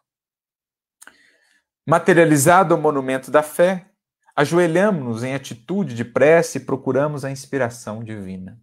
Materializado 1.85 2.73
o 2.73 2.77
monumento 2.77 3.29
da 3.29 3.43
fé, 3.43 3.91
ajoelhamos-nos 4.33 5.25
em 5.25 5.33
atitude 5.33 5.93
de 5.93 6.05
prece 6.05 6.59
e 6.59 6.65
procuramos 6.65 7.25
a 7.25 7.31
inspiração 7.31 8.01
divina. 8.01 8.57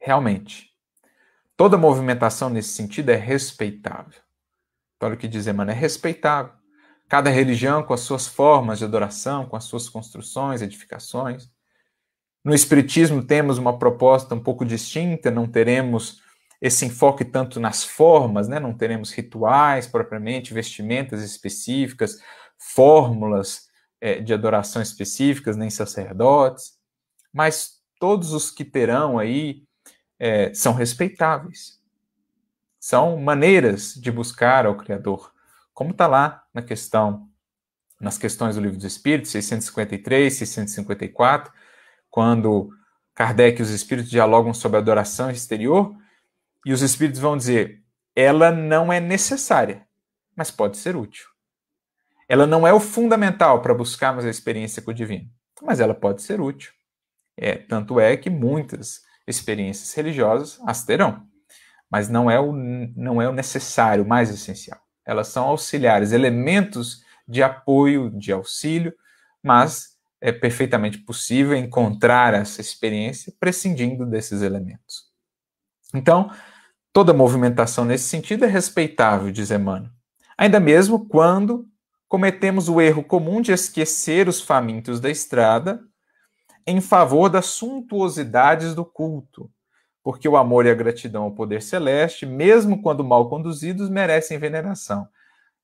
Realmente, 0.00 0.73
Toda 1.56 1.78
movimentação 1.78 2.50
nesse 2.50 2.70
sentido 2.70 3.10
é 3.10 3.16
respeitável. 3.16 4.20
Então, 4.96 5.08
olha 5.08 5.14
o 5.14 5.18
que 5.18 5.28
diz 5.28 5.46
Emmanuel, 5.46 5.76
é 5.76 5.80
respeitável. 5.80 6.52
Cada 7.08 7.30
religião 7.30 7.82
com 7.82 7.92
as 7.92 8.00
suas 8.00 8.26
formas 8.26 8.78
de 8.78 8.84
adoração, 8.84 9.46
com 9.46 9.56
as 9.56 9.64
suas 9.64 9.88
construções, 9.88 10.62
edificações. 10.62 11.48
No 12.44 12.54
Espiritismo 12.54 13.22
temos 13.22 13.56
uma 13.58 13.78
proposta 13.78 14.34
um 14.34 14.40
pouco 14.40 14.64
distinta, 14.64 15.30
não 15.30 15.46
teremos 15.46 16.20
esse 16.60 16.86
enfoque 16.86 17.24
tanto 17.24 17.60
nas 17.60 17.84
formas, 17.84 18.48
né? 18.48 18.58
não 18.58 18.72
teremos 18.72 19.12
rituais 19.12 19.86
propriamente, 19.86 20.54
vestimentas 20.54 21.22
específicas, 21.22 22.18
fórmulas 22.58 23.68
é, 24.00 24.20
de 24.20 24.32
adoração 24.32 24.80
específicas, 24.80 25.56
nem 25.56 25.68
sacerdotes, 25.68 26.72
mas 27.32 27.80
todos 28.00 28.32
os 28.32 28.50
que 28.50 28.64
terão 28.64 29.18
aí 29.18 29.62
é, 30.24 30.54
são 30.54 30.72
respeitáveis. 30.72 31.78
São 32.80 33.18
maneiras 33.18 33.92
de 33.92 34.10
buscar 34.10 34.64
ao 34.64 34.74
Criador, 34.74 35.30
como 35.74 35.90
está 35.90 36.06
lá 36.06 36.46
na 36.54 36.62
questão, 36.62 37.28
nas 38.00 38.16
questões 38.16 38.54
do 38.54 38.62
Livro 38.62 38.78
dos 38.78 38.86
Espíritos, 38.86 39.30
653, 39.32 40.32
654, 40.32 41.52
quando 42.08 42.70
Kardec 43.14 43.60
e 43.60 43.62
os 43.62 43.68
Espíritos 43.68 44.10
dialogam 44.10 44.54
sobre 44.54 44.78
a 44.78 44.80
adoração 44.80 45.30
exterior, 45.30 45.94
e 46.64 46.72
os 46.72 46.80
Espíritos 46.80 47.20
vão 47.20 47.36
dizer: 47.36 47.82
ela 48.16 48.50
não 48.50 48.90
é 48.90 49.00
necessária, 49.00 49.86
mas 50.34 50.50
pode 50.50 50.78
ser 50.78 50.96
útil. 50.96 51.26
Ela 52.26 52.46
não 52.46 52.66
é 52.66 52.72
o 52.72 52.80
fundamental 52.80 53.60
para 53.60 53.74
buscarmos 53.74 54.24
a 54.24 54.30
experiência 54.30 54.80
com 54.80 54.90
o 54.90 54.94
divino, 54.94 55.28
mas 55.60 55.80
ela 55.80 55.94
pode 55.94 56.22
ser 56.22 56.40
útil. 56.40 56.72
É, 57.36 57.56
tanto 57.56 58.00
é 58.00 58.16
que 58.16 58.30
muitas 58.30 59.04
experiências 59.26 59.92
religiosas, 59.94 60.58
as 60.66 60.84
terão. 60.84 61.26
Mas 61.90 62.08
não 62.08 62.30
é 62.30 62.38
o, 62.40 62.52
não 62.52 63.20
é 63.20 63.28
o 63.28 63.32
necessário, 63.32 64.04
o 64.04 64.08
mais 64.08 64.30
essencial. 64.30 64.80
Elas 65.06 65.28
são 65.28 65.44
auxiliares, 65.44 66.12
elementos 66.12 67.02
de 67.26 67.42
apoio, 67.42 68.10
de 68.10 68.32
auxílio, 68.32 68.92
mas 69.42 69.94
é 70.20 70.32
perfeitamente 70.32 70.98
possível 70.98 71.54
encontrar 71.54 72.32
essa 72.34 72.60
experiência 72.60 73.32
prescindindo 73.38 74.06
desses 74.06 74.40
elementos. 74.40 75.04
Então, 75.92 76.30
toda 76.92 77.12
movimentação 77.12 77.84
nesse 77.84 78.08
sentido 78.08 78.44
é 78.44 78.48
respeitável, 78.48 79.30
diz 79.30 79.50
Emmanuel. 79.50 79.90
Ainda 80.36 80.58
mesmo 80.58 81.06
quando 81.06 81.68
cometemos 82.08 82.68
o 82.68 82.80
erro 82.80 83.04
comum 83.04 83.40
de 83.40 83.52
esquecer 83.52 84.28
os 84.28 84.40
famintos 84.40 85.00
da 85.00 85.10
estrada 85.10 85.80
em 86.66 86.80
favor 86.80 87.28
das 87.28 87.46
suntuosidades 87.46 88.74
do 88.74 88.84
culto, 88.84 89.50
porque 90.02 90.28
o 90.28 90.36
amor 90.36 90.66
e 90.66 90.70
a 90.70 90.74
gratidão 90.74 91.24
ao 91.24 91.32
poder 91.32 91.62
celeste, 91.62 92.26
mesmo 92.26 92.82
quando 92.82 93.04
mal 93.04 93.28
conduzidos, 93.28 93.88
merecem 93.88 94.38
veneração. 94.38 95.08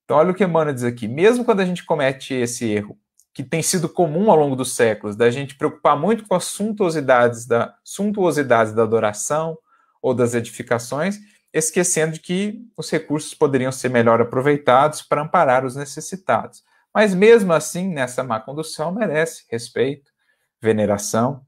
Então, 0.05 0.17
olha 0.17 0.31
o 0.31 0.35
que 0.35 0.45
Emmanuel 0.45 0.75
diz 0.75 0.85
aqui: 0.85 1.07
mesmo 1.07 1.45
quando 1.45 1.61
a 1.61 1.65
gente 1.65 1.85
comete 1.85 2.35
esse 2.35 2.69
erro, 2.69 2.99
que 3.33 3.45
tem 3.45 3.63
sido 3.63 3.89
comum 3.89 4.31
ao 4.31 4.37
longo 4.37 4.57
dos 4.57 4.75
séculos, 4.75 5.15
da 5.15 5.31
gente 5.31 5.55
preocupar 5.55 5.97
muito 5.97 6.27
com 6.27 6.35
as 6.35 6.45
suntuosidades 6.47 7.47
da, 7.47 7.75
suntuosidades 7.85 8.73
da 8.73 8.83
adoração 8.83 9.57
ou 10.03 10.13
das 10.15 10.35
edificações, 10.35 11.19
esquecendo 11.53 12.15
de 12.15 12.21
que 12.21 12.61
os 12.77 12.91
recursos 12.91 13.35
poderiam 13.35 13.71
ser 13.71 13.89
melhor 13.89 14.21
aproveitados 14.21 15.03
para 15.03 15.23
amparar 15.23 15.65
os 15.65 15.77
necessitados. 15.77 16.63
Mas 16.93 17.15
mesmo 17.15 17.53
assim, 17.53 17.89
nessa 17.89 18.25
má 18.25 18.41
condução, 18.41 18.93
merece 18.93 19.45
respeito, 19.49 20.11
veneração, 20.61 21.45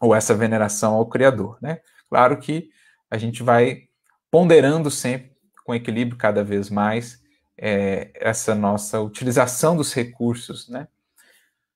ou 0.00 0.14
essa 0.14 0.34
veneração 0.34 0.94
ao 0.94 1.08
Criador. 1.08 1.58
Né? 1.60 1.80
Claro 2.08 2.38
que 2.38 2.70
a 3.10 3.18
gente 3.18 3.42
vai 3.42 3.88
ponderando 4.30 4.90
sempre, 4.90 5.30
com 5.64 5.74
equilíbrio 5.74 6.16
cada 6.16 6.42
vez 6.42 6.70
mais, 6.70 7.20
é, 7.56 8.10
essa 8.14 8.54
nossa 8.54 9.00
utilização 9.00 9.76
dos 9.76 9.92
recursos, 9.92 10.68
né? 10.68 10.88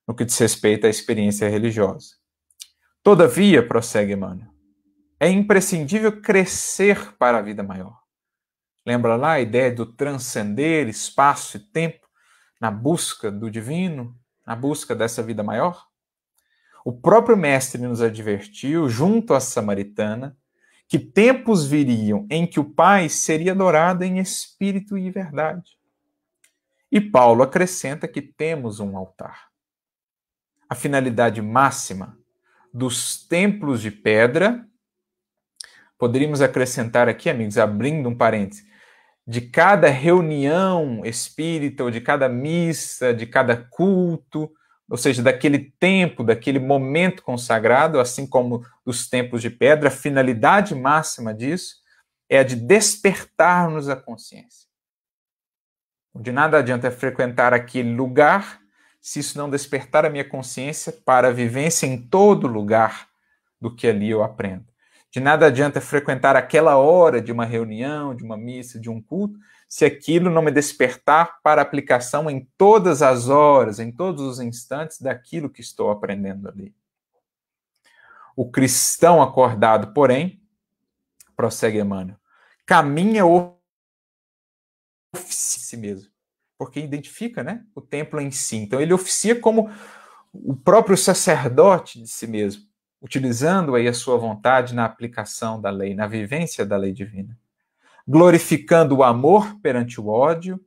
no 0.06 0.14
que 0.14 0.24
diz 0.24 0.38
respeito 0.38 0.86
à 0.86 0.90
experiência 0.90 1.48
religiosa. 1.48 2.16
Todavia, 3.02 3.66
prossegue 3.66 4.12
Emmanuel, 4.12 4.48
é 5.20 5.28
imprescindível 5.28 6.20
crescer 6.20 7.14
para 7.16 7.38
a 7.38 7.42
vida 7.42 7.62
maior. 7.62 7.98
Lembra 8.86 9.16
lá 9.16 9.32
a 9.32 9.40
ideia 9.40 9.72
do 9.72 9.86
transcender 9.86 10.88
espaço 10.88 11.56
e 11.56 11.60
tempo 11.60 12.06
na 12.60 12.70
busca 12.70 13.30
do 13.30 13.50
divino, 13.50 14.14
na 14.46 14.54
busca 14.54 14.94
dessa 14.94 15.22
vida 15.22 15.42
maior? 15.42 15.86
O 16.84 16.92
próprio 16.92 17.34
Mestre 17.34 17.80
nos 17.80 18.02
advertiu, 18.02 18.90
junto 18.90 19.32
à 19.32 19.40
Samaritana, 19.40 20.36
que 20.86 20.98
tempos 20.98 21.66
viriam 21.66 22.26
em 22.28 22.46
que 22.46 22.60
o 22.60 22.64
Pai 22.64 23.08
seria 23.08 23.52
adorado 23.52 24.04
em 24.04 24.18
espírito 24.18 24.98
e 24.98 25.10
verdade. 25.10 25.78
E 26.92 27.00
Paulo 27.00 27.42
acrescenta 27.42 28.06
que 28.06 28.20
temos 28.20 28.80
um 28.80 28.98
altar. 28.98 29.48
A 30.68 30.74
finalidade 30.74 31.40
máxima 31.40 32.18
dos 32.72 33.26
templos 33.26 33.80
de 33.80 33.90
pedra, 33.90 34.68
poderíamos 35.98 36.42
acrescentar 36.42 37.08
aqui, 37.08 37.30
amigos, 37.30 37.56
abrindo 37.56 38.10
um 38.10 38.16
parênteses, 38.16 38.64
de 39.26 39.40
cada 39.40 39.88
reunião 39.88 41.00
espírita, 41.02 41.82
ou 41.82 41.90
de 41.90 42.00
cada 42.02 42.28
missa, 42.28 43.14
de 43.14 43.26
cada 43.26 43.56
culto, 43.56 44.52
ou 44.88 44.96
seja, 44.96 45.22
daquele 45.22 45.58
tempo, 45.58 46.22
daquele 46.22 46.58
momento 46.58 47.22
consagrado, 47.22 47.98
assim 47.98 48.26
como 48.26 48.64
os 48.84 49.08
templos 49.08 49.40
de 49.40 49.50
pedra, 49.50 49.88
a 49.88 49.92
finalidade 49.92 50.74
máxima 50.74 51.32
disso 51.32 51.76
é 52.28 52.38
a 52.38 52.42
de 52.42 52.56
despertar-nos 52.56 53.88
a 53.88 53.96
consciência. 53.96 54.68
De 56.14 56.30
nada 56.30 56.58
adianta 56.58 56.90
frequentar 56.90 57.52
aquele 57.52 57.94
lugar 57.94 58.60
se 59.00 59.18
isso 59.18 59.36
não 59.36 59.50
despertar 59.50 60.04
a 60.04 60.10
minha 60.10 60.24
consciência 60.24 60.92
para 60.92 61.28
a 61.28 61.32
vivência 61.32 61.86
em 61.86 62.00
todo 62.00 62.46
lugar 62.46 63.08
do 63.60 63.74
que 63.74 63.86
ali 63.86 64.10
eu 64.10 64.22
aprendo. 64.22 64.64
De 65.10 65.20
nada 65.20 65.46
adianta 65.46 65.80
frequentar 65.80 66.36
aquela 66.36 66.76
hora 66.76 67.20
de 67.20 67.30
uma 67.30 67.44
reunião, 67.44 68.14
de 68.14 68.24
uma 68.24 68.36
missa, 68.36 68.80
de 68.80 68.88
um 68.88 69.00
culto, 69.00 69.38
se 69.68 69.84
aquilo 69.84 70.30
não 70.30 70.42
me 70.42 70.50
despertar 70.50 71.40
para 71.42 71.62
aplicação 71.62 72.30
em 72.30 72.48
todas 72.56 73.02
as 73.02 73.28
horas, 73.28 73.78
em 73.80 73.90
todos 73.90 74.22
os 74.22 74.40
instantes 74.40 75.00
daquilo 75.00 75.50
que 75.50 75.60
estou 75.60 75.90
aprendendo 75.90 76.48
ali. 76.48 76.74
O 78.36 78.50
cristão 78.50 79.22
acordado, 79.22 79.92
porém, 79.92 80.42
prossegue 81.36 81.78
Emmanuel, 81.78 82.16
caminha 82.66 83.24
oficia 85.12 85.60
si 85.60 85.76
mesmo, 85.76 86.10
porque 86.56 86.80
identifica 86.80 87.42
né, 87.42 87.64
o 87.74 87.80
templo 87.80 88.20
em 88.20 88.30
si. 88.30 88.56
Então, 88.56 88.80
ele 88.80 88.92
oficia 88.92 89.38
como 89.38 89.70
o 90.32 90.56
próprio 90.56 90.96
sacerdote 90.96 92.00
de 92.00 92.08
si 92.08 92.26
mesmo, 92.26 92.64
utilizando 93.00 93.74
aí 93.74 93.86
a 93.86 93.92
sua 93.92 94.16
vontade 94.16 94.74
na 94.74 94.84
aplicação 94.84 95.60
da 95.60 95.70
lei, 95.70 95.94
na 95.94 96.06
vivência 96.06 96.64
da 96.64 96.76
lei 96.76 96.92
divina. 96.92 97.38
Glorificando 98.06 98.96
o 98.96 99.02
amor 99.02 99.58
perante 99.62 100.00
o 100.00 100.08
ódio, 100.08 100.60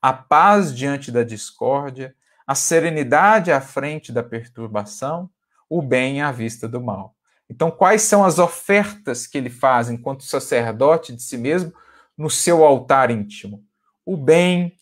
a 0.00 0.12
paz 0.12 0.74
diante 0.74 1.10
da 1.10 1.24
discórdia, 1.24 2.14
a 2.46 2.54
serenidade 2.54 3.50
à 3.50 3.60
frente 3.60 4.12
da 4.12 4.22
perturbação, 4.22 5.30
o 5.68 5.80
bem 5.80 6.20
à 6.20 6.30
vista 6.30 6.68
do 6.68 6.80
mal. 6.80 7.14
Então, 7.48 7.70
quais 7.70 8.02
são 8.02 8.24
as 8.24 8.38
ofertas 8.38 9.26
que 9.26 9.36
ele 9.36 9.50
faz 9.50 9.90
enquanto 9.90 10.24
sacerdote 10.24 11.14
de 11.14 11.22
si 11.22 11.36
mesmo 11.36 11.72
no 12.16 12.30
seu 12.30 12.64
altar 12.64 13.10
íntimo? 13.10 13.64
o 14.04 14.16
bem 14.16 14.76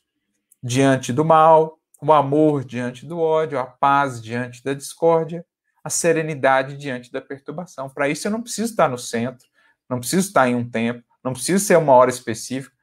diante 0.63 1.13
do 1.13 1.25
mal, 1.25 1.79
o 2.01 2.13
amor 2.13 2.65
diante 2.65 3.07
do 3.07 3.19
ódio, 3.19 3.59
a 3.59 3.65
paz 3.65 4.21
diante 4.21 4.63
da 4.65 4.75
discórdia, 4.75 5.45
a 5.85 5.91
serenidade 5.91 6.77
diante 6.77 7.11
da 7.13 7.21
perturbação. 7.21 7.89
Para 7.89 8.09
isso 8.09 8.27
eu 8.27 8.33
não 8.33 8.43
preciso 8.43 8.71
estar 8.71 8.89
no 8.89 8.99
centro, 8.99 9.47
não 9.89 10.01
preciso 10.01 10.27
estar 10.27 10.49
em 10.49 10.55
um 10.55 10.69
tempo, 10.69 11.05
não 11.23 11.33
preciso 11.33 11.65
ser 11.65 11.79
uma 11.79 11.93
hora 11.93 12.11
específica. 12.11 12.75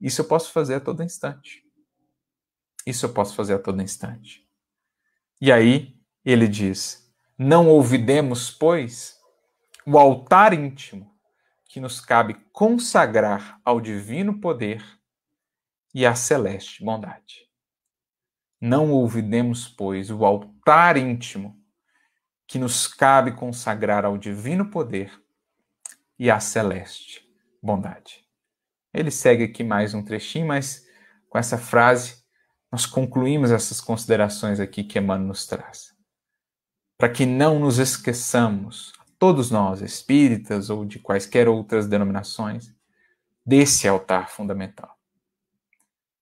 Isso 0.00 0.20
eu 0.20 0.26
posso 0.26 0.52
fazer 0.52 0.74
a 0.74 0.80
todo 0.80 1.02
instante. 1.02 1.64
Isso 2.86 3.06
eu 3.06 3.12
posso 3.12 3.34
fazer 3.34 3.54
a 3.54 3.58
todo 3.58 3.82
instante. 3.82 4.46
E 5.40 5.50
aí 5.50 5.98
ele 6.24 6.46
diz: 6.46 7.12
Não 7.36 7.68
ouvidemos, 7.68 8.50
pois, 8.50 9.18
o 9.84 9.98
altar 9.98 10.52
íntimo 10.52 11.12
que 11.64 11.80
nos 11.80 12.00
cabe 12.00 12.34
consagrar 12.52 13.60
ao 13.64 13.80
divino 13.80 14.40
poder 14.40 14.84
e 15.92 16.06
a 16.06 16.14
celeste 16.14 16.84
bondade. 16.84 17.46
Não 18.60 18.92
ouvidemos, 18.92 19.68
pois, 19.68 20.10
o 20.10 20.24
altar 20.24 20.96
íntimo 20.96 21.60
que 22.46 22.58
nos 22.58 22.86
cabe 22.86 23.32
consagrar 23.32 24.04
ao 24.04 24.16
divino 24.16 24.70
poder 24.70 25.12
e 26.18 26.30
à 26.30 26.38
celeste 26.38 27.25
bondade. 27.66 28.24
Ele 28.94 29.10
segue 29.10 29.44
aqui 29.44 29.64
mais 29.64 29.92
um 29.92 30.02
trechinho, 30.02 30.46
mas 30.46 30.86
com 31.28 31.36
essa 31.36 31.58
frase 31.58 32.24
nós 32.70 32.86
concluímos 32.86 33.50
essas 33.50 33.80
considerações 33.80 34.60
aqui 34.60 34.84
que 34.84 34.98
Emmanuel 34.98 35.28
nos 35.28 35.46
traz. 35.46 35.94
Para 36.96 37.10
que 37.10 37.26
não 37.26 37.58
nos 37.58 37.78
esqueçamos, 37.78 38.92
todos 39.18 39.50
nós, 39.50 39.82
espíritas 39.82 40.70
ou 40.70 40.84
de 40.84 40.98
quaisquer 40.98 41.48
outras 41.48 41.86
denominações, 41.86 42.74
desse 43.44 43.86
altar 43.86 44.30
fundamental. 44.30 44.96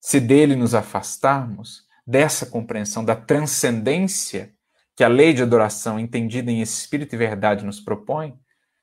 Se 0.00 0.20
dele 0.20 0.56
nos 0.56 0.74
afastarmos, 0.74 1.86
dessa 2.06 2.44
compreensão 2.46 3.04
da 3.04 3.16
transcendência 3.16 4.54
que 4.96 5.02
a 5.02 5.08
lei 5.08 5.32
de 5.32 5.42
adoração, 5.42 5.98
entendida 5.98 6.50
em 6.50 6.60
espírito 6.60 7.14
e 7.14 7.18
verdade, 7.18 7.64
nos 7.64 7.80
propõe, 7.80 8.38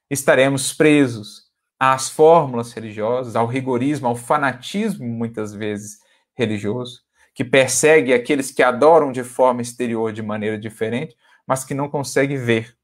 estaremos 0.10 0.74
presos 0.74 1.51
às 1.84 2.12
fórmulas 2.12 2.74
religiosas, 2.74 3.36
ao 3.36 3.48
rigorismo, 3.48 4.06
ao 4.06 4.16
fanatismo, 4.16 5.04
muitas 5.04 5.52
vezes 5.52 5.98
religioso, 6.36 7.02
que 7.34 7.44
persegue 7.44 8.14
aqueles 8.14 8.52
que 8.52 8.62
adoram 8.62 9.12
de 9.12 9.24
forma 9.24 9.64
exterior 9.64 10.14
de 10.14 10.22
maneira 10.22 10.60
diferente, 10.60 11.18
mas 11.48 11.64
que 11.66 11.74
não 11.74 11.90
consegue 11.90 12.38
ver 12.38 12.78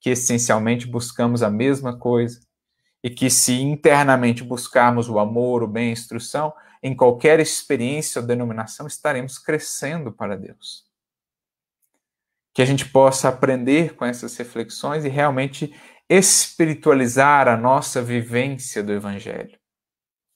que 0.00 0.10
essencialmente 0.10 0.84
buscamos 0.84 1.44
a 1.44 1.48
mesma 1.48 1.96
coisa 1.96 2.40
e 3.04 3.08
que 3.08 3.30
se 3.30 3.52
internamente 3.52 4.42
buscarmos 4.42 5.08
o 5.08 5.20
amor, 5.20 5.62
o 5.62 5.68
bem, 5.68 5.90
a 5.90 5.92
instrução, 5.92 6.52
em 6.82 6.92
qualquer 6.92 7.38
experiência 7.38 8.20
ou 8.20 8.26
denominação, 8.26 8.88
estaremos 8.88 9.38
crescendo 9.38 10.10
para 10.10 10.36
Deus. 10.36 10.84
Que 12.52 12.62
a 12.62 12.66
gente 12.66 12.88
possa 12.88 13.28
aprender 13.28 13.94
com 13.94 14.04
essas 14.04 14.36
reflexões 14.36 15.04
e 15.04 15.08
realmente 15.08 15.72
espiritualizar 16.10 17.46
a 17.46 17.56
nossa 17.56 18.02
vivência 18.02 18.82
do 18.82 18.92
Evangelho. 18.92 19.56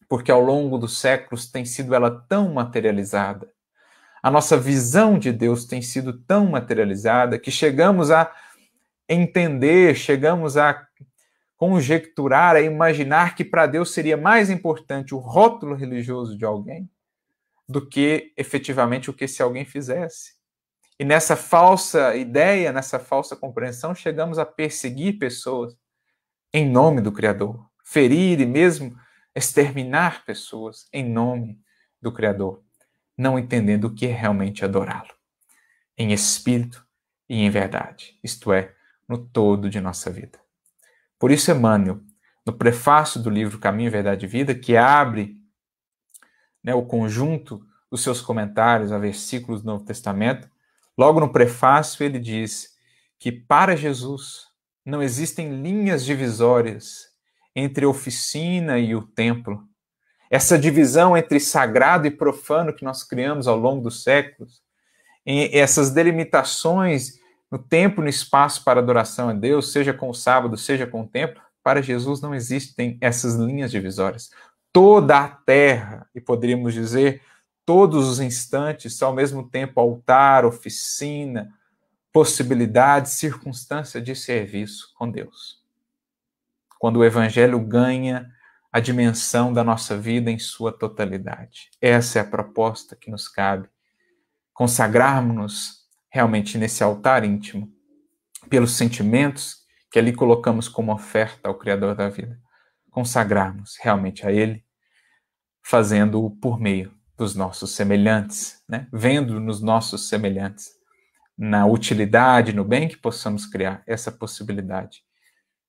Porque 0.08 0.30
ao 0.30 0.40
longo 0.40 0.78
dos 0.78 1.00
séculos 1.00 1.50
tem 1.50 1.64
sido 1.64 1.96
ela 1.96 2.12
tão 2.28 2.54
materializada. 2.54 3.50
A 4.22 4.30
nossa 4.30 4.56
visão 4.56 5.18
de 5.18 5.32
Deus 5.32 5.64
tem 5.64 5.82
sido 5.82 6.12
tão 6.12 6.46
materializada 6.46 7.40
que 7.40 7.50
chegamos 7.50 8.12
a 8.12 8.32
entender, 9.08 9.96
chegamos 9.96 10.56
a 10.56 10.86
conjecturar, 11.56 12.54
a 12.54 12.60
imaginar 12.60 13.34
que 13.34 13.44
para 13.44 13.66
Deus 13.66 13.92
seria 13.92 14.16
mais 14.16 14.50
importante 14.50 15.12
o 15.12 15.18
rótulo 15.18 15.74
religioso 15.74 16.38
de 16.38 16.44
alguém 16.44 16.88
do 17.68 17.84
que 17.84 18.32
efetivamente 18.36 19.10
o 19.10 19.14
que 19.14 19.26
se 19.26 19.42
alguém 19.42 19.64
fizesse. 19.64 20.34
E 20.98 21.04
nessa 21.04 21.34
falsa 21.34 22.14
ideia, 22.14 22.72
nessa 22.72 22.98
falsa 22.98 23.34
compreensão, 23.34 23.94
chegamos 23.94 24.38
a 24.38 24.46
perseguir 24.46 25.18
pessoas 25.18 25.76
em 26.52 26.68
nome 26.68 27.00
do 27.00 27.10
Criador, 27.10 27.68
ferir 27.84 28.40
e 28.40 28.46
mesmo 28.46 28.96
exterminar 29.34 30.24
pessoas 30.24 30.86
em 30.92 31.04
nome 31.04 31.60
do 32.00 32.12
Criador, 32.12 32.62
não 33.18 33.38
entendendo 33.38 33.86
o 33.86 33.94
que 33.94 34.06
é 34.06 34.12
realmente 34.12 34.64
adorá-lo, 34.64 35.12
em 35.98 36.12
espírito 36.12 36.86
e 37.28 37.42
em 37.42 37.50
verdade, 37.50 38.16
isto 38.22 38.52
é, 38.52 38.72
no 39.08 39.18
todo 39.18 39.68
de 39.68 39.80
nossa 39.80 40.10
vida. 40.10 40.38
Por 41.18 41.32
isso, 41.32 41.50
Emmanuel, 41.50 42.00
no 42.46 42.52
prefácio 42.52 43.20
do 43.20 43.30
livro 43.30 43.58
Caminho, 43.58 43.90
Verdade 43.90 44.26
e 44.26 44.28
Vida, 44.28 44.54
que 44.54 44.76
abre 44.76 45.36
né, 46.62 46.74
o 46.74 46.84
conjunto 46.84 47.66
dos 47.90 48.02
seus 48.02 48.20
comentários 48.20 48.92
a 48.92 48.98
versículos 48.98 49.62
do 49.62 49.66
Novo 49.66 49.84
Testamento, 49.84 50.48
logo 50.96 51.20
no 51.20 51.32
prefácio 51.32 52.04
ele 52.04 52.18
diz 52.18 52.74
que 53.18 53.32
para 53.32 53.76
Jesus 53.76 54.46
não 54.84 55.02
existem 55.02 55.62
linhas 55.62 56.04
divisórias 56.04 57.06
entre 57.56 57.84
a 57.84 57.88
oficina 57.88 58.78
e 58.78 58.94
o 58.94 59.02
templo. 59.02 59.62
Essa 60.30 60.58
divisão 60.58 61.16
entre 61.16 61.38
sagrado 61.38 62.06
e 62.06 62.10
profano 62.10 62.74
que 62.74 62.84
nós 62.84 63.04
criamos 63.04 63.46
ao 63.46 63.56
longo 63.56 63.82
dos 63.82 64.02
séculos, 64.02 64.62
essas 65.24 65.90
delimitações 65.90 67.18
no 67.50 67.58
tempo 67.58 68.00
e 68.00 68.04
no 68.04 68.10
espaço 68.10 68.64
para 68.64 68.80
adoração 68.80 69.28
a 69.28 69.32
Deus, 69.32 69.72
seja 69.72 69.94
com 69.94 70.10
o 70.10 70.14
sábado, 70.14 70.56
seja 70.56 70.86
com 70.86 71.02
o 71.02 71.06
templo, 71.06 71.40
para 71.62 71.80
Jesus 71.80 72.20
não 72.20 72.34
existem 72.34 72.98
essas 73.00 73.36
linhas 73.36 73.70
divisórias. 73.70 74.30
Toda 74.72 75.18
a 75.18 75.28
terra, 75.28 76.06
e 76.14 76.20
poderíamos 76.20 76.74
dizer, 76.74 77.22
todos 77.64 78.08
os 78.08 78.20
instantes 78.20 79.00
ao 79.02 79.12
mesmo 79.12 79.48
tempo 79.48 79.80
altar, 79.80 80.44
oficina, 80.44 81.52
possibilidade, 82.12 83.10
circunstância 83.10 84.00
de 84.00 84.14
serviço 84.14 84.92
com 84.96 85.10
Deus. 85.10 85.62
Quando 86.78 86.98
o 86.98 87.04
evangelho 87.04 87.58
ganha 87.58 88.30
a 88.70 88.80
dimensão 88.80 89.52
da 89.52 89.62
nossa 89.62 89.96
vida 89.96 90.30
em 90.30 90.38
sua 90.38 90.72
totalidade. 90.72 91.70
Essa 91.80 92.18
é 92.18 92.22
a 92.22 92.26
proposta 92.26 92.96
que 92.96 93.08
nos 93.08 93.28
cabe. 93.28 93.68
Consagrarmos-nos 94.52 95.88
realmente 96.10 96.58
nesse 96.58 96.82
altar 96.82 97.24
íntimo, 97.24 97.72
pelos 98.50 98.72
sentimentos 98.72 99.64
que 99.90 99.98
ali 99.98 100.12
colocamos 100.12 100.68
como 100.68 100.92
oferta 100.92 101.48
ao 101.48 101.54
Criador 101.54 101.94
da 101.94 102.08
vida, 102.08 102.36
consagrarmos 102.90 103.76
realmente 103.80 104.26
a 104.26 104.32
Ele, 104.32 104.64
fazendo-o 105.62 106.30
por 106.30 106.60
meio 106.60 106.92
dos 107.16 107.34
nossos 107.34 107.72
semelhantes, 107.72 108.62
né? 108.68 108.88
vendo 108.92 109.38
nos 109.40 109.60
nossos 109.60 110.08
semelhantes, 110.08 110.72
na 111.36 111.66
utilidade, 111.66 112.52
no 112.52 112.64
bem 112.64 112.88
que 112.88 112.96
possamos 112.96 113.46
criar 113.46 113.82
essa 113.86 114.10
possibilidade 114.10 115.02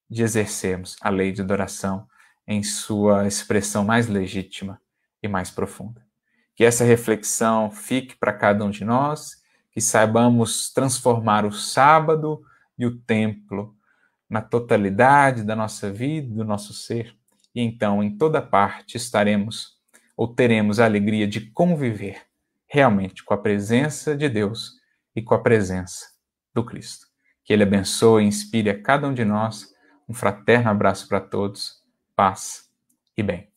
de 0.09 0.23
exercermos 0.23 0.95
a 1.01 1.09
lei 1.09 1.31
de 1.31 1.41
adoração 1.41 2.07
em 2.47 2.61
sua 2.61 3.27
expressão 3.27 3.83
mais 3.83 4.07
legítima 4.07 4.79
e 5.21 5.27
mais 5.27 5.49
profunda. 5.49 6.05
Que 6.55 6.63
essa 6.63 6.83
reflexão 6.83 7.71
fique 7.71 8.15
para 8.15 8.31
cada 8.31 8.63
um 8.63 8.69
de 8.69 8.85
nós, 8.85 9.43
que 9.71 9.81
saibamos 9.81 10.71
transformar 10.71 11.45
o 11.45 11.51
sábado 11.51 12.41
e 12.77 12.85
o 12.85 12.97
templo 12.97 13.75
na 14.29 14.41
totalidade 14.41 15.43
da 15.43 15.55
nossa 15.55 15.91
vida, 15.91 16.33
do 16.33 16.43
nosso 16.43 16.73
ser, 16.73 17.15
e 17.53 17.61
então 17.61 18.03
em 18.03 18.15
toda 18.17 18.41
parte 18.41 18.97
estaremos 18.97 19.74
ou 20.15 20.27
teremos 20.27 20.79
a 20.79 20.85
alegria 20.85 21.27
de 21.27 21.41
conviver 21.51 22.21
realmente 22.67 23.23
com 23.23 23.33
a 23.33 23.37
presença 23.37 24.15
de 24.15 24.27
Deus 24.29 24.73
e 25.15 25.21
com 25.21 25.33
a 25.33 25.41
presença 25.41 26.07
do 26.53 26.63
Cristo. 26.63 27.07
Que 27.43 27.53
Ele 27.53 27.63
abençoe 27.63 28.23
e 28.23 28.27
inspire 28.27 28.69
a 28.69 28.81
cada 28.81 29.07
um 29.07 29.13
de 29.13 29.23
nós. 29.23 29.73
Um 30.07 30.13
fraterno 30.13 30.69
abraço 30.69 31.07
para 31.07 31.21
todos, 31.21 31.83
paz 32.15 32.69
e 33.17 33.23
bem. 33.23 33.54